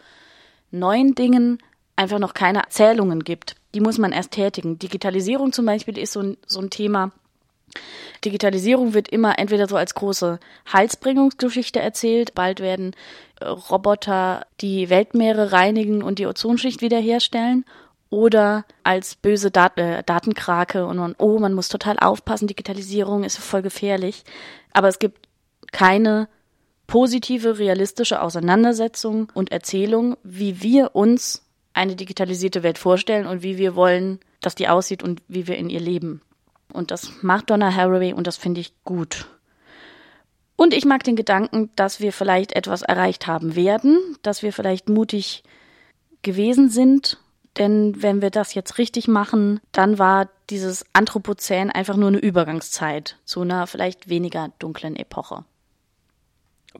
neuen 0.71 1.15
Dingen 1.15 1.59
einfach 1.97 2.19
noch 2.19 2.33
keine 2.33 2.59
Erzählungen 2.59 3.23
gibt. 3.23 3.55
Die 3.75 3.81
muss 3.81 3.97
man 3.97 4.11
erst 4.11 4.31
tätigen. 4.31 4.79
Digitalisierung 4.79 5.51
zum 5.51 5.65
Beispiel 5.65 5.97
ist 5.97 6.13
so 6.13 6.21
ein, 6.21 6.37
so 6.45 6.61
ein 6.61 6.69
Thema. 6.69 7.11
Digitalisierung 8.23 8.93
wird 8.93 9.09
immer 9.09 9.37
entweder 9.37 9.67
so 9.67 9.75
als 9.75 9.93
große 9.93 10.39
Heilsbringungsgeschichte 10.71 11.79
erzählt, 11.79 12.33
bald 12.33 12.59
werden 12.59 12.95
äh, 13.39 13.45
Roboter 13.45 14.45
die 14.61 14.89
Weltmeere 14.89 15.51
reinigen 15.51 16.01
und 16.01 16.17
die 16.17 16.25
Ozonschicht 16.25 16.81
wiederherstellen, 16.81 17.65
oder 18.09 18.65
als 18.83 19.15
böse 19.15 19.51
Dat 19.51 19.77
äh, 19.77 20.03
Datenkrake 20.03 20.85
und 20.85 20.97
man, 20.97 21.15
oh, 21.17 21.39
man 21.39 21.53
muss 21.53 21.67
total 21.67 21.99
aufpassen, 21.99 22.47
Digitalisierung 22.47 23.23
ist 23.23 23.37
voll 23.37 23.61
gefährlich. 23.61 24.23
Aber 24.71 24.87
es 24.87 24.99
gibt 24.99 25.27
keine 25.71 26.29
positive, 26.87 27.59
realistische 27.59 28.21
Auseinandersetzung 28.21 29.29
und 29.33 29.51
Erzählung, 29.51 30.15
wie 30.23 30.61
wir 30.61 30.95
uns 30.95 31.43
eine 31.77 31.95
digitalisierte 31.95 32.63
Welt 32.63 32.77
vorstellen 32.77 33.27
und 33.27 33.43
wie 33.43 33.57
wir 33.57 33.75
wollen, 33.75 34.19
dass 34.41 34.55
die 34.55 34.67
aussieht 34.67 35.03
und 35.03 35.21
wie 35.27 35.47
wir 35.47 35.57
in 35.57 35.69
ihr 35.69 35.79
leben. 35.79 36.21
Und 36.73 36.91
das 36.91 37.11
macht 37.21 37.49
Donna 37.49 37.73
Haraway 37.73 38.13
und 38.13 38.27
das 38.27 38.37
finde 38.37 38.61
ich 38.61 38.73
gut. 38.83 39.27
Und 40.55 40.73
ich 40.73 40.85
mag 40.85 41.03
den 41.03 41.15
Gedanken, 41.15 41.69
dass 41.75 41.99
wir 41.99 42.11
vielleicht 42.11 42.53
etwas 42.53 42.81
erreicht 42.81 43.27
haben 43.27 43.55
werden, 43.55 43.97
dass 44.23 44.41
wir 44.41 44.51
vielleicht 44.51 44.89
mutig 44.89 45.43
gewesen 46.23 46.69
sind. 46.69 47.19
Denn 47.57 48.01
wenn 48.01 48.21
wir 48.21 48.31
das 48.31 48.53
jetzt 48.53 48.77
richtig 48.77 49.07
machen, 49.07 49.59
dann 49.71 49.99
war 49.99 50.29
dieses 50.49 50.85
Anthropozän 50.93 51.71
einfach 51.71 51.95
nur 51.95 52.09
eine 52.09 52.17
Übergangszeit 52.17 53.17
zu 53.23 53.41
einer 53.41 53.67
vielleicht 53.67 54.09
weniger 54.09 54.51
dunklen 54.59 54.95
Epoche. 54.95 55.45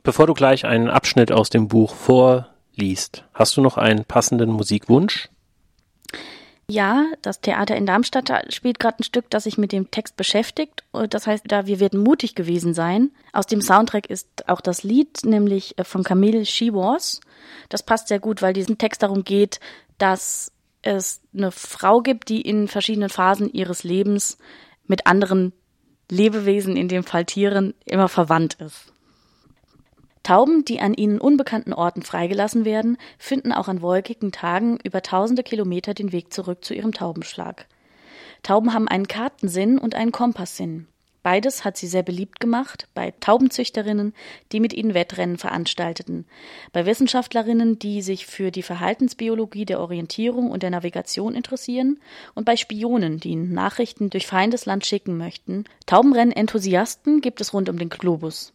Bevor 0.02 0.26
du 0.26 0.34
gleich 0.34 0.64
einen 0.64 0.90
Abschnitt 0.90 1.32
aus 1.32 1.50
dem 1.50 1.68
Buch 1.68 1.94
vor 1.94 2.48
liest. 2.78 3.24
Hast 3.34 3.56
du 3.56 3.60
noch 3.60 3.76
einen 3.76 4.04
passenden 4.04 4.50
Musikwunsch? 4.50 5.28
Ja, 6.70 7.06
das 7.22 7.40
Theater 7.40 7.76
in 7.76 7.86
Darmstadt 7.86 8.30
spielt 8.52 8.78
gerade 8.78 9.00
ein 9.00 9.04
Stück, 9.04 9.30
das 9.30 9.44
sich 9.44 9.56
mit 9.56 9.72
dem 9.72 9.90
Text 9.90 10.16
beschäftigt. 10.18 10.84
Das 11.08 11.26
heißt, 11.26 11.44
da 11.48 11.66
wir 11.66 11.80
werden 11.80 11.98
mutig 11.98 12.34
gewesen 12.34 12.74
sein. 12.74 13.10
Aus 13.32 13.46
dem 13.46 13.62
Soundtrack 13.62 14.10
ist 14.10 14.46
auch 14.48 14.60
das 14.60 14.82
Lied, 14.82 15.24
nämlich 15.24 15.78
äh, 15.78 15.84
von 15.84 16.04
Camille 16.04 16.44
She 16.44 16.74
Was. 16.74 17.20
Das 17.70 17.82
passt 17.82 18.08
sehr 18.08 18.20
gut, 18.20 18.42
weil 18.42 18.52
diesen 18.52 18.76
Text 18.76 19.02
darum 19.02 19.24
geht, 19.24 19.60
dass 19.96 20.52
es 20.82 21.22
eine 21.34 21.52
Frau 21.52 22.00
gibt, 22.02 22.28
die 22.28 22.42
in 22.42 22.68
verschiedenen 22.68 23.08
Phasen 23.08 23.50
ihres 23.50 23.82
Lebens 23.82 24.36
mit 24.86 25.06
anderen 25.06 25.54
Lebewesen, 26.10 26.76
in 26.76 26.88
dem 26.88 27.04
Fall 27.04 27.24
Tieren, 27.24 27.74
immer 27.86 28.08
verwandt 28.08 28.54
ist. 28.54 28.92
Tauben, 30.28 30.62
die 30.62 30.80
an 30.80 30.92
ihnen 30.92 31.22
unbekannten 31.22 31.72
Orten 31.72 32.02
freigelassen 32.02 32.66
werden, 32.66 32.98
finden 33.16 33.50
auch 33.50 33.66
an 33.66 33.80
wolkigen 33.80 34.30
Tagen 34.30 34.78
über 34.84 35.00
tausende 35.00 35.42
Kilometer 35.42 35.94
den 35.94 36.12
Weg 36.12 36.34
zurück 36.34 36.62
zu 36.66 36.74
ihrem 36.74 36.92
Taubenschlag. 36.92 37.66
Tauben 38.42 38.74
haben 38.74 38.88
einen 38.88 39.08
Kartensinn 39.08 39.78
und 39.78 39.94
einen 39.94 40.12
Kompasssinn. 40.12 40.86
Beides 41.22 41.64
hat 41.64 41.78
sie 41.78 41.86
sehr 41.86 42.02
beliebt 42.02 42.40
gemacht 42.40 42.88
bei 42.92 43.14
Taubenzüchterinnen, 43.20 44.12
die 44.52 44.60
mit 44.60 44.74
ihnen 44.74 44.92
Wettrennen 44.92 45.38
veranstalteten, 45.38 46.26
bei 46.74 46.84
Wissenschaftlerinnen, 46.84 47.78
die 47.78 48.02
sich 48.02 48.26
für 48.26 48.50
die 48.50 48.62
Verhaltensbiologie 48.62 49.64
der 49.64 49.80
Orientierung 49.80 50.50
und 50.50 50.62
der 50.62 50.68
Navigation 50.68 51.34
interessieren, 51.34 52.00
und 52.34 52.44
bei 52.44 52.56
Spionen, 52.56 53.18
die 53.18 53.34
Nachrichten 53.34 54.10
durch 54.10 54.26
Feindesland 54.26 54.84
schicken 54.84 55.16
möchten. 55.16 55.64
Taubenrennen-Enthusiasten 55.86 57.22
gibt 57.22 57.40
es 57.40 57.54
rund 57.54 57.70
um 57.70 57.78
den 57.78 57.88
Globus. 57.88 58.52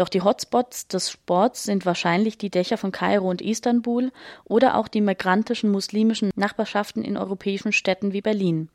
Doch 0.00 0.08
die 0.08 0.22
Hotspots 0.22 0.88
des 0.88 1.10
Sports 1.10 1.64
sind 1.64 1.84
wahrscheinlich 1.84 2.38
die 2.38 2.48
Dächer 2.48 2.78
von 2.78 2.90
Kairo 2.90 3.28
und 3.28 3.42
Istanbul 3.42 4.12
oder 4.44 4.78
auch 4.78 4.88
die 4.88 5.02
migrantischen 5.02 5.70
muslimischen 5.70 6.30
Nachbarschaften 6.36 7.04
in 7.04 7.18
europäischen 7.18 7.70
Städten 7.70 8.14
wie 8.14 8.22
Berlin. 8.22 8.70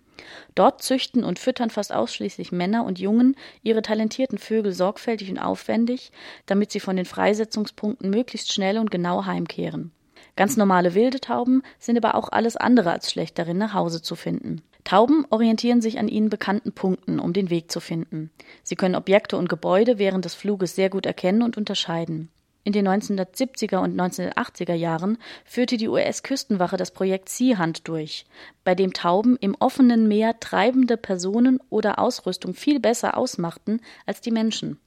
Dort 0.53 0.83
züchten 0.83 1.23
und 1.23 1.39
füttern 1.39 1.71
fast 1.71 1.91
ausschließlich 1.91 2.51
Männer 2.51 2.85
und 2.85 2.99
Jungen 2.99 3.35
ihre 3.63 3.81
talentierten 3.81 4.37
Vögel 4.37 4.71
sorgfältig 4.71 5.31
und 5.31 5.39
aufwendig, 5.39 6.11
damit 6.45 6.71
sie 6.71 6.79
von 6.79 6.95
den 6.95 7.05
Freisetzungspunkten 7.05 8.11
möglichst 8.11 8.53
schnell 8.53 8.77
und 8.77 8.91
genau 8.91 9.25
heimkehren. 9.25 9.91
Ganz 10.35 10.57
normale 10.57 10.93
wilde 10.93 11.19
Tauben 11.19 11.63
sind 11.79 11.97
aber 11.97 12.13
auch 12.13 12.29
alles 12.29 12.55
andere 12.55 12.91
als 12.91 13.09
schlecht 13.09 13.39
darin, 13.39 13.57
nach 13.57 13.73
Hause 13.73 14.03
zu 14.03 14.15
finden. 14.15 14.61
Tauben 14.85 15.25
orientieren 15.31 15.81
sich 15.81 15.97
an 15.97 16.07
ihnen 16.07 16.29
bekannten 16.29 16.71
Punkten, 16.71 17.19
um 17.19 17.33
den 17.33 17.49
Weg 17.49 17.71
zu 17.71 17.79
finden. 17.79 18.29
Sie 18.63 18.75
können 18.75 18.95
Objekte 18.95 19.35
und 19.35 19.49
Gebäude 19.49 19.97
während 19.97 20.25
des 20.25 20.35
Fluges 20.35 20.75
sehr 20.75 20.91
gut 20.91 21.07
erkennen 21.07 21.41
und 21.41 21.57
unterscheiden. 21.57 22.29
In 22.63 22.71
den 22.71 22.87
1970er 22.87 23.77
und 23.77 23.99
1980er 23.99 24.73
Jahren 24.73 25.17
führte 25.43 25.77
die 25.77 25.87
US-Küstenwache 25.87 26.77
das 26.77 26.91
Projekt 26.91 27.29
Sea 27.29 27.59
Hunt 27.59 27.87
durch, 27.87 28.25
bei 28.63 28.75
dem 28.75 28.93
Tauben 28.93 29.37
im 29.37 29.55
offenen 29.59 30.07
Meer 30.07 30.39
treibende 30.39 30.97
Personen 30.97 31.59
oder 31.69 31.97
Ausrüstung 31.97 32.53
viel 32.53 32.79
besser 32.79 33.17
ausmachten 33.17 33.81
als 34.05 34.21
die 34.21 34.31
Menschen. 34.31 34.79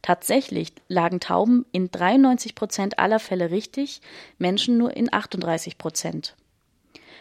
Tatsächlich 0.00 0.72
lagen 0.88 1.20
Tauben 1.20 1.66
in 1.72 1.90
93 1.90 2.54
Prozent 2.54 2.98
aller 2.98 3.18
Fälle 3.18 3.50
richtig, 3.50 4.00
Menschen 4.38 4.78
nur 4.78 4.96
in 4.96 5.12
38 5.12 5.76
Prozent. 5.76 6.36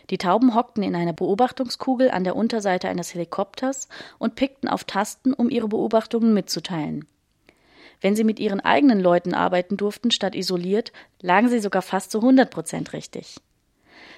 Die 0.10 0.18
Tauben 0.18 0.54
hockten 0.54 0.84
in 0.84 0.96
einer 0.96 1.14
Beobachtungskugel 1.14 2.12
an 2.12 2.24
der 2.24 2.36
Unterseite 2.36 2.90
eines 2.90 3.14
Helikopters 3.14 3.88
und 4.20 4.36
pickten 4.36 4.70
auf 4.70 4.84
Tasten, 4.84 5.34
um 5.34 5.50
ihre 5.50 5.68
Beobachtungen 5.68 6.34
mitzuteilen. 6.34 7.06
Wenn 8.02 8.16
sie 8.16 8.24
mit 8.24 8.40
ihren 8.40 8.60
eigenen 8.60 9.00
Leuten 9.00 9.34
arbeiten 9.34 9.78
durften 9.78 10.12
statt 10.12 10.36
isoliert, 10.36 10.92
lagen 11.22 11.50
sie 11.50 11.60
sogar 11.60 11.82
fast 11.82 12.12
zu 12.12 12.20
100 12.20 12.52
Prozent 12.52 12.94
richtig. 12.94 13.38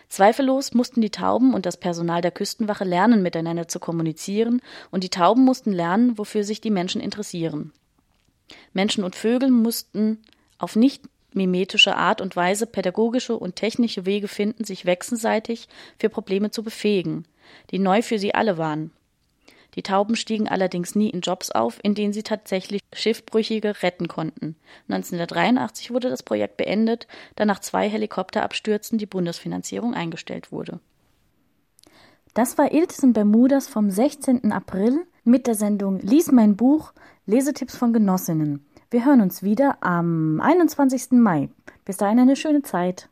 Zweifellos 0.09 0.73
mussten 0.73 1.01
die 1.01 1.09
Tauben 1.09 1.53
und 1.53 1.65
das 1.65 1.77
Personal 1.77 2.21
der 2.21 2.31
Küstenwache 2.31 2.85
lernen, 2.85 3.21
miteinander 3.21 3.67
zu 3.67 3.79
kommunizieren, 3.79 4.61
und 4.89 5.03
die 5.03 5.09
Tauben 5.09 5.43
mussten 5.43 5.71
lernen, 5.71 6.17
wofür 6.17 6.43
sich 6.43 6.61
die 6.61 6.71
Menschen 6.71 7.01
interessieren. 7.01 7.73
Menschen 8.73 9.03
und 9.03 9.15
Vögel 9.15 9.51
mussten 9.51 10.21
auf 10.57 10.75
nicht 10.75 11.03
mimetische 11.37 11.95
Art 11.95 12.19
und 12.19 12.35
Weise 12.35 12.65
pädagogische 12.65 13.37
und 13.37 13.55
technische 13.55 14.05
Wege 14.05 14.27
finden, 14.27 14.65
sich 14.65 14.85
wechselseitig 14.85 15.67
für 15.97 16.09
Probleme 16.09 16.51
zu 16.51 16.63
befähigen, 16.63 17.25
die 17.71 17.79
neu 17.79 18.01
für 18.01 18.19
sie 18.19 18.35
alle 18.35 18.57
waren. 18.57 18.91
Die 19.75 19.83
Tauben 19.83 20.15
stiegen 20.15 20.47
allerdings 20.47 20.95
nie 20.95 21.09
in 21.11 21.21
Jobs 21.21 21.51
auf, 21.51 21.79
in 21.83 21.93
denen 21.93 22.11
sie 22.11 22.23
tatsächlich 22.23 22.81
Schiffbrüchige 22.93 23.83
retten 23.83 24.07
konnten. 24.07 24.55
1983 24.89 25.91
wurde 25.91 26.09
das 26.09 26.23
Projekt 26.23 26.57
beendet, 26.57 27.07
da 27.35 27.45
nach 27.45 27.59
zwei 27.59 27.87
Helikopterabstürzen 27.87 28.97
die 28.97 29.05
Bundesfinanzierung 29.05 29.93
eingestellt 29.93 30.51
wurde. 30.51 30.79
Das 32.33 32.57
war 32.57 32.71
Iltis 32.71 33.03
in 33.03 33.13
Bermudas 33.13 33.67
vom 33.67 33.89
16. 33.89 34.51
April 34.51 35.05
mit 35.23 35.47
der 35.47 35.55
Sendung 35.55 35.99
Lies 35.99 36.31
mein 36.31 36.55
Buch, 36.55 36.93
Lesetipps 37.25 37.75
von 37.75 37.93
Genossinnen. 37.93 38.65
Wir 38.89 39.05
hören 39.05 39.19
uns 39.19 39.43
wieder 39.43 39.77
am 39.81 40.39
21. 40.39 41.11
Mai. 41.11 41.49
Bis 41.83 41.97
dahin 41.97 42.19
eine 42.19 42.37
schöne 42.37 42.61
Zeit. 42.61 43.09